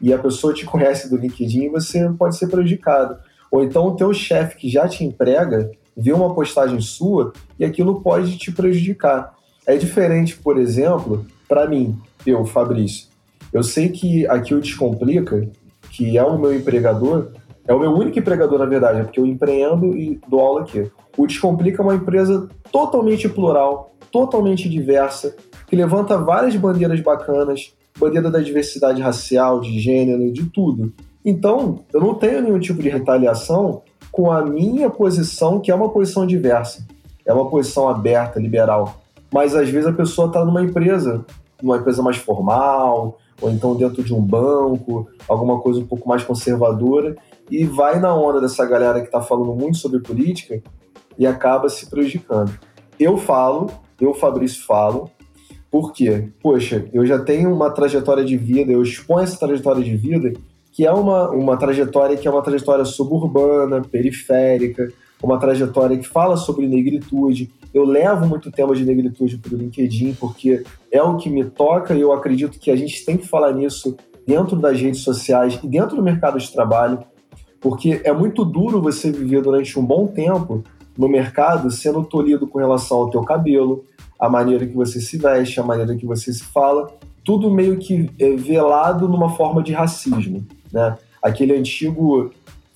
e 0.00 0.14
a 0.14 0.18
pessoa 0.18 0.54
te 0.54 0.64
conhece 0.64 1.10
do 1.10 1.18
LinkedIn 1.18 1.64
e 1.64 1.68
você 1.68 2.08
pode 2.18 2.38
ser 2.38 2.46
prejudicado. 2.46 3.18
Ou 3.50 3.62
então 3.62 3.88
o 3.88 3.96
teu 3.96 4.14
chefe 4.14 4.56
que 4.56 4.70
já 4.70 4.88
te 4.88 5.04
emprega 5.04 5.70
vê 5.94 6.10
uma 6.10 6.34
postagem 6.34 6.80
sua 6.80 7.34
e 7.58 7.66
aquilo 7.66 8.00
pode 8.00 8.38
te 8.38 8.50
prejudicar. 8.50 9.34
É 9.66 9.76
diferente, 9.76 10.34
por 10.34 10.56
exemplo, 10.56 11.26
para 11.46 11.68
mim, 11.68 11.98
eu, 12.24 12.46
Fabrício. 12.46 13.08
Eu 13.52 13.62
sei 13.62 13.90
que 13.90 14.26
aqui 14.26 14.54
o 14.54 14.60
Descomplica, 14.60 15.46
que 15.90 16.16
é 16.16 16.24
o 16.24 16.38
meu 16.38 16.56
empregador, 16.56 17.28
é 17.66 17.74
o 17.74 17.80
meu 17.80 17.92
único 17.92 18.18
empregador, 18.18 18.58
na 18.58 18.64
verdade, 18.64 19.02
porque 19.02 19.18
eu 19.18 19.26
empreendo 19.26 19.96
e 19.96 20.20
dou 20.28 20.40
aula 20.40 20.60
aqui. 20.62 20.90
O 21.16 21.26
Descomplica 21.26 21.82
é 21.82 21.84
uma 21.84 21.94
empresa 21.94 22.48
totalmente 22.70 23.28
plural, 23.28 23.92
totalmente 24.12 24.68
diversa, 24.68 25.34
que 25.66 25.74
levanta 25.74 26.16
várias 26.18 26.54
bandeiras 26.54 27.00
bacanas, 27.00 27.74
bandeira 27.98 28.30
da 28.30 28.38
diversidade 28.38 29.00
racial, 29.00 29.60
de 29.60 29.78
gênero, 29.80 30.32
de 30.32 30.44
tudo. 30.44 30.92
Então, 31.24 31.80
eu 31.92 32.00
não 32.00 32.14
tenho 32.14 32.42
nenhum 32.42 32.60
tipo 32.60 32.80
de 32.80 32.88
retaliação 32.88 33.82
com 34.12 34.30
a 34.30 34.44
minha 34.44 34.88
posição, 34.88 35.58
que 35.58 35.70
é 35.70 35.74
uma 35.74 35.88
posição 35.88 36.26
diversa. 36.26 36.86
É 37.24 37.32
uma 37.32 37.50
posição 37.50 37.88
aberta, 37.88 38.38
liberal. 38.38 39.00
Mas 39.32 39.54
às 39.56 39.68
vezes 39.68 39.88
a 39.88 39.92
pessoa 39.92 40.28
está 40.28 40.44
numa 40.44 40.62
empresa, 40.62 41.24
numa 41.60 41.78
empresa 41.78 42.00
mais 42.00 42.16
formal, 42.16 43.18
ou 43.40 43.50
então 43.50 43.74
dentro 43.74 44.02
de 44.02 44.14
um 44.14 44.22
banco, 44.22 45.08
alguma 45.28 45.60
coisa 45.60 45.80
um 45.80 45.86
pouco 45.86 46.08
mais 46.08 46.22
conservadora, 46.22 47.16
e 47.50 47.64
vai 47.64 47.98
na 48.00 48.14
onda 48.14 48.40
dessa 48.40 48.64
galera 48.64 49.00
que 49.00 49.06
está 49.06 49.20
falando 49.20 49.54
muito 49.54 49.78
sobre 49.78 50.00
política 50.00 50.62
e 51.18 51.26
acaba 51.26 51.68
se 51.68 51.88
prejudicando. 51.88 52.58
Eu 52.98 53.16
falo, 53.16 53.70
eu, 54.00 54.12
Fabrício, 54.14 54.64
falo, 54.64 55.10
porque, 55.70 56.28
poxa, 56.42 56.86
eu 56.92 57.04
já 57.06 57.18
tenho 57.18 57.52
uma 57.52 57.70
trajetória 57.70 58.24
de 58.24 58.36
vida, 58.36 58.72
eu 58.72 58.82
exponho 58.82 59.24
essa 59.24 59.38
trajetória 59.38 59.82
de 59.82 59.96
vida, 59.96 60.32
que 60.72 60.86
é 60.86 60.92
uma, 60.92 61.30
uma 61.30 61.56
trajetória 61.56 62.16
que 62.16 62.28
é 62.28 62.30
uma 62.30 62.42
trajetória 62.42 62.84
suburbana, 62.84 63.82
periférica, 63.82 64.88
uma 65.22 65.38
trajetória 65.38 65.96
que 65.96 66.06
fala 66.06 66.36
sobre 66.36 66.66
negritude. 66.66 67.50
Eu 67.72 67.84
levo 67.84 68.26
muito 68.26 68.50
tema 68.50 68.74
de 68.74 68.84
negritude 68.84 69.38
para 69.38 69.54
o 69.54 69.56
LinkedIn, 69.56 70.14
porque 70.14 70.62
é 70.90 71.02
o 71.02 71.16
que 71.16 71.30
me 71.30 71.44
toca 71.44 71.94
e 71.94 72.00
eu 72.00 72.12
acredito 72.12 72.58
que 72.58 72.70
a 72.70 72.76
gente 72.76 73.04
tem 73.04 73.16
que 73.16 73.26
falar 73.26 73.52
nisso 73.52 73.96
dentro 74.26 74.56
das 74.56 74.80
redes 74.80 75.00
sociais 75.00 75.58
e 75.62 75.66
dentro 75.66 75.96
do 75.96 76.02
mercado 76.02 76.38
de 76.38 76.52
trabalho, 76.52 76.98
porque 77.66 78.00
é 78.04 78.12
muito 78.12 78.44
duro 78.44 78.80
você 78.80 79.10
viver 79.10 79.42
durante 79.42 79.76
um 79.76 79.84
bom 79.84 80.06
tempo 80.06 80.62
no 80.96 81.08
mercado 81.08 81.68
sendo 81.68 82.04
tolhido 82.04 82.46
com 82.46 82.60
relação 82.60 82.98
ao 82.98 83.10
teu 83.10 83.24
cabelo, 83.24 83.84
a 84.20 84.30
maneira 84.30 84.64
que 84.64 84.72
você 84.72 85.00
se 85.00 85.18
veste, 85.18 85.58
a 85.58 85.64
maneira 85.64 85.96
que 85.96 86.06
você 86.06 86.32
se 86.32 86.44
fala, 86.44 86.88
tudo 87.24 87.50
meio 87.50 87.76
que 87.76 88.08
é 88.20 88.36
velado 88.36 89.08
numa 89.08 89.30
forma 89.30 89.64
de 89.64 89.72
racismo, 89.72 90.46
né? 90.72 90.96
Aquele 91.20 91.56
antigo 91.56 92.30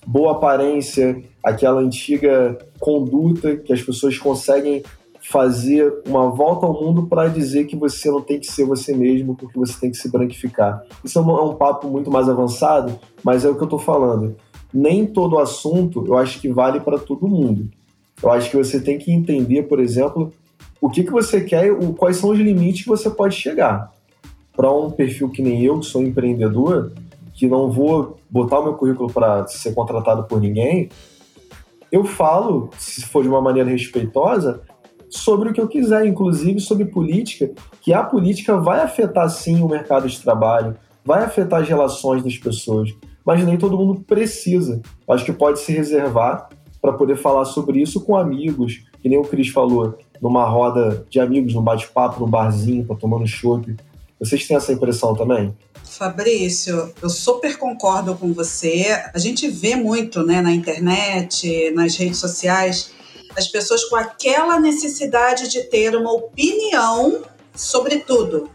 boa 0.05 0.33
aparência, 0.33 1.23
aquela 1.41 1.79
antiga 1.79 2.57
conduta 2.77 3.55
que 3.55 3.71
as 3.71 3.81
pessoas 3.81 4.17
conseguem 4.17 4.83
fazer 5.21 6.01
uma 6.05 6.29
volta 6.29 6.65
ao 6.65 6.73
mundo 6.73 7.07
para 7.07 7.29
dizer 7.29 7.63
que 7.63 7.77
você 7.77 8.11
não 8.11 8.19
tem 8.19 8.41
que 8.41 8.47
ser 8.47 8.65
você 8.65 8.93
mesmo, 8.93 9.37
porque 9.37 9.57
você 9.57 9.79
tem 9.79 9.89
que 9.89 9.95
se 9.95 10.11
branquificar. 10.11 10.83
Isso 11.01 11.17
é 11.17 11.21
um, 11.21 11.29
é 11.29 11.43
um 11.43 11.55
papo 11.55 11.87
muito 11.87 12.11
mais 12.11 12.27
avançado, 12.27 12.99
mas 13.23 13.45
é 13.45 13.49
o 13.49 13.55
que 13.55 13.61
eu 13.61 13.65
estou 13.65 13.79
falando. 13.79 14.35
Nem 14.73 15.05
todo 15.05 15.39
assunto 15.39 16.05
eu 16.07 16.17
acho 16.17 16.39
que 16.39 16.49
vale 16.49 16.79
para 16.79 16.97
todo 16.97 17.27
mundo. 17.27 17.69
Eu 18.21 18.31
acho 18.31 18.49
que 18.49 18.57
você 18.57 18.79
tem 18.79 18.97
que 18.97 19.11
entender, 19.11 19.63
por 19.63 19.79
exemplo, 19.79 20.31
o 20.79 20.89
que, 20.89 21.03
que 21.03 21.11
você 21.11 21.41
quer, 21.41 21.71
o, 21.71 21.93
quais 21.93 22.17
são 22.17 22.29
os 22.29 22.39
limites 22.39 22.83
que 22.83 22.89
você 22.89 23.09
pode 23.09 23.35
chegar. 23.35 23.91
Para 24.55 24.71
um 24.71 24.91
perfil 24.91 25.29
que 25.29 25.41
nem 25.41 25.63
eu, 25.63 25.79
que 25.79 25.85
sou 25.85 26.03
empreendedor, 26.03 26.91
que 27.33 27.47
não 27.47 27.71
vou 27.71 28.19
botar 28.29 28.59
o 28.59 28.63
meu 28.63 28.73
currículo 28.73 29.11
para 29.11 29.47
ser 29.47 29.73
contratado 29.73 30.23
por 30.23 30.39
ninguém, 30.39 30.89
eu 31.91 32.03
falo, 32.03 32.69
se 32.77 33.01
for 33.05 33.21
de 33.21 33.29
uma 33.29 33.41
maneira 33.41 33.69
respeitosa, 33.69 34.61
sobre 35.09 35.49
o 35.49 35.53
que 35.53 35.59
eu 35.59 35.67
quiser, 35.67 36.05
inclusive 36.05 36.59
sobre 36.59 36.85
política, 36.85 37.51
que 37.81 37.91
a 37.93 38.01
política 38.01 38.55
vai 38.57 38.79
afetar 38.79 39.29
sim 39.29 39.61
o 39.61 39.67
mercado 39.67 40.07
de 40.07 40.19
trabalho, 40.19 40.77
vai 41.03 41.23
afetar 41.23 41.61
as 41.61 41.67
relações 41.67 42.23
das 42.23 42.37
pessoas, 42.37 42.93
mas 43.25 43.43
nem 43.45 43.57
todo 43.57 43.77
mundo 43.77 44.01
precisa. 44.01 44.81
Acho 45.09 45.25
que 45.25 45.33
pode 45.33 45.59
se 45.59 45.71
reservar 45.71 46.49
para 46.81 46.93
poder 46.93 47.15
falar 47.15 47.45
sobre 47.45 47.81
isso 47.81 48.01
com 48.01 48.15
amigos, 48.15 48.83
que 49.01 49.09
nem 49.09 49.19
o 49.19 49.23
Cris 49.23 49.49
falou, 49.49 49.97
numa 50.21 50.45
roda 50.45 51.05
de 51.09 51.19
amigos, 51.19 51.53
num 51.53 51.61
bate-papo, 51.61 52.19
num 52.19 52.29
barzinho, 52.29 52.85
para 52.85 52.95
tomando 52.95 53.27
chopp. 53.27 53.75
Vocês 54.19 54.47
têm 54.47 54.57
essa 54.57 54.71
impressão 54.71 55.15
também? 55.15 55.55
Fabrício, 55.83 56.93
eu 57.01 57.09
super 57.09 57.57
concordo 57.57 58.15
com 58.15 58.31
você. 58.33 58.85
A 59.13 59.19
gente 59.19 59.47
vê 59.49 59.75
muito 59.75 60.23
né, 60.23 60.41
na 60.41 60.51
internet, 60.51 61.71
nas 61.71 61.95
redes 61.95 62.19
sociais, 62.19 62.91
as 63.35 63.47
pessoas 63.47 63.83
com 63.85 63.95
aquela 63.95 64.59
necessidade 64.59 65.49
de 65.49 65.63
ter 65.63 65.95
uma 65.95 66.11
opinião 66.11 67.21
sobre 67.55 67.99
tudo. 67.99 68.49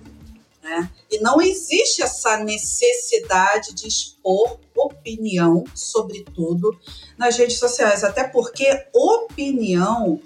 Né? 0.67 0.91
E 1.09 1.21
não 1.21 1.41
existe 1.41 2.03
essa 2.03 2.39
necessidade 2.39 3.73
de 3.73 3.87
expor 3.87 4.59
opinião 4.75 5.63
sobre 5.73 6.25
tudo 6.35 6.77
nas 7.17 7.37
redes 7.37 7.57
sociais, 7.57 8.03
até 8.03 8.25
porque 8.25 8.89
opinião 8.93 10.21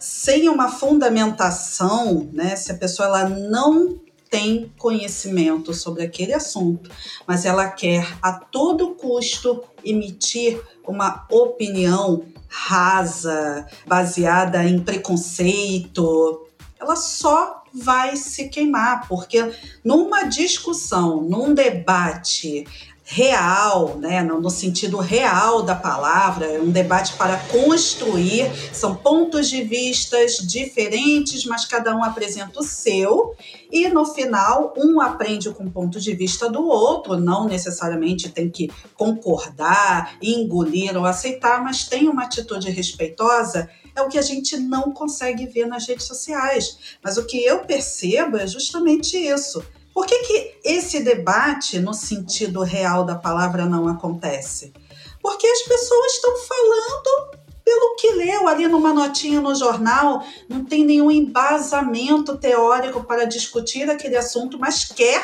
sem 0.00 0.48
uma 0.48 0.68
fundamentação, 0.68 2.28
né, 2.32 2.56
se 2.56 2.72
a 2.72 2.76
pessoa 2.76 3.06
ela 3.06 3.28
não 3.28 4.00
tem 4.28 4.72
conhecimento 4.76 5.72
sobre 5.72 6.02
aquele 6.02 6.34
assunto, 6.34 6.90
mas 7.24 7.44
ela 7.44 7.68
quer 7.68 8.18
a 8.20 8.32
todo 8.32 8.96
custo 8.96 9.62
emitir 9.84 10.60
uma 10.84 11.24
opinião 11.30 12.24
rasa, 12.48 13.64
baseada 13.86 14.64
em 14.64 14.80
preconceito, 14.80 16.48
ela 16.80 16.96
só 16.96 17.62
vai 17.78 18.16
se 18.16 18.48
queimar, 18.48 19.06
porque 19.08 19.52
numa 19.84 20.24
discussão, 20.24 21.22
num 21.22 21.54
debate 21.54 22.64
real, 23.10 23.96
né, 23.96 24.22
no, 24.22 24.50
sentido 24.50 24.98
real 24.98 25.62
da 25.62 25.74
palavra, 25.74 26.44
é 26.44 26.60
um 26.60 26.70
debate 26.70 27.14
para 27.14 27.38
construir, 27.38 28.50
são 28.70 28.94
pontos 28.94 29.48
de 29.48 29.62
vistas 29.62 30.36
diferentes, 30.36 31.46
mas 31.46 31.64
cada 31.64 31.96
um 31.96 32.04
apresenta 32.04 32.60
o 32.60 32.62
seu, 32.62 33.34
e 33.72 33.88
no 33.88 34.04
final 34.04 34.74
um 34.76 35.00
aprende 35.00 35.48
com 35.50 35.64
o 35.64 35.70
ponto 35.70 35.98
de 35.98 36.12
vista 36.14 36.50
do 36.50 36.68
outro, 36.68 37.18
não 37.18 37.46
necessariamente 37.46 38.28
tem 38.28 38.50
que 38.50 38.70
concordar, 38.94 40.18
engolir 40.20 40.94
ou 40.94 41.06
aceitar, 41.06 41.64
mas 41.64 41.88
tem 41.88 42.10
uma 42.10 42.24
atitude 42.24 42.70
respeitosa 42.70 43.70
é 43.98 44.02
o 44.02 44.08
que 44.08 44.18
a 44.18 44.22
gente 44.22 44.56
não 44.56 44.92
consegue 44.92 45.46
ver 45.46 45.66
nas 45.66 45.86
redes 45.86 46.06
sociais. 46.06 46.78
Mas 47.02 47.16
o 47.16 47.26
que 47.26 47.44
eu 47.44 47.60
percebo 47.60 48.36
é 48.36 48.46
justamente 48.46 49.16
isso. 49.16 49.62
Por 49.92 50.06
que, 50.06 50.18
que 50.20 50.54
esse 50.64 51.00
debate, 51.00 51.80
no 51.80 51.92
sentido 51.92 52.62
real 52.62 53.04
da 53.04 53.16
palavra, 53.16 53.66
não 53.66 53.88
acontece? 53.88 54.72
Porque 55.20 55.46
as 55.46 55.62
pessoas 55.62 56.12
estão 56.12 56.36
falando 56.36 57.38
pelo 57.64 57.96
que 57.96 58.12
leu 58.12 58.48
ali 58.48 58.66
numa 58.66 58.94
notinha 58.94 59.40
no 59.40 59.54
jornal, 59.54 60.24
não 60.48 60.64
tem 60.64 60.84
nenhum 60.84 61.10
embasamento 61.10 62.38
teórico 62.38 63.04
para 63.04 63.26
discutir 63.26 63.90
aquele 63.90 64.16
assunto, 64.16 64.58
mas 64.58 64.84
quer 64.84 65.22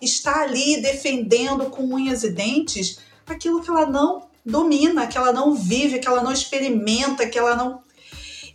estar 0.00 0.42
ali 0.42 0.82
defendendo 0.82 1.70
com 1.70 1.84
unhas 1.84 2.22
e 2.22 2.30
dentes 2.30 2.98
aquilo 3.26 3.62
que 3.62 3.70
ela 3.70 3.86
não 3.86 4.26
domina, 4.44 5.06
que 5.06 5.16
ela 5.16 5.32
não 5.32 5.54
vive, 5.54 5.98
que 5.98 6.06
ela 6.06 6.22
não 6.22 6.32
experimenta, 6.32 7.26
que 7.26 7.38
ela 7.38 7.56
não 7.56 7.80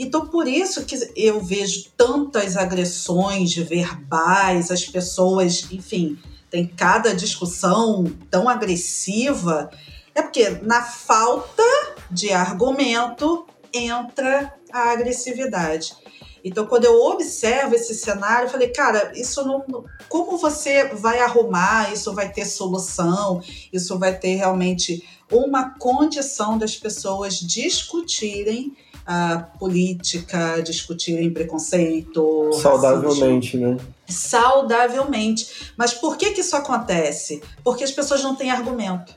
então, 0.03 0.25
por 0.25 0.47
isso 0.47 0.83
que 0.83 0.97
eu 1.15 1.39
vejo 1.39 1.91
tantas 1.95 2.57
agressões 2.57 3.53
verbais, 3.55 4.71
as 4.71 4.83
pessoas, 4.85 5.67
enfim, 5.71 6.17
tem 6.49 6.65
cada 6.65 7.13
discussão 7.13 8.05
tão 8.29 8.49
agressiva. 8.49 9.69
É 10.15 10.23
porque 10.23 10.49
na 10.63 10.81
falta 10.81 11.63
de 12.09 12.31
argumento 12.31 13.45
entra 13.71 14.53
a 14.73 14.91
agressividade. 14.91 15.95
Então, 16.43 16.65
quando 16.65 16.85
eu 16.85 16.99
observo 16.99 17.75
esse 17.75 17.93
cenário, 17.93 18.47
eu 18.47 18.51
falei, 18.51 18.69
cara, 18.69 19.11
isso 19.15 19.45
não. 19.45 19.63
Como 20.09 20.35
você 20.37 20.85
vai 20.85 21.19
arrumar? 21.19 21.93
Isso 21.93 22.11
vai 22.13 22.31
ter 22.31 22.45
solução? 22.45 23.39
Isso 23.71 23.99
vai 23.99 24.17
ter 24.17 24.33
realmente 24.35 25.07
uma 25.31 25.77
condição 25.77 26.57
das 26.57 26.75
pessoas 26.75 27.35
discutirem 27.35 28.75
a 29.05 29.39
política, 29.59 30.61
discutirem 30.61 31.31
preconceito. 31.31 32.51
Saudavelmente, 32.61 33.57
racismo. 33.57 33.75
né? 33.75 33.77
Saudavelmente. 34.07 35.73
Mas 35.77 35.93
por 35.93 36.17
que, 36.17 36.31
que 36.31 36.41
isso 36.41 36.55
acontece? 36.55 37.41
Porque 37.63 37.83
as 37.83 37.91
pessoas 37.91 38.23
não 38.23 38.35
têm 38.35 38.51
argumento. 38.51 39.15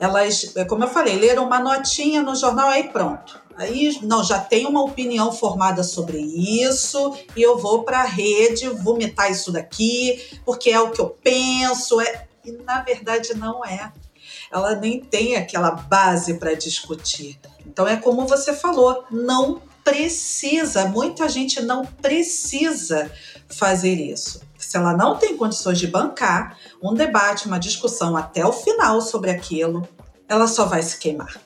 Elas, 0.00 0.54
como 0.68 0.84
eu 0.84 0.88
falei, 0.88 1.18
leram 1.18 1.44
uma 1.44 1.58
notinha 1.58 2.22
no 2.22 2.34
jornal, 2.34 2.68
aí 2.68 2.84
pronto. 2.84 3.40
Aí, 3.56 3.98
não, 4.02 4.22
já 4.22 4.38
tenho 4.38 4.68
uma 4.68 4.84
opinião 4.84 5.32
formada 5.32 5.82
sobre 5.82 6.18
isso 6.18 7.18
e 7.36 7.42
eu 7.42 7.58
vou 7.58 7.82
para 7.82 8.02
a 8.02 8.04
rede 8.04 8.68
vomitar 8.68 9.32
isso 9.32 9.50
daqui, 9.50 10.24
porque 10.44 10.70
é 10.70 10.80
o 10.80 10.92
que 10.92 11.00
eu 11.00 11.10
penso. 11.10 12.00
É... 12.00 12.28
E 12.44 12.52
na 12.52 12.80
verdade 12.82 13.34
não 13.34 13.64
é. 13.64 13.92
Ela 14.50 14.76
nem 14.76 15.00
tem 15.00 15.34
aquela 15.34 15.72
base 15.72 16.34
para 16.34 16.54
discutir. 16.54 17.38
Então 17.68 17.86
é 17.86 17.96
como 17.96 18.26
você 18.26 18.52
falou, 18.54 19.04
não 19.10 19.60
precisa, 19.84 20.86
muita 20.86 21.28
gente 21.28 21.60
não 21.62 21.84
precisa 21.84 23.10
fazer 23.48 23.94
isso. 23.94 24.40
Se 24.56 24.76
ela 24.76 24.96
não 24.96 25.16
tem 25.16 25.36
condições 25.36 25.78
de 25.78 25.86
bancar 25.86 26.58
um 26.82 26.94
debate, 26.94 27.46
uma 27.46 27.58
discussão 27.58 28.16
até 28.16 28.44
o 28.44 28.52
final 28.52 29.00
sobre 29.00 29.30
aquilo, 29.30 29.86
ela 30.28 30.46
só 30.46 30.64
vai 30.64 30.82
se 30.82 30.98
queimar. 30.98 31.40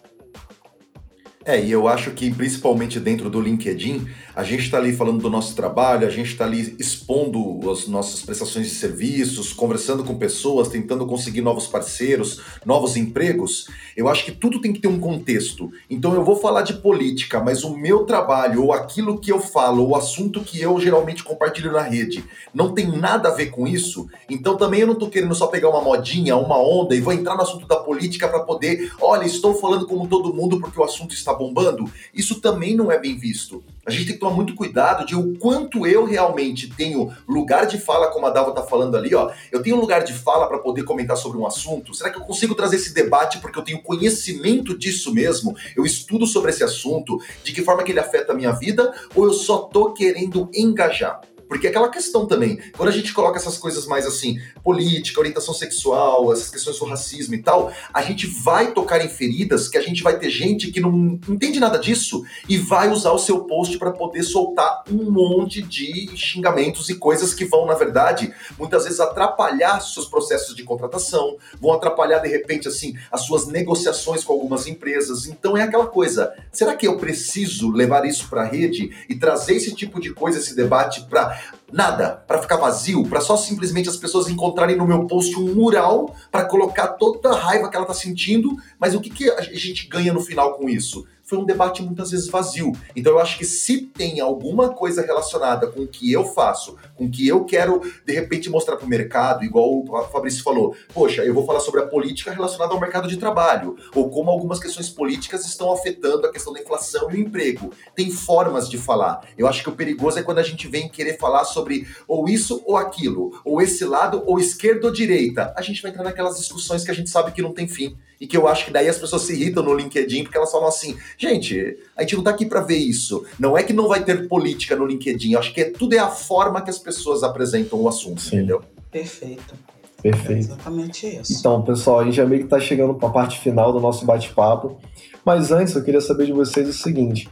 É, 1.45 1.61
e 1.61 1.73
eu 1.73 1.89
acho 1.89 2.13
que 2.13 2.33
principalmente 2.33 3.01
dentro 3.01 3.29
do 3.29 3.41
LinkedIn, 3.41 4.09
a 4.35 4.43
gente 4.43 4.63
está 4.63 4.79
ali 4.79 4.93
falando 4.95 5.21
do 5.21 5.29
nosso 5.29 5.55
trabalho, 5.55 6.07
a 6.07 6.11
gente 6.11 6.33
está 6.33 6.45
ali 6.45 6.75
expondo 6.79 7.71
as 7.71 7.87
nossas 7.87 8.23
prestações 8.23 8.69
de 8.69 8.75
serviços, 8.75 9.53
conversando 9.53 10.05
com 10.05 10.17
pessoas, 10.17 10.69
tentando 10.69 11.07
conseguir 11.07 11.43
novos 11.43 11.67
parceiros, 11.67 12.41
novos 12.65 12.97
empregos. 12.97 13.69
Eu 13.97 14.09
acho 14.09 14.25
que 14.25 14.33
tudo 14.33 14.61
tem 14.61 14.73
que 14.73 14.81
ter 14.81 14.89
um 14.89 14.99
contexto. 14.99 15.71
Então 15.89 16.15
eu 16.15 16.25
vou 16.25 16.37
falar 16.37 16.63
de 16.63 16.75
política, 16.75 17.41
mas 17.41 17.63
o 17.63 17.77
meu 17.77 18.05
trabalho, 18.05 18.65
ou 18.65 18.73
aquilo 18.73 19.19
que 19.19 19.31
eu 19.31 19.41
falo, 19.41 19.87
o 19.87 19.97
assunto 19.97 20.41
que 20.41 20.61
eu 20.61 20.81
geralmente 20.81 21.23
compartilho 21.23 21.73
na 21.73 21.83
rede, 21.83 22.25
não 22.55 22.73
tem 22.73 22.87
nada 22.87 23.29
a 23.29 23.35
ver 23.35 23.51
com 23.51 23.67
isso. 23.67 24.09
Então 24.31 24.57
também 24.57 24.81
eu 24.81 24.87
não 24.87 24.95
estou 24.95 25.11
querendo 25.11 25.35
só 25.35 25.47
pegar 25.47 25.69
uma 25.69 25.83
modinha, 25.83 26.37
uma 26.37 26.57
onda 26.57 26.95
e 26.95 27.01
vou 27.01 27.13
entrar 27.13 27.35
no 27.35 27.43
assunto 27.43 27.67
da 27.67 27.77
política 27.77 28.29
para 28.29 28.41
poder, 28.41 28.93
olha, 29.01 29.25
estou 29.25 29.55
falando 29.55 29.87
como 29.87 30.09
todo 30.09 30.33
mundo 30.33 30.59
porque 30.59 30.81
o 30.81 30.85
assunto 30.85 31.15
está 31.15 31.35
bombando. 31.35 31.91
Isso 32.15 32.41
também 32.41 32.75
não 32.75 32.91
é 32.91 32.99
bem 32.99 33.17
visto. 33.17 33.63
A 33.85 33.91
gente 33.91 34.07
tem 34.07 34.15
que 34.15 34.21
tomar 34.21 34.35
muito 34.35 34.55
cuidado 34.55 35.05
de 35.05 35.17
o 35.17 35.37
quanto 35.39 35.87
eu 35.87 36.05
realmente 36.05 36.69
tenho 36.69 37.13
lugar 37.29 37.67
de 37.67 37.79
fala, 37.79 38.13
como 38.13 38.27
a 38.27 38.31
Dava 38.31 38.51
está 38.51 38.63
falando 38.63 38.97
ali, 38.97 39.13
ó. 39.15 39.31
Eu 39.51 39.61
tenho 39.61 39.77
lugar 39.77 40.05
de 40.05 40.13
fala 40.13 40.47
para 40.47 40.59
poder 40.59 40.85
comentar 40.85 41.17
sobre 41.17 41.39
um 41.39 41.47
assunto. 41.47 41.93
Será 41.93 42.11
que 42.11 42.19
eu 42.19 42.25
consigo 42.25 42.55
trazer 42.55 42.77
esse 42.77 42.95
debate 42.95 43.39
porque 43.39 43.59
eu 43.59 43.65
tenho 43.65 43.83
conhecimento 43.83 44.79
disso 44.79 45.13
mesmo? 45.13 45.57
Eu 45.77 45.85
estudo 45.85 46.27
sobre 46.27 46.51
esse 46.51 46.63
assunto, 46.63 47.21
de 47.43 47.53
que 47.53 47.63
forma 47.63 47.83
que 47.83 47.91
ele 47.91 48.01
afeta 48.01 48.33
a 48.33 48.37
minha 48.37 48.53
vida, 48.53 48.95
ou 49.17 49.25
eu 49.25 49.33
só 49.33 49.59
tô 49.59 49.93
querendo 49.93 50.49
engajar? 50.55 51.21
Porque 51.53 51.67
aquela 51.67 51.91
questão 51.91 52.25
também, 52.25 52.59
quando 52.75 52.89
a 52.89 52.93
gente 52.93 53.13
coloca 53.13 53.37
essas 53.37 53.59
coisas 53.59 53.85
mais 53.85 54.07
assim, 54.07 54.41
política, 54.65 55.21
orientação 55.21 55.53
sexual, 55.53 56.33
essas 56.33 56.49
questões 56.49 56.79
do 56.79 56.87
racismo 56.87 57.35
e 57.35 57.43
tal, 57.43 57.71
a 57.93 58.01
gente 58.01 58.27
vai 58.27 58.73
tocar 58.73 59.05
em 59.05 59.09
feridas 59.11 59.69
que 59.69 59.77
a 59.77 59.83
gente 59.83 60.03
vai 60.03 60.19
ter 60.19 60.31
gente 60.31 60.73
que 60.73 60.81
não 60.81 61.21
entende 61.29 61.61
nada 61.61 61.79
disso 61.79 62.25
e 62.49 62.57
vai 62.57 62.89
usar 62.89 63.13
o 63.13 63.19
seu 63.19 63.45
post 63.45 63.77
para 63.77 63.91
poder 63.91 64.23
soltar 64.23 64.83
um 64.91 65.11
monte 65.11 65.61
de 65.61 66.09
xingamentos 66.17 66.89
e 66.89 66.95
coisas 66.95 67.35
que 67.35 67.45
vão, 67.45 67.67
na 67.67 67.75
verdade, 67.75 68.33
muitas 68.59 68.85
vezes 68.85 68.99
atrapalhar 68.99 69.79
seus 69.81 70.07
processos 70.07 70.57
de 70.57 70.65
contratação, 70.65 71.37
vão 71.61 71.75
atrapalhar, 71.75 72.21
de 72.21 72.29
repente, 72.29 72.67
assim, 72.67 72.97
as 73.11 73.27
suas 73.27 73.47
negociações 73.47 74.25
com 74.25 74.33
algumas 74.33 74.67
empresas. 74.67 75.27
Então 75.27 75.55
é 75.55 75.63
aquela 75.63 75.87
coisa, 75.87 76.33
será 76.51 76.75
que 76.75 76.89
eu 76.89 76.97
preciso 76.97 77.71
levar 77.71 78.07
isso 78.07 78.27
para 78.31 78.41
a 78.41 78.47
rede 78.47 78.91
e 79.07 79.15
trazer 79.15 79.57
esse 79.57 79.75
tipo 79.75 80.01
de 80.01 80.15
coisa, 80.15 80.39
esse 80.39 80.57
debate 80.57 81.03
para 81.03 81.42
Nada, 81.73 82.23
para 82.27 82.43
ficar 82.43 82.57
vazio, 82.57 83.03
para 83.05 83.23
só 83.23 83.35
simplesmente 83.35 83.89
as 83.89 83.97
pessoas 83.97 84.29
encontrarem 84.29 84.77
no 84.77 84.87
meu 84.87 85.07
post 85.07 85.35
um 85.39 85.55
mural 85.55 86.15
para 86.31 86.45
colocar 86.45 86.89
toda 86.89 87.31
a 87.31 87.37
raiva 87.37 87.71
que 87.71 87.77
ela 87.77 87.87
tá 87.87 87.95
sentindo, 87.95 88.55
mas 88.79 88.95
o 88.95 89.01
que, 89.01 89.09
que 89.09 89.31
a 89.31 89.41
gente 89.41 89.89
ganha 89.89 90.13
no 90.13 90.21
final 90.21 90.55
com 90.55 90.69
isso? 90.69 91.07
Foi 91.33 91.39
um 91.39 91.47
debate 91.47 91.83
muitas 91.83 92.11
vezes 92.11 92.29
vazio. 92.29 92.73
Então 92.95 93.15
eu 93.15 93.19
acho 93.19 93.39
que 93.39 93.45
se 93.47 93.87
tem 93.87 94.21
alguma 94.21 94.75
coisa 94.75 95.01
relacionada 95.01 95.67
com 95.67 95.81
o 95.81 95.89
que 95.89 96.13
eu 96.13 96.27
faço, 96.27 96.77
com 96.95 97.07
o 97.07 97.11
que 97.11 97.27
eu 97.27 97.47
quero 97.47 97.81
de 98.05 98.13
repente 98.13 98.51
mostrar 98.51 98.77
para 98.77 98.85
o 98.85 98.89
mercado, 98.89 99.43
igual 99.43 99.83
o 99.83 100.03
Fabrício 100.13 100.43
falou, 100.43 100.77
poxa, 100.93 101.25
eu 101.25 101.33
vou 101.33 101.47
falar 101.47 101.61
sobre 101.61 101.81
a 101.81 101.87
política 101.87 102.31
relacionada 102.31 102.75
ao 102.75 102.79
mercado 102.81 103.09
de 103.09 103.17
trabalho, 103.17 103.77
ou 103.95 104.11
como 104.11 104.31
algumas 104.31 104.61
questões 104.61 104.91
políticas 104.91 105.47
estão 105.47 105.73
afetando 105.73 106.27
a 106.27 106.31
questão 106.31 106.53
da 106.53 106.61
inflação 106.61 107.11
e 107.11 107.15
o 107.15 107.21
emprego. 107.21 107.73
Tem 107.97 108.11
formas 108.11 108.69
de 108.69 108.77
falar. 108.77 109.27
Eu 109.39 109.47
acho 109.47 109.63
que 109.63 109.71
o 109.71 109.75
perigoso 109.75 110.19
é 110.19 110.23
quando 110.23 110.39
a 110.39 110.43
gente 110.43 110.69
vem 110.69 110.87
querer 110.87 111.17
falar 111.17 111.45
sobre 111.45 111.87
ou 112.07 112.29
isso 112.29 112.63
ou 112.67 112.77
aquilo, 112.77 113.41
ou 113.43 113.63
esse 113.63 113.87
lado 113.87 114.23
ou 114.27 114.39
esquerda 114.39 114.87
ou 114.87 114.93
direita. 114.93 115.55
A 115.57 115.63
gente 115.63 115.81
vai 115.81 115.93
entrar 115.93 116.05
naquelas 116.05 116.37
discussões 116.37 116.85
que 116.85 116.91
a 116.91 116.95
gente 116.95 117.09
sabe 117.09 117.33
que 117.33 117.41
não 117.41 117.55
tem 117.55 117.67
fim 117.67 117.97
e 118.23 118.27
que 118.29 118.37
eu 118.37 118.47
acho 118.47 118.67
que 118.67 118.71
daí 118.71 118.89
as 118.89 118.99
pessoas 118.99 119.23
se 119.23 119.33
irritam 119.33 119.65
no 119.65 119.75
LinkedIn 119.75 120.23
porque 120.23 120.39
elas 120.39 120.53
falam 120.53 120.69
assim, 120.69 120.97
gente, 121.19 121.77
a 121.97 122.03
gente 122.03 122.15
não 122.15 122.23
tá 122.23 122.31
aqui 122.31 122.47
para 122.47 122.61
ver 122.61 122.77
isso. 122.77 123.27
Não 123.37 123.59
é 123.59 123.65
que 123.65 123.73
não 123.73 123.89
vai 123.89 124.05
ter 124.05 124.29
política 124.29 124.77
no 124.77 124.87
LinkedIn, 124.87 125.33
eu 125.33 125.41
acho 125.41 125.53
que 125.53 125.61
é, 125.61 125.71
tudo 125.71 125.93
é 125.97 125.99
a 125.99 126.07
forma 126.07 126.63
que 126.63 126.71
as 126.71 126.79
pessoas 126.79 127.25
apresentam 127.25 127.81
o 127.81 127.89
assunto, 127.89 128.21
Sim. 128.21 128.37
entendeu? 128.37 128.63
Perfeito. 128.93 129.57
Perfeito. 130.01 130.33
É 130.35 130.39
exatamente 130.39 131.05
isso. 131.05 131.33
Então, 131.37 131.63
pessoal, 131.63 131.99
a 131.99 132.05
gente 132.05 132.15
já 132.15 132.25
meio 132.25 132.43
que 132.43 132.49
tá 132.49 132.61
chegando 132.61 132.95
para 132.95 133.09
a 133.09 133.13
parte 133.13 133.41
final 133.41 133.73
do 133.73 133.81
nosso 133.81 134.07
bate-papo. 134.07 134.79
Mas 135.25 135.51
antes, 135.51 135.75
eu 135.75 135.83
queria 135.83 136.01
saber 136.01 136.27
de 136.27 136.33
vocês 136.33 136.69
o 136.69 136.73
seguinte: 136.73 137.29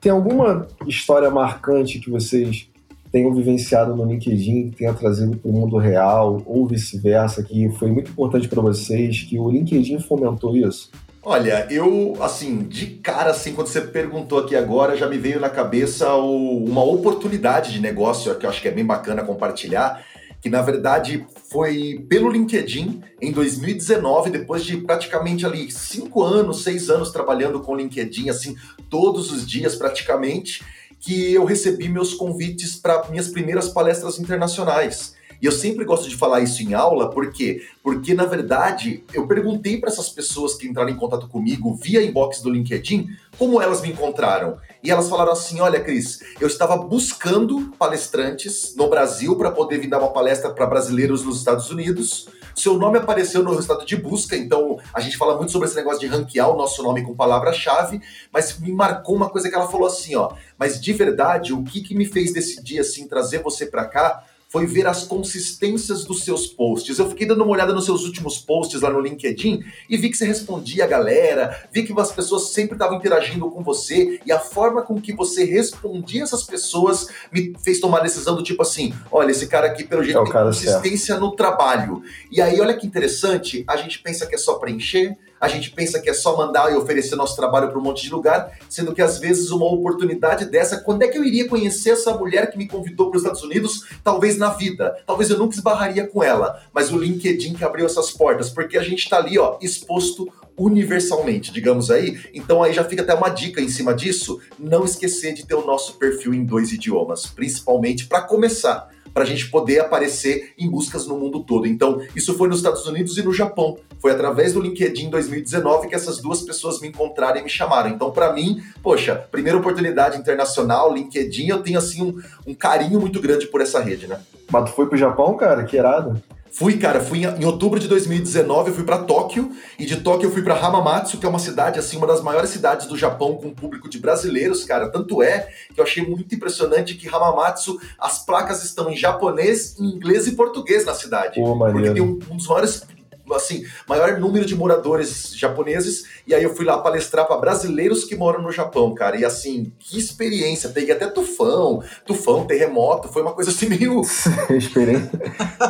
tem 0.00 0.12
alguma 0.12 0.68
história 0.86 1.28
marcante 1.30 1.98
que 1.98 2.10
vocês 2.10 2.68
tenham 3.10 3.34
vivenciado 3.34 3.94
no 3.94 4.04
LinkedIn, 4.04 4.70
tenha 4.70 4.92
trazido 4.92 5.36
para 5.36 5.50
o 5.50 5.52
mundo 5.52 5.76
real, 5.76 6.42
ou 6.46 6.66
vice-versa, 6.66 7.42
que 7.42 7.68
foi 7.70 7.90
muito 7.90 8.10
importante 8.10 8.48
para 8.48 8.60
vocês, 8.60 9.22
que 9.22 9.38
o 9.38 9.50
LinkedIn 9.50 10.00
fomentou 10.00 10.56
isso? 10.56 10.90
Olha, 11.22 11.66
eu, 11.70 12.16
assim, 12.20 12.62
de 12.62 12.86
cara, 12.86 13.30
assim, 13.30 13.52
quando 13.52 13.66
você 13.66 13.80
perguntou 13.80 14.38
aqui 14.38 14.56
agora, 14.56 14.96
já 14.96 15.06
me 15.08 15.18
veio 15.18 15.40
na 15.40 15.50
cabeça 15.50 16.14
o, 16.14 16.64
uma 16.64 16.82
oportunidade 16.82 17.72
de 17.72 17.80
negócio 17.80 18.34
que 18.36 18.46
eu 18.46 18.50
acho 18.50 18.62
que 18.62 18.68
é 18.68 18.70
bem 18.70 18.84
bacana 18.84 19.24
compartilhar, 19.24 20.02
que 20.40 20.48
na 20.48 20.62
verdade 20.62 21.26
foi 21.50 22.06
pelo 22.08 22.30
LinkedIn 22.30 23.02
em 23.20 23.32
2019, 23.32 24.30
depois 24.30 24.64
de 24.64 24.76
praticamente 24.76 25.44
ali 25.44 25.70
cinco 25.70 26.22
anos, 26.22 26.62
seis 26.62 26.88
anos 26.88 27.10
trabalhando 27.10 27.60
com 27.60 27.76
LinkedIn, 27.76 28.30
assim, 28.30 28.56
todos 28.88 29.32
os 29.32 29.46
dias 29.46 29.74
praticamente 29.74 30.62
que 31.00 31.32
eu 31.32 31.44
recebi 31.44 31.88
meus 31.88 32.14
convites 32.14 32.76
para 32.76 33.08
minhas 33.08 33.28
primeiras 33.28 33.68
palestras 33.68 34.18
internacionais. 34.18 35.16
E 35.40 35.46
eu 35.46 35.52
sempre 35.52 35.84
gosto 35.84 36.08
de 36.08 36.16
falar 36.16 36.40
isso 36.40 36.62
em 36.62 36.74
aula, 36.74 37.10
por 37.10 37.30
quê? 37.32 37.62
Porque, 37.80 38.12
na 38.12 38.24
verdade, 38.24 39.04
eu 39.14 39.26
perguntei 39.26 39.78
para 39.78 39.88
essas 39.88 40.08
pessoas 40.08 40.54
que 40.54 40.66
entraram 40.66 40.90
em 40.90 40.96
contato 40.96 41.28
comigo 41.28 41.78
via 41.80 42.02
inbox 42.02 42.42
do 42.42 42.50
LinkedIn 42.50 43.08
como 43.38 43.62
elas 43.62 43.80
me 43.80 43.90
encontraram. 43.90 44.58
E 44.82 44.90
elas 44.90 45.08
falaram 45.08 45.32
assim: 45.32 45.60
Olha, 45.60 45.80
Cris, 45.80 46.20
eu 46.40 46.48
estava 46.48 46.76
buscando 46.76 47.72
palestrantes 47.78 48.74
no 48.76 48.88
Brasil 48.88 49.36
para 49.36 49.52
poder 49.52 49.78
vir 49.78 49.88
dar 49.88 50.00
uma 50.00 50.12
palestra 50.12 50.50
para 50.50 50.66
brasileiros 50.66 51.24
nos 51.24 51.38
Estados 51.38 51.70
Unidos. 51.70 52.28
Seu 52.58 52.76
nome 52.76 52.98
apareceu 52.98 53.42
no 53.42 53.54
resultado 53.54 53.86
de 53.86 53.96
busca, 53.96 54.36
então 54.36 54.80
a 54.92 55.00
gente 55.00 55.16
fala 55.16 55.36
muito 55.36 55.52
sobre 55.52 55.68
esse 55.68 55.76
negócio 55.76 56.00
de 56.00 56.08
ranquear 56.08 56.50
o 56.50 56.56
nosso 56.56 56.82
nome 56.82 57.02
com 57.02 57.14
palavra-chave, 57.14 58.00
mas 58.32 58.58
me 58.58 58.72
marcou 58.72 59.14
uma 59.14 59.30
coisa 59.30 59.48
que 59.48 59.54
ela 59.54 59.68
falou 59.68 59.86
assim: 59.86 60.16
ó, 60.16 60.32
mas 60.58 60.80
de 60.80 60.92
verdade, 60.92 61.52
o 61.52 61.62
que, 61.62 61.80
que 61.80 61.94
me 61.94 62.04
fez 62.04 62.32
decidir 62.32 62.80
assim 62.80 63.06
trazer 63.06 63.42
você 63.42 63.66
para 63.66 63.84
cá 63.84 64.24
foi 64.48 64.66
ver 64.66 64.86
as 64.86 65.04
consistências 65.04 66.04
dos 66.04 66.24
seus 66.24 66.46
posts. 66.46 66.98
Eu 66.98 67.08
fiquei 67.08 67.26
dando 67.26 67.44
uma 67.44 67.52
olhada 67.52 67.72
nos 67.72 67.84
seus 67.84 68.04
últimos 68.04 68.38
posts 68.38 68.80
lá 68.80 68.90
no 68.90 69.00
LinkedIn 69.00 69.62
e 69.88 69.96
vi 69.96 70.08
que 70.08 70.16
você 70.16 70.24
respondia 70.24 70.84
a 70.84 70.86
galera, 70.86 71.68
vi 71.70 71.82
que 71.82 71.98
as 72.00 72.10
pessoas 72.10 72.50
sempre 72.52 72.74
estavam 72.74 72.96
interagindo 72.96 73.50
com 73.50 73.62
você 73.62 74.18
e 74.24 74.32
a 74.32 74.38
forma 74.38 74.82
com 74.82 75.00
que 75.00 75.12
você 75.12 75.44
respondia 75.44 76.22
essas 76.22 76.42
pessoas 76.44 77.08
me 77.30 77.52
fez 77.62 77.78
tomar 77.78 77.98
a 77.98 78.02
decisão 78.02 78.34
do 78.34 78.42
tipo 78.42 78.62
assim: 78.62 78.94
olha, 79.12 79.30
esse 79.30 79.46
cara 79.46 79.66
aqui, 79.66 79.84
pelo 79.84 80.02
jeito, 80.02 80.18
é 80.18 80.24
tem 80.24 80.32
consistência 80.32 81.14
certo. 81.14 81.20
no 81.20 81.36
trabalho. 81.36 82.02
E 82.30 82.40
aí, 82.40 82.60
olha 82.60 82.74
que 82.74 82.86
interessante, 82.86 83.64
a 83.68 83.76
gente 83.76 83.98
pensa 84.00 84.26
que 84.26 84.34
é 84.34 84.38
só 84.38 84.54
preencher 84.54 85.16
a 85.40 85.48
gente 85.48 85.70
pensa 85.70 86.00
que 86.00 86.10
é 86.10 86.14
só 86.14 86.36
mandar 86.36 86.72
e 86.72 86.76
oferecer 86.76 87.16
nosso 87.16 87.36
trabalho 87.36 87.68
para 87.68 87.78
um 87.78 87.82
monte 87.82 88.02
de 88.02 88.10
lugar, 88.10 88.58
sendo 88.68 88.94
que 88.94 89.02
às 89.02 89.18
vezes 89.18 89.50
uma 89.50 89.66
oportunidade 89.66 90.44
dessa, 90.46 90.80
quando 90.80 91.02
é 91.02 91.08
que 91.08 91.18
eu 91.18 91.24
iria 91.24 91.48
conhecer 91.48 91.90
essa 91.90 92.14
mulher 92.16 92.50
que 92.50 92.58
me 92.58 92.68
convidou 92.68 93.10
para 93.10 93.16
os 93.16 93.22
Estados 93.22 93.42
Unidos? 93.42 93.86
Talvez 94.02 94.36
na 94.38 94.50
vida, 94.50 94.96
talvez 95.06 95.30
eu 95.30 95.38
nunca 95.38 95.54
esbarraria 95.54 96.06
com 96.06 96.22
ela, 96.22 96.62
mas 96.72 96.92
o 96.92 96.98
LinkedIn 96.98 97.54
que 97.54 97.64
abriu 97.64 97.86
essas 97.86 98.10
portas, 98.10 98.50
porque 98.50 98.76
a 98.76 98.82
gente 98.82 99.00
está 99.00 99.18
ali, 99.18 99.38
ó, 99.38 99.58
exposto 99.60 100.28
universalmente, 100.58 101.52
digamos 101.52 101.90
aí. 101.90 102.18
Então 102.34 102.62
aí 102.62 102.72
já 102.72 102.84
fica 102.84 103.02
até 103.02 103.14
uma 103.14 103.28
dica 103.28 103.60
em 103.60 103.68
cima 103.68 103.94
disso, 103.94 104.40
não 104.58 104.84
esquecer 104.84 105.32
de 105.32 105.46
ter 105.46 105.54
o 105.54 105.64
nosso 105.64 105.94
perfil 105.94 106.34
em 106.34 106.44
dois 106.44 106.72
idiomas, 106.72 107.26
principalmente 107.26 108.06
para 108.06 108.22
começar 108.22 108.90
para 109.18 109.24
a 109.24 109.26
gente 109.26 109.50
poder 109.50 109.80
aparecer 109.80 110.52
em 110.56 110.70
buscas 110.70 111.04
no 111.04 111.18
mundo 111.18 111.42
todo. 111.42 111.66
Então, 111.66 112.00
isso 112.14 112.38
foi 112.38 112.46
nos 112.46 112.58
Estados 112.58 112.86
Unidos 112.86 113.18
e 113.18 113.22
no 113.24 113.32
Japão. 113.32 113.76
Foi 113.98 114.12
através 114.12 114.52
do 114.52 114.60
LinkedIn 114.60 115.06
em 115.06 115.10
2019 115.10 115.88
que 115.88 115.94
essas 115.96 116.18
duas 116.18 116.42
pessoas 116.42 116.80
me 116.80 116.86
encontraram 116.86 117.40
e 117.40 117.42
me 117.42 117.48
chamaram. 117.48 117.90
Então, 117.90 118.12
para 118.12 118.32
mim, 118.32 118.62
poxa, 118.80 119.16
primeira 119.16 119.58
oportunidade 119.58 120.16
internacional, 120.16 120.94
LinkedIn, 120.94 121.48
eu 121.48 121.64
tenho 121.64 121.80
assim 121.80 122.00
um, 122.00 122.22
um 122.46 122.54
carinho 122.54 123.00
muito 123.00 123.20
grande 123.20 123.48
por 123.48 123.60
essa 123.60 123.80
rede, 123.80 124.06
né? 124.06 124.20
Mas 124.52 124.70
tu 124.70 124.76
foi 124.76 124.86
pro 124.86 124.96
Japão, 124.96 125.36
cara? 125.36 125.64
Que 125.64 125.76
irado. 125.76 126.22
Fui, 126.50 126.76
cara, 126.78 127.00
fui 127.00 127.24
em, 127.24 127.44
outubro 127.44 127.78
de 127.78 127.88
2019, 127.88 128.70
eu 128.70 128.74
fui 128.74 128.84
para 128.84 128.98
Tóquio 128.98 129.50
e 129.78 129.86
de 129.86 129.96
Tóquio 129.96 130.26
eu 130.26 130.32
fui 130.32 130.42
para 130.42 130.54
Hamamatsu, 130.54 131.18
que 131.18 131.26
é 131.26 131.28
uma 131.28 131.38
cidade 131.38 131.78
assim, 131.78 131.96
uma 131.96 132.06
das 132.06 132.22
maiores 132.22 132.50
cidades 132.50 132.86
do 132.86 132.96
Japão 132.96 133.36
com 133.36 133.50
público 133.50 133.88
de 133.88 133.98
brasileiros, 133.98 134.64
cara. 134.64 134.88
Tanto 134.90 135.22
é 135.22 135.48
que 135.74 135.80
eu 135.80 135.84
achei 135.84 136.04
muito 136.04 136.34
impressionante 136.34 136.94
que 136.94 137.08
Hamamatsu, 137.08 137.78
as 137.98 138.24
placas 138.24 138.64
estão 138.64 138.90
em 138.90 138.96
japonês, 138.96 139.78
inglês 139.78 140.26
e 140.26 140.32
português 140.32 140.84
na 140.84 140.94
cidade. 140.94 141.40
Pô, 141.40 141.56
porque 141.58 141.90
tem 141.90 142.02
um, 142.02 142.18
um 142.30 142.36
dos 142.36 142.46
maiores 142.46 142.86
assim, 143.34 143.64
maior 143.86 144.18
número 144.18 144.44
de 144.44 144.54
moradores 144.54 145.32
japoneses, 145.34 146.04
e 146.26 146.34
aí 146.34 146.42
eu 146.42 146.54
fui 146.54 146.64
lá 146.64 146.78
palestrar 146.78 147.26
para 147.26 147.36
brasileiros 147.36 148.04
que 148.04 148.16
moram 148.16 148.42
no 148.42 148.52
Japão, 148.52 148.94
cara. 148.94 149.16
E 149.16 149.24
assim, 149.24 149.72
que 149.78 149.98
experiência! 149.98 150.70
Peguei 150.70 150.94
até 150.94 151.06
tufão, 151.06 151.82
tufão, 152.06 152.46
terremoto, 152.46 153.08
foi 153.08 153.22
uma 153.22 153.32
coisa 153.32 153.50
assim 153.50 153.68
meio. 153.68 154.02
experiência. 154.50 155.10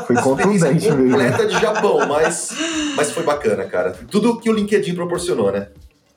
Foi 0.07 0.17
contundente 0.17 0.91
mesmo. 0.91 1.11
completa 1.11 1.47
de 1.47 1.61
Japão, 1.61 2.07
mas, 2.07 2.51
mas 2.97 3.11
foi 3.11 3.23
bacana, 3.23 3.65
cara. 3.65 3.93
Tudo 4.11 4.39
que 4.39 4.51
o 4.51 4.53
LinkedIn 4.53 4.95
proporcionou, 4.95 5.53
né? 5.53 5.69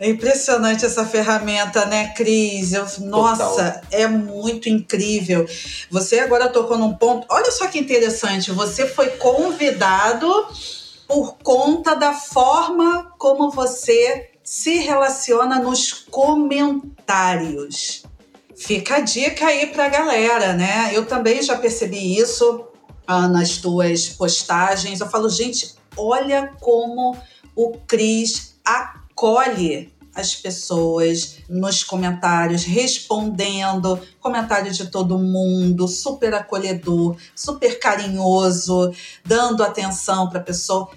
É 0.01 0.09
impressionante 0.09 0.83
essa 0.83 1.05
ferramenta, 1.05 1.85
né, 1.85 2.07
Cris? 2.15 2.73
Eu, 2.73 2.87
nossa, 3.01 3.81
é 3.91 4.07
muito 4.07 4.67
incrível. 4.67 5.45
Você 5.91 6.17
agora 6.17 6.49
tocou 6.49 6.75
num 6.75 6.91
ponto. 6.91 7.27
Olha 7.29 7.51
só 7.51 7.67
que 7.67 7.77
interessante. 7.77 8.51
Você 8.51 8.87
foi 8.87 9.09
convidado 9.09 10.27
por 11.12 11.36
conta 11.43 11.93
da 11.93 12.14
forma 12.14 13.12
como 13.18 13.51
você 13.51 14.30
se 14.41 14.78
relaciona 14.78 15.59
nos 15.59 15.91
comentários. 15.91 18.03
Fica 18.55 18.95
a 18.95 18.99
dica 19.01 19.45
aí 19.45 19.68
para 19.68 19.88
a 19.88 19.89
galera, 19.89 20.53
né? 20.53 20.91
Eu 20.93 21.05
também 21.05 21.41
já 21.41 21.57
percebi 21.57 22.18
isso 22.18 22.66
ah, 23.05 23.28
nas 23.28 23.57
tuas 23.57 24.07
postagens. 24.07 25.01
Eu 25.01 25.09
falo, 25.09 25.30
gente, 25.30 25.76
olha 25.97 26.53
como 26.62 27.18
o 27.57 27.74
Cris 27.86 28.55
acolhe 28.64 29.91
as 30.16 30.36
pessoas 30.36 31.38
nos 31.49 31.84
comentários, 31.84 32.64
respondendo, 32.64 33.99
comentário 34.20 34.72
de 34.72 34.88
todo 34.88 35.18
mundo, 35.18 35.88
super 35.88 36.34
acolhedor, 36.34 37.16
super 37.36 37.80
carinhoso, 37.80 38.91
dando 39.26 39.64
atenção 39.64 40.30
para 40.30 40.39
a 40.39 40.43
pessoa 40.43 40.89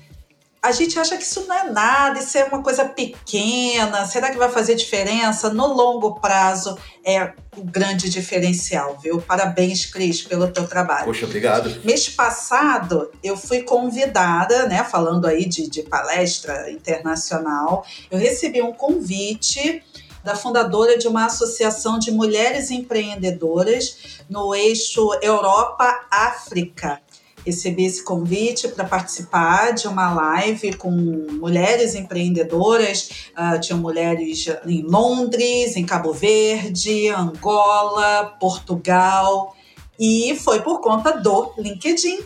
a 0.64 0.72
gente 0.72 0.98
acha 0.98 1.14
que 1.18 1.22
isso 1.22 1.44
não 1.46 1.54
é 1.54 1.70
nada, 1.70 2.18
isso 2.18 2.38
é 2.38 2.44
uma 2.44 2.62
coisa 2.62 2.86
pequena, 2.86 4.06
será 4.06 4.30
que 4.30 4.38
vai 4.38 4.48
fazer 4.48 4.74
diferença? 4.74 5.52
No 5.52 5.66
longo 5.66 6.18
prazo 6.18 6.78
é 7.04 7.34
o 7.54 7.62
grande 7.62 8.08
diferencial, 8.08 8.98
viu? 8.98 9.20
Parabéns, 9.20 9.84
Cris, 9.84 10.22
pelo 10.22 10.48
teu 10.48 10.66
trabalho. 10.66 11.04
Poxa, 11.04 11.26
obrigado. 11.26 11.70
Mês 11.84 12.08
passado 12.08 13.10
eu 13.22 13.36
fui 13.36 13.60
convidada, 13.60 14.66
né, 14.66 14.82
falando 14.82 15.26
aí 15.26 15.44
de, 15.44 15.68
de 15.68 15.82
palestra 15.82 16.70
internacional, 16.70 17.84
eu 18.10 18.18
recebi 18.18 18.62
um 18.62 18.72
convite 18.72 19.82
da 20.24 20.34
fundadora 20.34 20.96
de 20.96 21.06
uma 21.06 21.26
associação 21.26 21.98
de 21.98 22.10
mulheres 22.10 22.70
empreendedoras 22.70 24.16
no 24.30 24.54
eixo 24.54 25.10
Europa-África 25.20 27.03
recebi 27.44 27.84
esse 27.84 28.02
convite 28.02 28.68
para 28.68 28.84
participar 28.84 29.72
de 29.72 29.86
uma 29.86 30.12
live 30.12 30.76
com 30.76 30.90
mulheres 30.90 31.94
empreendedoras. 31.94 33.30
Uh, 33.36 33.60
tinham 33.60 33.78
mulheres 33.78 34.46
em 34.66 34.82
Londres, 34.82 35.76
em 35.76 35.84
Cabo 35.84 36.12
Verde, 36.12 37.08
Angola, 37.08 38.36
Portugal. 38.40 39.54
E 39.98 40.36
foi 40.36 40.62
por 40.62 40.80
conta 40.80 41.12
do 41.12 41.52
LinkedIn. 41.58 42.20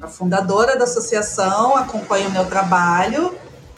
A 0.00 0.08
fundadora 0.08 0.76
da 0.76 0.84
associação 0.84 1.76
acompanha 1.76 2.28
o 2.28 2.32
meu 2.32 2.46
trabalho 2.46 3.34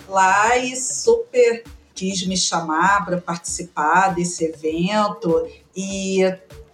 lá 0.09 0.57
e 0.57 0.77
super 0.77 1.65
quis 1.95 2.27
me 2.27 2.37
chamar 2.37 3.05
para 3.05 3.21
participar 3.21 4.15
desse 4.15 4.45
evento. 4.45 5.47
E 5.77 6.21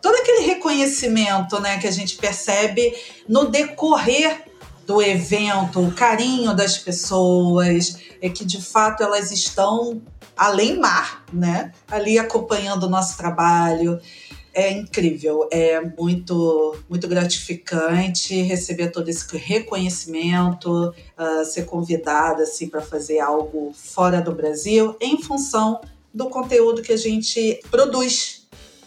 todo 0.00 0.14
aquele 0.16 0.46
reconhecimento 0.46 1.60
né, 1.60 1.78
que 1.78 1.86
a 1.86 1.90
gente 1.90 2.16
percebe 2.16 2.94
no 3.28 3.46
decorrer 3.46 4.44
do 4.86 5.00
evento, 5.00 5.80
o 5.80 5.92
carinho 5.92 6.54
das 6.54 6.76
pessoas, 6.76 7.98
é 8.20 8.28
que 8.28 8.44
de 8.44 8.60
fato 8.60 9.02
elas 9.02 9.30
estão 9.30 10.02
além 10.36 10.78
mar, 10.78 11.24
né? 11.32 11.72
Ali 11.86 12.18
acompanhando 12.18 12.84
o 12.84 12.88
nosso 12.88 13.16
trabalho. 13.16 14.00
É 14.52 14.68
incrível, 14.72 15.48
é 15.52 15.80
muito, 15.80 16.76
muito 16.88 17.06
gratificante 17.06 18.42
receber 18.42 18.88
todo 18.88 19.08
esse 19.08 19.36
reconhecimento, 19.36 20.88
uh, 21.16 21.44
ser 21.44 21.66
convidada 21.66 22.42
assim 22.42 22.68
para 22.68 22.80
fazer 22.80 23.20
algo 23.20 23.72
fora 23.72 24.20
do 24.20 24.32
Brasil, 24.32 24.96
em 25.00 25.22
função 25.22 25.80
do 26.12 26.28
conteúdo 26.28 26.82
que 26.82 26.92
a 26.92 26.96
gente 26.96 27.60
produz 27.70 28.39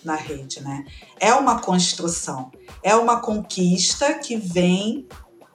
na 0.05 0.15
rede, 0.15 0.61
né? 0.61 0.85
É 1.19 1.33
uma 1.33 1.59
construção, 1.59 2.51
é 2.81 2.95
uma 2.95 3.19
conquista 3.19 4.13
que 4.13 4.35
vem 4.35 5.07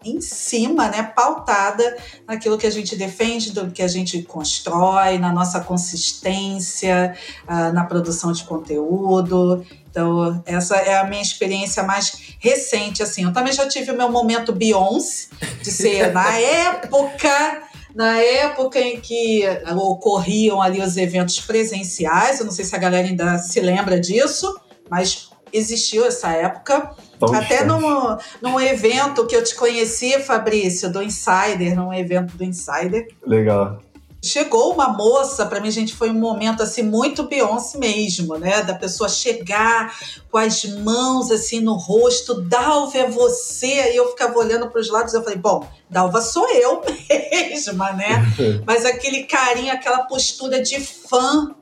em 0.05 0.21
cima, 0.21 0.89
né, 0.89 1.03
pautada 1.03 1.97
naquilo 2.27 2.57
que 2.57 2.67
a 2.67 2.71
gente 2.71 2.95
defende, 2.95 3.53
do 3.53 3.71
que 3.71 3.83
a 3.83 3.89
gente 3.89 4.23
constrói, 4.23 5.19
na 5.19 5.33
nossa 5.33 5.61
consistência, 5.61 7.17
uh, 7.49 7.73
na 7.73 7.85
produção 7.85 8.33
de 8.33 8.45
conteúdo. 8.45 9.65
Então, 9.91 10.41
essa 10.47 10.77
é 10.77 10.99
a 10.99 11.05
minha 11.05 11.23
experiência 11.23 11.83
mais 11.83 12.37
recente, 12.39 13.03
assim. 13.03 13.25
Eu 13.25 13.33
também 13.33 13.53
já 13.53 13.69
tive 13.69 13.91
o 13.91 13.97
meu 13.97 14.11
momento 14.11 14.53
Beyoncé, 14.53 15.29
de 15.63 15.71
ser 15.71 16.13
na 16.13 16.33
época 16.39 17.68
na 17.99 18.17
época 18.17 18.79
em 18.79 19.01
que 19.01 19.43
ocorriam 19.75 20.63
ali 20.63 20.81
os 20.81 20.97
eventos 20.97 21.41
presenciais, 21.41 22.39
eu 22.39 22.47
não 22.47 22.53
sei 22.53 22.65
se 22.65 22.77
a 22.77 22.79
galera 22.79 23.09
ainda 23.09 23.39
se 23.39 23.59
lembra 23.61 23.99
disso, 23.99 24.57
mas 24.89 25.31
existiu 25.53 26.07
essa 26.07 26.31
época. 26.31 26.93
Até 27.35 27.65
num, 27.65 28.17
num 28.41 28.61
evento 28.61 29.27
que 29.27 29.35
eu 29.35 29.43
te 29.43 29.53
conheci, 29.57 30.21
Fabrício, 30.21 30.93
do 30.93 31.03
Insider, 31.03 31.75
num 31.75 31.93
evento 31.93 32.37
do 32.37 32.45
Insider. 32.45 33.09
Legal. 33.27 33.81
Chegou 34.21 34.75
uma 34.75 34.89
moça, 34.89 35.47
para 35.47 35.61
mim, 35.61 35.71
gente, 35.71 35.95
foi 35.95 36.11
um 36.11 36.19
momento 36.19 36.61
assim 36.61 36.83
muito 36.83 37.23
Beyoncé 37.23 37.79
mesmo, 37.79 38.37
né? 38.37 38.63
Da 38.63 38.75
pessoa 38.75 39.09
chegar 39.09 39.97
com 40.29 40.39
as 40.39 40.65
mãos 40.65 41.31
assim 41.31 41.61
no 41.61 41.75
rosto, 41.75 42.43
Dalva 42.43 42.99
é 42.99 43.09
você. 43.09 43.93
E 43.93 43.97
eu 43.97 44.09
ficava 44.11 44.37
olhando 44.37 44.69
para 44.69 44.81
os 44.81 44.91
lados, 44.91 45.15
eu 45.15 45.23
falei, 45.23 45.39
bom, 45.39 45.65
Dalva 45.89 46.21
sou 46.21 46.49
eu 46.51 46.83
mesma, 47.09 47.93
né? 47.93 48.25
Mas 48.67 48.85
aquele 48.85 49.23
carinho, 49.23 49.73
aquela 49.73 50.05
postura 50.05 50.61
de 50.61 50.81
fã, 50.81 51.55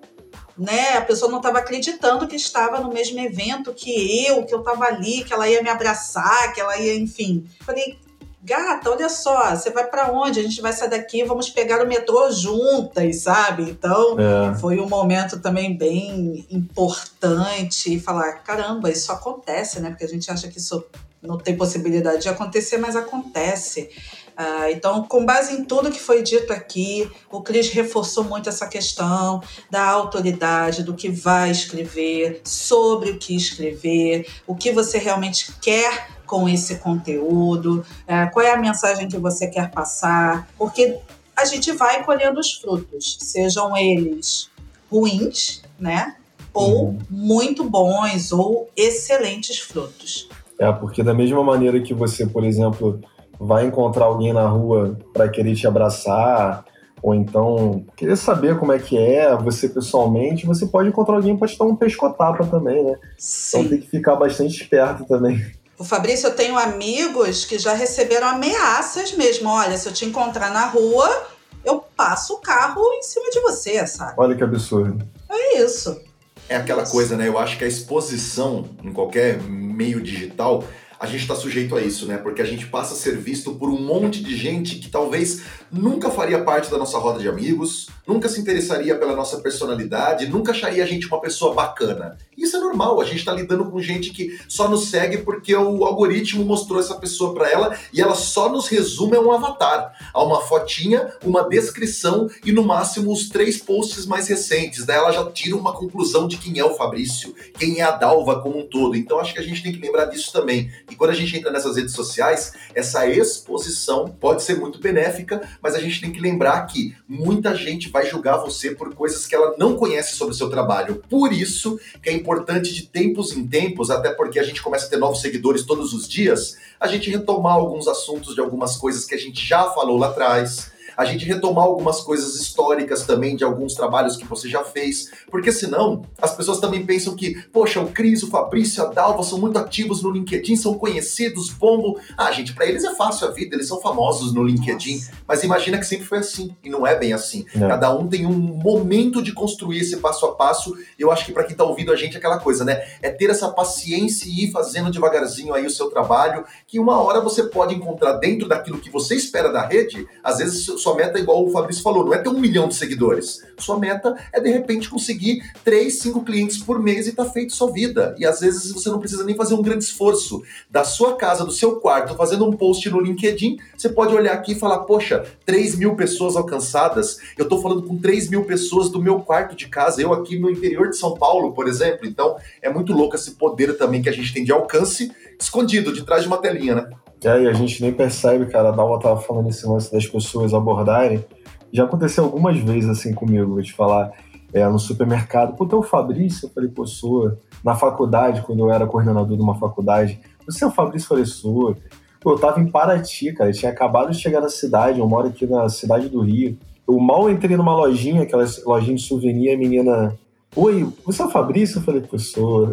né? 0.57 0.97
A 0.97 1.03
pessoa 1.03 1.31
não 1.31 1.39
estava 1.39 1.59
acreditando 1.59 2.27
que 2.27 2.37
estava 2.37 2.81
no 2.81 2.91
mesmo 2.91 3.21
evento 3.21 3.75
que 3.75 4.25
eu, 4.27 4.45
que 4.47 4.55
eu 4.55 4.61
estava 4.61 4.87
ali, 4.87 5.23
que 5.25 5.33
ela 5.35 5.47
ia 5.47 5.63
me 5.63 5.69
abraçar, 5.69 6.55
que 6.55 6.61
ela 6.61 6.77
ia, 6.79 6.95
enfim. 6.95 7.45
Falei, 7.61 7.99
gata, 8.47 8.93
olha 8.93 9.09
só, 9.09 9.51
você 9.51 9.71
vai 9.71 9.85
para 9.85 10.13
onde? 10.13 10.39
A 10.39 10.43
gente 10.43 10.63
vai 10.63 10.73
sair 10.73 10.89
daqui, 10.89 11.25
vamos 11.25 11.51
pegar 11.51 11.85
o 11.85 11.89
metrô 11.89 12.31
juntas, 12.31 13.23
sabe? 13.23 13.65
Então, 13.65 14.17
é. 14.19 14.55
foi 14.55 14.79
um 14.79 14.89
momento 14.89 15.41
também 15.41 15.77
bem 15.77 16.47
importante 16.49 17.99
falar, 17.99 18.35
caramba, 18.45 18.89
isso 18.89 19.11
acontece, 19.11 19.81
né? 19.81 19.91
Porque 19.91 20.05
a 20.05 20.09
gente 20.09 20.31
acha 20.31 20.47
que 20.47 20.59
isso 20.59 20.85
não 21.21 21.37
tem 21.37 21.57
possibilidade 21.57 22.23
de 22.23 22.29
acontecer, 22.29 22.79
mas 22.79 22.95
acontece. 22.95 23.91
Uh, 24.39 24.71
então, 24.71 25.03
com 25.03 25.25
base 25.25 25.55
em 25.55 25.65
tudo 25.65 25.91
que 25.91 25.99
foi 25.99 26.23
dito 26.23 26.53
aqui, 26.53 27.11
o 27.33 27.41
Cris 27.41 27.71
reforçou 27.71 28.23
muito 28.23 28.49
essa 28.49 28.69
questão 28.69 29.43
da 29.71 29.83
autoridade, 29.83 30.85
do 30.85 30.95
que 30.95 31.09
vai 31.09 31.51
escrever, 31.51 32.43
sobre 32.45 33.11
o 33.11 33.19
que 33.19 33.35
escrever, 33.35 34.29
o 34.47 34.55
que 34.55 34.71
você 34.71 34.99
realmente 34.99 35.53
quer 35.61 36.16
com 36.27 36.49
esse 36.49 36.77
conteúdo, 36.77 37.85
uh, 38.03 38.33
qual 38.33 38.45
é 38.45 38.53
a 38.53 38.57
mensagem 38.57 39.09
que 39.09 39.19
você 39.19 39.47
quer 39.47 39.71
passar, 39.71 40.49
porque 40.59 40.99
a 41.37 41.45
gente 41.45 41.73
vai 41.73 42.03
colhendo 42.05 42.41
os 42.41 42.55
frutos, 42.55 43.19
sejam 43.21 43.77
eles 43.77 44.51
ruins, 44.91 45.63
né? 45.79 46.17
Ou 46.53 46.87
uhum. 46.87 46.99
muito 47.11 47.69
bons 47.69 48.33
ou 48.33 48.71
excelentes 48.75 49.59
frutos. 49.59 50.29
É, 50.59 50.73
porque 50.73 51.03
da 51.03 51.13
mesma 51.13 51.45
maneira 51.45 51.81
que 51.81 51.93
você, 51.93 52.27
por 52.27 52.45
exemplo, 52.45 52.99
vai 53.39 53.67
encontrar 53.67 54.07
alguém 54.07 54.33
na 54.33 54.49
rua 54.49 54.99
para 55.13 55.29
querer 55.29 55.55
te 55.55 55.67
abraçar, 55.67 56.65
ou 57.03 57.15
então 57.15 57.85
querer 57.95 58.17
saber 58.17 58.59
como 58.59 58.73
é 58.73 58.79
que 58.79 58.97
é 58.97 59.37
você 59.37 59.69
pessoalmente, 59.69 60.47
você 60.47 60.67
pode 60.67 60.89
encontrar 60.89 61.17
alguém 61.17 61.37
para 61.37 61.47
te 61.47 61.59
dar 61.59 61.67
um 61.67 61.77
pescotapa 61.77 62.47
também, 62.47 62.83
né? 62.83 62.97
Sim. 63.19 63.59
Então 63.59 63.71
tem 63.71 63.81
que 63.81 63.91
ficar 63.91 64.17
bastante 64.17 64.63
esperto 64.63 65.05
também. 65.05 65.45
O 65.79 65.85
Fabrício, 65.85 66.29
eu 66.29 66.35
tenho 66.35 66.59
amigos 66.59 67.45
que 67.45 67.59
já 67.59 67.75
receberam 67.75 68.29
ameaças 68.29 69.13
mesmo. 69.13 69.49
Olha, 69.49 69.77
se 69.77 69.87
eu 69.87 69.93
te 69.93 70.07
encontrar 70.07 70.51
na 70.51 70.65
rua, 70.67 71.27
eu 71.65 71.85
passo 71.97 72.35
o 72.35 72.39
carro 72.39 72.83
em 72.95 73.03
cima 73.03 73.31
de 73.31 73.41
você, 73.41 73.87
sabe? 73.87 74.15
Olha 74.17 74.35
que 74.35 74.43
absurdo. 74.43 75.07
É 75.29 75.59
isso. 75.59 76.01
É 76.49 76.57
aquela 76.57 76.87
coisa, 76.87 77.17
né? 77.17 77.29
Eu 77.29 77.39
acho 77.39 77.59
que 77.59 77.65
a 77.65 77.69
exposição 77.69 78.71
em 78.83 78.93
qualquer 78.93 79.43
meio 79.43 80.01
digital 80.01 80.65
a 80.99 81.07
gente 81.07 81.23
está 81.23 81.35
sujeito 81.35 81.77
a 81.77 81.83
isso, 81.83 82.07
né? 82.07 82.17
Porque 82.17 82.41
a 82.41 82.45
gente 82.45 82.67
passa 82.67 82.95
a 82.95 82.97
ser 82.97 83.17
visto 83.17 83.55
por 83.55 83.69
um 83.69 83.81
monte 83.81 84.23
de 84.23 84.37
gente 84.37 84.77
que 84.77 84.89
talvez 84.89 85.43
nunca 85.71 86.11
faria 86.11 86.43
parte 86.43 86.71
da 86.71 86.79
nossa 86.79 86.99
roda 86.99 87.19
de 87.19 87.29
amigos, 87.29 87.89
nunca 88.07 88.29
se 88.29 88.41
interessaria 88.41 88.97
pela 88.97 89.15
nossa 89.15 89.39
personalidade, 89.39 90.27
nunca 90.27 90.53
acharia 90.53 90.83
a 90.83 90.87
gente 90.87 91.07
uma 91.07 91.21
pessoa 91.21 91.55
bacana. 91.55 92.17
Isso 92.37 92.57
é 92.57 92.61
normal, 92.61 93.01
a 93.01 93.05
gente 93.05 93.19
está 93.19 93.33
lidando 93.33 93.71
com 93.71 93.81
gente 93.81 94.11
que 94.11 94.39
só 94.49 94.69
nos 94.69 94.91
segue 94.91 95.19
porque 95.19 95.55
o 95.55 95.85
algoritmo 95.85 96.45
mostrou 96.45 96.79
essa 96.79 96.95
pessoa 96.95 97.35
para 97.35 97.51
ela 97.51 97.77
e 97.93 98.01
ela 98.01 98.15
só 98.15 98.49
nos 98.49 98.69
resume 98.69 99.17
a 99.17 99.21
um 99.21 99.33
avatar, 99.33 99.93
a 100.13 100.23
uma 100.23 100.41
fotinha, 100.43 101.13
uma 101.25 101.49
descrição 101.49 102.29
e 102.45 102.53
no 102.53 102.63
máximo 102.63 103.13
os 103.13 103.29
três 103.29 103.59
posts 103.59 104.07
mais 104.07 104.29
recentes. 104.29 104.85
Daí 104.85 104.97
ela 104.97 105.13
já 105.13 105.25
tira 105.31 105.57
uma 105.57 105.73
conclusão 105.73 106.29
de 106.29 106.37
quem 106.37 106.59
é 106.59 106.65
o 106.65 106.75
Fabrício, 106.75 107.35
quem 107.59 107.81
é 107.81 107.83
a 107.83 107.91
Dalva 107.91 108.41
como 108.41 108.59
um 108.59 108.67
todo. 108.67 108.97
Então 108.97 109.19
acho 109.19 109.33
que 109.33 109.41
a 109.41 109.43
gente 109.43 109.63
tem 109.63 109.73
que 109.73 109.81
lembrar 109.81 110.07
disso 110.07 110.33
também. 110.33 110.71
E 110.91 110.95
quando 110.95 111.11
a 111.11 111.15
gente 111.15 111.37
entra 111.37 111.51
nessas 111.51 111.77
redes 111.77 111.95
sociais, 111.95 112.53
essa 112.75 113.07
exposição 113.07 114.09
pode 114.09 114.43
ser 114.43 114.57
muito 114.57 114.79
benéfica, 114.79 115.49
mas 115.61 115.75
a 115.75 115.81
gente 115.81 116.01
tem 116.01 116.13
que 116.13 116.21
lembrar 116.21 116.65
que 116.67 116.95
muita 117.09 117.55
gente 117.55 117.89
vai 117.89 118.07
julgar 118.07 118.39
você 118.39 118.71
por 118.71 118.95
coisas 118.95 119.27
que 119.27 119.35
ela 119.35 119.55
não 119.59 119.77
conhece 119.77 120.17
sobre 120.17 120.35
o 120.35 120.37
seu 120.37 120.49
trabalho. 120.49 121.03
Por 121.09 121.33
isso 121.33 121.79
que 122.03 122.09
é 122.09 122.13
importante 122.13 122.73
de 122.73 122.87
tempos 122.87 123.33
em 123.33 123.47
tempos, 123.47 123.91
até 123.91 124.11
porque 124.11 124.39
a 124.39 124.45
gente 124.45 124.63
começa 124.63 124.87
a 124.87 124.89
ter 124.89 124.97
novos 124.97 125.21
seguidores 125.21 125.65
todos 125.65 125.93
os 125.93 126.09
dias, 126.09 126.57
a 126.79 126.87
gente 126.87 127.11
retomar 127.11 127.55
alguns 127.55 127.89
assuntos 127.89 128.35
de 128.35 128.41
algumas 128.41 128.77
coisas 128.77 129.05
que 129.05 129.15
a 129.15 129.19
gente 129.19 129.45
já 129.45 129.65
falou 129.71 129.99
lá 129.99 130.09
atrás 130.09 130.76
a 130.97 131.05
gente 131.05 131.25
retomar 131.25 131.65
algumas 131.65 132.01
coisas 132.01 132.35
históricas 132.41 133.05
também 133.05 133.37
de 133.37 133.45
alguns 133.45 133.75
trabalhos 133.75 134.17
que 134.17 134.25
você 134.25 134.49
já 134.49 134.65
fez, 134.65 135.11
porque 135.31 135.53
senão 135.53 136.03
as 136.21 136.35
pessoas 136.35 136.59
também 136.59 136.85
pensam 136.85 137.15
que, 137.15 137.35
poxa, 137.53 137.81
o 137.81 137.89
Cris, 137.89 138.23
o 138.23 138.29
Fabrício, 138.29 138.83
a 138.83 138.87
Dalva 138.87 139.23
são 139.23 139.39
muito 139.39 139.59
ativos 139.59 140.03
no 140.03 140.11
LinkedIn, 140.11 140.57
são 140.57 140.75
conhecidos, 140.75 141.51
bombo. 141.51 141.99
Ah, 142.17 142.31
gente, 142.33 142.55
para 142.55 142.67
eles 142.67 142.85
é 142.85 142.95
fácil 142.95 143.29
a 143.29 143.31
vida, 143.31 143.55
eles 143.55 143.69
são 143.69 143.81
famosos 143.81 144.33
no 144.33 144.43
LinkedIn, 144.43 145.03
mas 145.27 145.43
imagina 145.43 145.79
que 145.79 145.87
sempre 145.87 146.07
foi 146.07 146.19
assim, 146.19 146.57
e 146.65 146.71
não 146.71 146.87
é 146.87 146.97
bem 146.97 147.13
assim. 147.13 147.45
Não. 147.55 147.69
Cada 147.69 147.95
um 147.95 148.09
tem 148.09 148.27
um 148.27 148.33
momento 148.33 149.23
de 149.23 149.33
construir 149.33 149.81
esse 149.81 149.99
passo 149.99 150.27
a 150.27 150.35
passo. 150.35 150.77
Eu 150.99 151.11
acho 151.11 151.27
que 151.27 151.33
para 151.33 151.45
quem 151.45 151.57
tá 151.57 151.65
ouvindo 151.65 151.93
a 151.93 151.97
gente 151.97 152.15
é 152.15 152.19
aquela 152.19 152.39
coisa, 152.39 152.65
né? 152.65 152.83
É 153.03 153.11
ter 153.11 153.31
essa 153.31 153.49
paciência 153.49 154.27
e 154.29 154.45
ir 154.45 154.51
fazendo 154.51 154.91
devagarzinho 154.91 155.53
aí 155.53 155.67
o 155.67 155.71
seu 155.71 155.91
trabalho, 155.91 156.45
que 156.67 156.79
uma 156.79 157.01
hora 157.01 157.21
você 157.21 157.43
pode 157.43 157.75
encontrar 157.75 158.15
dentro 158.15 158.49
daquilo 158.49 158.79
que 158.79 158.91
você 158.91 159.15
espera 159.15 159.53
da 159.53 159.67
rede, 159.67 160.07
às 160.23 160.39
vezes 160.39 160.65
sua 160.87 160.95
meta, 160.95 161.19
igual 161.19 161.45
o 161.45 161.51
Fabrício 161.51 161.83
falou, 161.83 162.05
não 162.05 162.15
é 162.15 162.19
ter 162.19 162.29
um 162.29 162.39
milhão 162.39 162.69
de 162.69 162.77
seguidores. 162.77 163.43
Sua 163.59 163.77
meta 163.77 164.15
é, 164.33 164.41
de 164.41 164.51
repente, 164.51 164.89
conseguir 164.89 165.43
três, 165.65 165.99
cinco 165.99 166.23
clientes 166.23 166.59
por 166.59 166.81
mês 166.81 167.09
e 167.09 167.13
tá 167.13 167.25
feito 167.25 167.57
sua 167.57 167.73
vida. 167.73 168.15
E 168.19 168.25
às 168.25 168.39
vezes 168.39 168.71
você 168.71 168.89
não 168.89 169.01
precisa 169.01 169.25
nem 169.25 169.35
fazer 169.35 169.55
um 169.55 169.63
grande 169.63 169.83
esforço. 169.83 170.43
Da 170.71 170.85
sua 170.85 171.17
casa, 171.17 171.45
do 171.45 171.51
seu 171.51 171.81
quarto, 171.81 172.15
fazendo 172.15 172.49
um 172.49 172.53
post 172.53 172.89
no 172.89 173.01
LinkedIn, 173.01 173.59
você 173.77 173.89
pode 173.89 174.15
olhar 174.15 174.35
aqui 174.35 174.53
e 174.53 174.55
falar, 174.55 174.81
poxa, 174.81 175.27
3 175.45 175.75
mil 175.75 175.97
pessoas 175.97 176.37
alcançadas. 176.37 177.19
Eu 177.37 177.49
tô 177.49 177.61
falando 177.61 177.83
com 177.83 177.99
3 177.99 178.31
mil 178.31 178.45
pessoas 178.45 178.89
do 178.89 179.03
meu 179.03 179.21
quarto 179.21 179.57
de 179.57 179.67
casa, 179.67 180.01
eu 180.01 180.13
aqui 180.13 180.39
no 180.39 180.49
interior 180.49 180.89
de 180.89 180.97
São 180.97 181.15
Paulo, 181.15 181.53
por 181.53 181.67
exemplo. 181.67 182.07
Então, 182.07 182.37
é 182.63 182.71
muito 182.71 182.93
louco 182.93 183.17
esse 183.17 183.33
poder 183.33 183.77
também 183.77 184.01
que 184.01 184.09
a 184.09 184.13
gente 184.13 184.33
tem 184.33 184.45
de 184.45 184.53
alcance 184.53 185.11
escondido, 185.37 185.93
de 185.93 186.05
trás 186.05 186.23
de 186.23 186.29
uma 186.29 186.39
telinha, 186.39 186.77
né? 186.77 186.91
E 187.27 187.49
a 187.49 187.53
gente 187.53 187.83
nem 187.83 187.93
percebe, 187.93 188.47
cara. 188.47 188.69
A 188.69 188.73
Dalva 188.73 189.01
tava 189.01 189.21
falando 189.21 189.49
esse 189.49 189.67
lance 189.67 189.93
das 189.93 190.07
pessoas 190.07 190.55
abordarem. 190.55 191.25
Já 191.73 191.85
aconteceu 191.85 192.25
algumas 192.25 192.57
vezes 192.59 192.89
assim 192.89 193.13
comigo, 193.13 193.55
vou 193.55 193.63
te 193.63 193.73
falar. 193.73 194.13
É, 194.53 194.67
no 194.69 194.79
supermercado. 194.79 195.57
Pô, 195.57 195.67
tem 195.67 195.79
o 195.79 195.83
Fabrício? 195.83 196.47
Eu 196.47 196.51
falei, 196.51 196.71
pô, 196.71 196.87
sou. 196.87 197.37
Na 197.65 197.75
faculdade, 197.75 198.43
quando 198.43 198.61
eu 198.61 198.71
era 198.71 198.87
coordenador 198.87 199.37
de 199.37 199.43
uma 199.43 199.57
faculdade. 199.57 200.21
Você 200.47 200.65
é 200.65 200.67
o 200.67 200.71
Fabrício? 200.71 201.07
Eu 201.07 201.09
falei, 201.09 201.25
sou. 201.27 201.77
Pô, 202.21 202.33
eu 202.33 202.39
tava 202.39 202.61
em 202.61 202.71
Paraty, 202.71 203.33
cara. 203.33 203.51
Eu 203.51 203.55
tinha 203.55 203.73
acabado 203.73 204.13
de 204.13 204.19
chegar 204.19 204.41
na 204.41 204.49
cidade. 204.49 205.01
Eu 205.01 205.09
moro 205.09 205.29
aqui 205.29 205.47
na 205.47 205.69
cidade 205.69 206.09
do 206.09 206.21
Rio. 206.21 206.57
Eu 206.89 206.99
mal 207.01 207.29
entrei 207.29 207.57
numa 207.57 207.75
lojinha, 207.75 208.23
aquela 208.23 208.45
lojinha 208.65 208.97
de 208.97 209.03
souvenir, 209.03 209.53
a 209.53 209.59
menina 209.59 210.17
Oi, 210.57 210.91
você 211.05 211.21
é 211.21 211.27
o 211.27 211.31
Fabrício? 211.31 211.79
Eu 211.79 211.83
falei, 211.83 212.01
professor. 212.01 212.73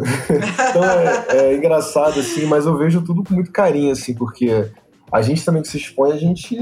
então 0.70 0.82
é, 0.82 1.26
é, 1.28 1.54
engraçado, 1.54 2.18
assim, 2.18 2.46
mas 2.46 2.64
eu 2.64 2.78
vejo 2.78 3.02
tudo 3.02 3.22
com 3.22 3.34
muito 3.34 3.52
carinho, 3.52 3.92
assim, 3.92 4.14
porque 4.14 4.70
a 5.12 5.20
gente 5.20 5.44
também 5.44 5.60
que 5.60 5.68
se 5.68 5.76
expõe, 5.76 6.12
a 6.12 6.16
gente, 6.16 6.56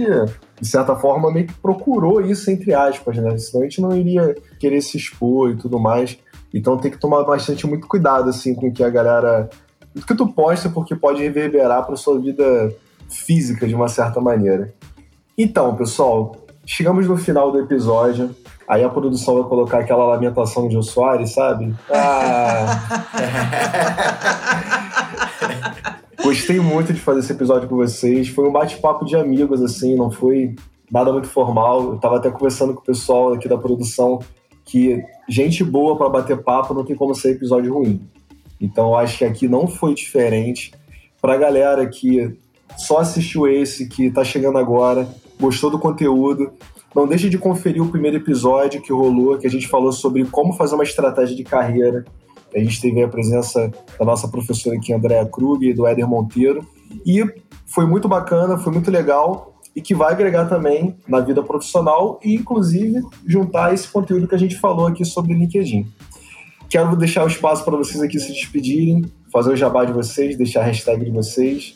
de 0.60 0.68
certa 0.68 0.96
forma, 0.96 1.32
meio 1.32 1.46
que 1.46 1.54
procurou 1.54 2.20
isso, 2.20 2.50
entre 2.50 2.74
aspas, 2.74 3.18
né? 3.18 3.38
Senão 3.38 3.62
a 3.62 3.64
gente 3.68 3.80
não 3.80 3.96
iria 3.96 4.34
querer 4.58 4.80
se 4.80 4.96
expor 4.96 5.52
e 5.52 5.56
tudo 5.56 5.78
mais. 5.78 6.18
Então 6.52 6.76
tem 6.76 6.90
que 6.90 6.98
tomar 6.98 7.22
bastante 7.22 7.68
muito 7.68 7.86
cuidado, 7.86 8.28
assim, 8.28 8.52
com 8.52 8.72
que 8.72 8.82
a 8.82 8.90
galera. 8.90 9.48
O 9.94 10.04
que 10.04 10.16
tu 10.16 10.26
posta, 10.26 10.68
porque 10.68 10.96
pode 10.96 11.22
reverberar 11.22 11.86
para 11.86 11.94
sua 11.94 12.18
vida 12.18 12.74
física 13.08 13.68
de 13.68 13.76
uma 13.76 13.86
certa 13.86 14.20
maneira. 14.20 14.74
Então, 15.38 15.76
pessoal, 15.76 16.36
chegamos 16.66 17.06
no 17.06 17.16
final 17.16 17.52
do 17.52 17.60
episódio. 17.60 18.34
Aí 18.66 18.84
a 18.84 18.88
produção 18.88 19.34
vai 19.34 19.44
colocar 19.48 19.78
aquela 19.80 20.06
lamentação 20.06 20.68
de 20.68 20.74
Jô 20.74 20.82
Soares, 20.82 21.32
sabe? 21.32 21.74
Ah. 21.90 23.02
Gostei 26.22 26.60
muito 26.60 26.92
de 26.92 27.00
fazer 27.00 27.20
esse 27.20 27.32
episódio 27.32 27.68
com 27.68 27.76
vocês. 27.76 28.28
Foi 28.28 28.48
um 28.48 28.52
bate-papo 28.52 29.04
de 29.04 29.16
amigos, 29.16 29.60
assim, 29.60 29.96
não 29.96 30.10
foi 30.10 30.54
nada 30.90 31.12
muito 31.12 31.28
formal. 31.28 31.94
Eu 31.94 31.98
tava 31.98 32.18
até 32.18 32.30
conversando 32.30 32.74
com 32.74 32.80
o 32.80 32.84
pessoal 32.84 33.32
aqui 33.32 33.48
da 33.48 33.58
produção 33.58 34.20
que 34.64 35.02
gente 35.28 35.64
boa 35.64 35.96
para 35.96 36.08
bater 36.08 36.42
papo 36.42 36.72
não 36.74 36.84
tem 36.84 36.94
como 36.94 37.14
ser 37.14 37.32
episódio 37.32 37.74
ruim. 37.74 38.00
Então 38.60 38.90
eu 38.90 38.96
acho 38.96 39.18
que 39.18 39.24
aqui 39.24 39.48
não 39.48 39.66
foi 39.66 39.94
diferente. 39.94 40.72
Pra 41.20 41.36
galera 41.36 41.86
que 41.88 42.38
só 42.76 42.98
assistiu 42.98 43.48
esse, 43.48 43.88
que 43.88 44.10
tá 44.10 44.24
chegando 44.24 44.58
agora, 44.58 45.08
gostou 45.40 45.70
do 45.70 45.78
conteúdo, 45.78 46.52
não 46.95 47.07
deixe 47.07 47.28
de 47.28 47.38
conferir 47.38 47.82
o 47.82 47.88
primeiro 47.88 48.18
episódio 48.18 48.82
que 48.82 48.93
rolou, 48.93 49.38
que 49.38 49.47
a 49.47 49.51
gente 49.51 49.68
falou 49.68 49.93
sobre 49.93 50.24
como 50.26 50.53
fazer 50.53 50.74
uma 50.74 50.84
estratégia 50.84 51.34
de 51.34 51.45
carreira. 51.45 52.05
A 52.55 52.59
gente 52.59 52.80
teve 52.80 53.03
a 53.03 53.09
presença 53.09 53.70
da 53.99 54.05
nossa 54.05 54.28
professora 54.28 54.76
aqui, 54.76 54.93
Andréa 54.93 55.24
Krug, 55.24 55.66
e 55.66 55.72
do 55.72 55.86
Éder 55.86 56.07
Monteiro. 56.07 56.66
E 57.07 57.24
foi 57.66 57.86
muito 57.86 58.09
bacana, 58.09 58.59
foi 58.59 58.72
muito 58.72 58.90
legal. 58.90 59.53
e 59.74 59.80
que 59.80 59.95
vai 59.95 60.12
agregar 60.12 60.47
também 60.47 60.95
na 61.09 61.20
vida 61.20 61.43
profissional 61.43 62.20
e, 62.22 62.34
inclusive, 62.34 63.01
juntar 63.26 63.72
esse 63.72 63.88
conteúdo 63.88 64.28
que 64.28 64.34
a 64.34 64.38
gente 64.38 64.57
falou 64.57 64.86
aqui 64.86 65.05
sobre 65.05 65.32
LinkedIn. 65.32 65.90
Quero 66.68 66.95
deixar 66.97 67.24
o 67.24 67.26
espaço 67.26 67.64
para 67.64 67.76
vocês 67.76 68.03
aqui 68.03 68.18
se 68.18 68.32
despedirem, 68.32 69.05
fazer 69.32 69.53
o 69.53 69.57
jabá 69.57 69.84
de 69.84 69.93
vocês, 69.93 70.36
deixar 70.36 70.61
a 70.61 70.64
hashtag 70.64 71.05
de 71.05 71.11
vocês. 71.11 71.74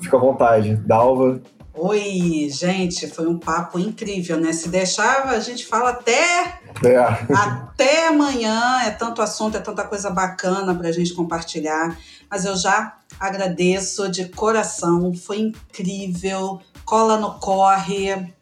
Fica 0.00 0.16
à 0.16 0.20
vontade. 0.20 0.76
Dalva. 0.76 1.40
Oi, 1.76 2.48
gente, 2.52 3.08
foi 3.08 3.26
um 3.26 3.36
papo 3.36 3.80
incrível, 3.80 4.38
né? 4.38 4.52
Se 4.52 4.68
deixar, 4.68 5.28
a 5.28 5.40
gente 5.40 5.66
fala 5.66 5.90
até 5.90 6.60
é. 6.84 7.34
até 7.34 8.06
amanhã. 8.06 8.80
É 8.84 8.90
tanto 8.92 9.20
assunto, 9.20 9.56
é 9.56 9.60
tanta 9.60 9.82
coisa 9.82 10.08
bacana 10.08 10.72
para 10.72 10.88
a 10.88 10.92
gente 10.92 11.12
compartilhar. 11.12 11.98
Mas 12.30 12.44
eu 12.44 12.56
já 12.56 12.96
agradeço 13.18 14.08
de 14.08 14.28
coração, 14.28 15.12
foi 15.14 15.40
incrível. 15.40 16.60
Cola 16.84 17.16
no 17.16 17.40
corre, 17.40 18.32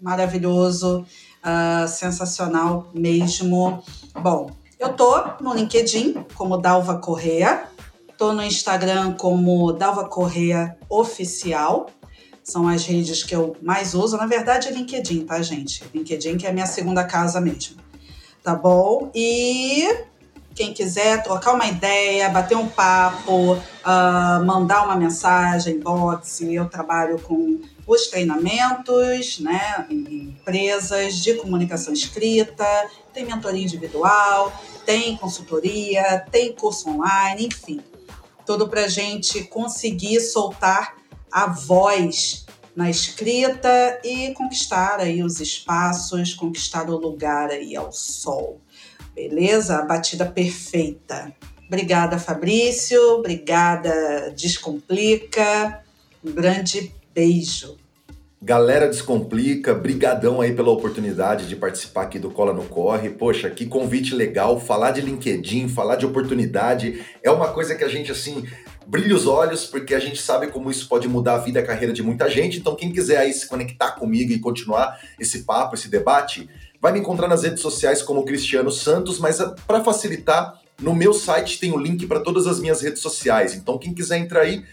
maravilhoso, 0.00 1.04
uh, 1.44 1.86
sensacional 1.86 2.88
mesmo. 2.94 3.84
Bom, 4.22 4.50
eu 4.78 4.94
tô 4.94 5.22
no 5.42 5.52
LinkedIn 5.52 6.24
como 6.34 6.56
Dalva 6.56 6.96
Correa, 6.98 7.64
tô 8.16 8.32
no 8.32 8.42
Instagram 8.42 9.12
como 9.12 9.70
Dalva 9.70 10.08
Correa 10.08 10.78
Oficial. 10.88 11.90
São 12.50 12.66
as 12.66 12.84
redes 12.84 13.22
que 13.22 13.34
eu 13.34 13.56
mais 13.62 13.94
uso. 13.94 14.16
Na 14.16 14.26
verdade, 14.26 14.66
é 14.66 14.72
LinkedIn, 14.72 15.24
tá, 15.24 15.40
gente? 15.40 15.84
LinkedIn 15.94 16.36
que 16.36 16.46
é 16.46 16.50
a 16.50 16.52
minha 16.52 16.66
segunda 16.66 17.04
casa 17.04 17.40
mesmo. 17.40 17.76
Tá 18.42 18.56
bom? 18.56 19.10
E 19.14 19.86
quem 20.52 20.74
quiser 20.74 21.22
trocar 21.22 21.54
uma 21.54 21.66
ideia, 21.66 22.28
bater 22.28 22.56
um 22.56 22.66
papo, 22.66 23.54
uh, 23.54 24.44
mandar 24.44 24.84
uma 24.84 24.96
mensagem, 24.96 25.76
inbox, 25.76 26.40
eu 26.40 26.68
trabalho 26.68 27.20
com 27.20 27.60
os 27.86 28.08
treinamentos, 28.08 29.38
né, 29.38 29.86
em 29.88 30.36
empresas 30.38 31.16
de 31.16 31.34
comunicação 31.34 31.92
escrita, 31.92 32.66
tem 33.14 33.24
mentoria 33.24 33.62
individual, 33.62 34.52
tem 34.84 35.16
consultoria, 35.16 36.26
tem 36.30 36.52
curso 36.52 36.90
online, 36.90 37.46
enfim, 37.46 37.80
tudo 38.44 38.68
para 38.68 38.88
gente 38.88 39.44
conseguir 39.44 40.20
soltar 40.20 40.99
a 41.32 41.46
voz 41.46 42.44
na 42.74 42.88
escrita 42.88 44.00
e 44.04 44.32
conquistar 44.34 45.00
aí 45.00 45.22
os 45.22 45.40
espaços, 45.40 46.34
conquistar 46.34 46.88
o 46.88 46.96
lugar 46.96 47.50
aí 47.50 47.76
ao 47.76 47.92
sol. 47.92 48.60
Beleza? 49.14 49.76
A 49.76 49.84
batida 49.84 50.24
perfeita. 50.24 51.32
Obrigada, 51.66 52.18
Fabrício. 52.18 53.00
Obrigada, 53.18 54.32
Descomplica. 54.36 55.82
Um 56.24 56.32
grande 56.32 56.92
beijo. 57.14 57.76
Galera 58.42 58.88
Descomplica, 58.88 59.74
brigadão 59.74 60.40
aí 60.40 60.54
pela 60.54 60.70
oportunidade 60.70 61.46
de 61.46 61.54
participar 61.54 62.04
aqui 62.04 62.18
do 62.18 62.30
Cola 62.30 62.54
no 62.54 62.64
Corre. 62.64 63.10
Poxa, 63.10 63.50
que 63.50 63.66
convite 63.66 64.14
legal, 64.14 64.58
falar 64.58 64.92
de 64.92 65.02
LinkedIn, 65.02 65.68
falar 65.68 65.96
de 65.96 66.06
oportunidade, 66.06 67.04
é 67.22 67.30
uma 67.30 67.48
coisa 67.52 67.74
que 67.74 67.84
a 67.84 67.88
gente 67.88 68.10
assim 68.10 68.46
brilha 68.90 69.14
os 69.14 69.26
olhos, 69.26 69.64
porque 69.64 69.94
a 69.94 70.00
gente 70.00 70.20
sabe 70.20 70.48
como 70.48 70.70
isso 70.70 70.88
pode 70.88 71.06
mudar 71.08 71.34
a 71.34 71.38
vida 71.38 71.60
e 71.60 71.62
a 71.62 71.66
carreira 71.66 71.92
de 71.92 72.02
muita 72.02 72.28
gente. 72.28 72.58
Então, 72.58 72.74
quem 72.74 72.92
quiser 72.92 73.18
aí 73.18 73.32
se 73.32 73.46
conectar 73.46 73.92
comigo 73.92 74.32
e 74.32 74.38
continuar 74.38 74.98
esse 75.18 75.44
papo, 75.44 75.74
esse 75.74 75.88
debate, 75.88 76.48
Vai 76.80 76.92
me 76.92 77.00
encontrar 77.00 77.28
nas 77.28 77.42
redes 77.42 77.60
sociais 77.60 78.00
como 78.00 78.24
Cristiano 78.24 78.70
Santos, 78.70 79.18
mas 79.18 79.38
ah, 79.38 79.54
para 79.66 79.84
facilitar, 79.84 80.58
no 80.80 80.94
meu 80.94 81.12
site 81.12 81.60
tem 81.60 81.72
o 81.72 81.76
link 81.76 82.06
para 82.06 82.20
todas 82.20 82.46
as 82.46 82.58
minhas 82.58 82.80
redes 82.80 83.02
sociais. 83.02 83.54
Então, 83.54 83.76
quem 83.76 83.92
quiser 83.92 84.16
entrar 84.16 84.42
aí, 84.42 84.64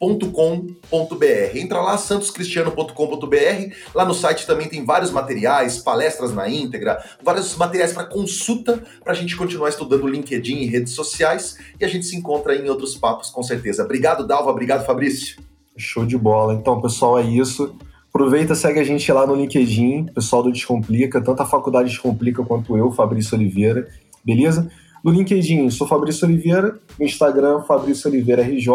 santoscristiano.com.br. 0.00 1.56
Entra 1.56 1.80
lá, 1.80 1.98
santoscristiano.com.br. 1.98 3.74
Lá 3.94 4.04
no 4.04 4.14
site 4.14 4.46
também 4.46 4.68
tem 4.68 4.84
vários 4.84 5.10
materiais, 5.10 5.78
palestras 5.78 6.32
na 6.32 6.48
íntegra, 6.48 7.02
vários 7.22 7.56
materiais 7.56 7.92
para 7.92 8.04
consulta, 8.04 8.82
para 9.02 9.12
a 9.12 9.16
gente 9.16 9.36
continuar 9.36 9.68
estudando 9.68 10.06
LinkedIn 10.06 10.58
e 10.58 10.66
redes 10.66 10.92
sociais. 10.92 11.58
E 11.78 11.84
a 11.84 11.88
gente 11.88 12.06
se 12.06 12.16
encontra 12.16 12.54
em 12.54 12.68
outros 12.68 12.96
papos, 12.96 13.30
com 13.30 13.42
certeza. 13.42 13.84
Obrigado, 13.84 14.26
Dalva. 14.26 14.50
Obrigado, 14.50 14.86
Fabrício. 14.86 15.42
Show 15.76 16.06
de 16.06 16.16
bola. 16.16 16.54
Então, 16.54 16.80
pessoal, 16.80 17.18
é 17.18 17.22
isso. 17.24 17.76
Aproveita, 18.08 18.54
segue 18.54 18.80
a 18.80 18.84
gente 18.84 19.10
lá 19.12 19.26
no 19.26 19.34
LinkedIn, 19.34 20.06
pessoal 20.06 20.42
do 20.42 20.50
Descomplica, 20.50 21.20
tanto 21.20 21.42
a 21.42 21.46
faculdade 21.46 21.90
Descomplica 21.90 22.42
quanto 22.42 22.76
eu, 22.76 22.90
Fabrício 22.90 23.36
Oliveira, 23.36 23.86
beleza? 24.24 24.68
No 25.04 25.12
LinkedIn, 25.12 25.70
sou 25.70 25.86
Fabrício 25.86 26.26
Oliveira, 26.26 26.78
no 26.98 27.04
Instagram, 27.04 27.60
Fabrício 27.60 28.10
Oliveira 28.10 28.42
RJ, 28.42 28.70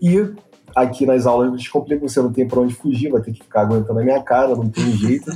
e 0.00 0.34
aqui 0.74 1.06
nas 1.06 1.26
aulas 1.26 1.50
do 1.50 1.56
Descomplica 1.56 2.06
você 2.06 2.20
não 2.20 2.32
tem 2.32 2.46
para 2.46 2.60
onde 2.60 2.74
fugir, 2.74 3.10
vai 3.10 3.22
ter 3.22 3.32
que 3.32 3.42
ficar 3.42 3.62
aguentando 3.62 3.98
a 3.98 4.02
minha 4.02 4.22
cara, 4.22 4.54
não 4.54 4.68
tem 4.68 4.92
jeito. 4.92 5.30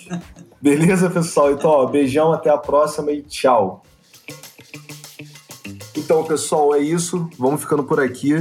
beleza, 0.60 1.08
pessoal? 1.08 1.52
Então, 1.52 1.70
ó, 1.70 1.86
beijão, 1.86 2.32
até 2.32 2.50
a 2.50 2.58
próxima 2.58 3.10
e 3.10 3.22
tchau. 3.22 3.82
Então, 5.96 6.22
pessoal, 6.24 6.74
é 6.74 6.80
isso. 6.80 7.28
Vamos 7.38 7.62
ficando 7.62 7.84
por 7.84 7.98
aqui. 7.98 8.34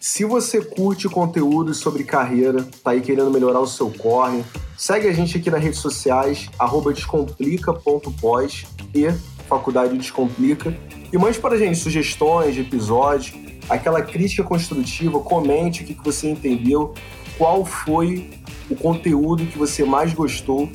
Se 0.00 0.24
você 0.24 0.60
curte 0.60 1.08
conteúdos 1.08 1.78
sobre 1.78 2.04
carreira, 2.04 2.66
tá 2.82 2.90
aí 2.92 3.00
querendo 3.00 3.30
melhorar 3.30 3.60
o 3.60 3.66
seu 3.66 3.90
corre, 3.90 4.44
segue 4.76 5.08
a 5.08 5.12
gente 5.12 5.36
aqui 5.36 5.50
nas 5.50 5.62
redes 5.62 5.78
sociais, 5.80 6.48
descomplica.pós 6.94 8.66
e 8.94 9.08
Faculdade 9.48 9.96
Descomplica. 9.96 10.76
E 11.12 11.18
mande 11.18 11.38
para 11.38 11.54
a 11.54 11.58
gente 11.58 11.78
sugestões 11.78 12.54
de 12.54 12.60
episódios, 12.62 13.34
aquela 13.68 14.02
crítica 14.02 14.42
construtiva, 14.42 15.18
comente 15.20 15.82
o 15.82 15.86
que 15.86 15.94
você 16.04 16.30
entendeu, 16.30 16.94
qual 17.36 17.64
foi 17.64 18.30
o 18.70 18.74
conteúdo 18.74 19.46
que 19.46 19.58
você 19.58 19.84
mais 19.84 20.12
gostou 20.12 20.68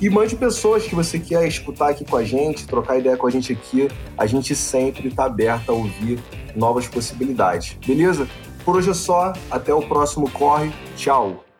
e 0.00 0.10
mande 0.10 0.34
pessoas 0.34 0.84
que 0.84 0.94
você 0.94 1.18
quer 1.18 1.46
escutar 1.46 1.90
aqui 1.90 2.04
com 2.04 2.16
a 2.16 2.24
gente, 2.24 2.66
trocar 2.66 2.98
ideia 2.98 3.16
com 3.16 3.26
a 3.26 3.30
gente 3.30 3.52
aqui. 3.52 3.88
A 4.18 4.26
gente 4.26 4.54
sempre 4.54 5.08
está 5.08 5.26
aberto 5.26 5.70
a 5.70 5.72
ouvir 5.72 6.18
novas 6.56 6.88
possibilidades, 6.88 7.76
beleza? 7.86 8.28
Por 8.64 8.76
hoje 8.76 8.90
é 8.90 8.94
só, 8.94 9.32
até 9.50 9.72
o 9.72 9.82
próximo 9.82 10.28
corre. 10.30 10.72
Tchau! 10.96 11.51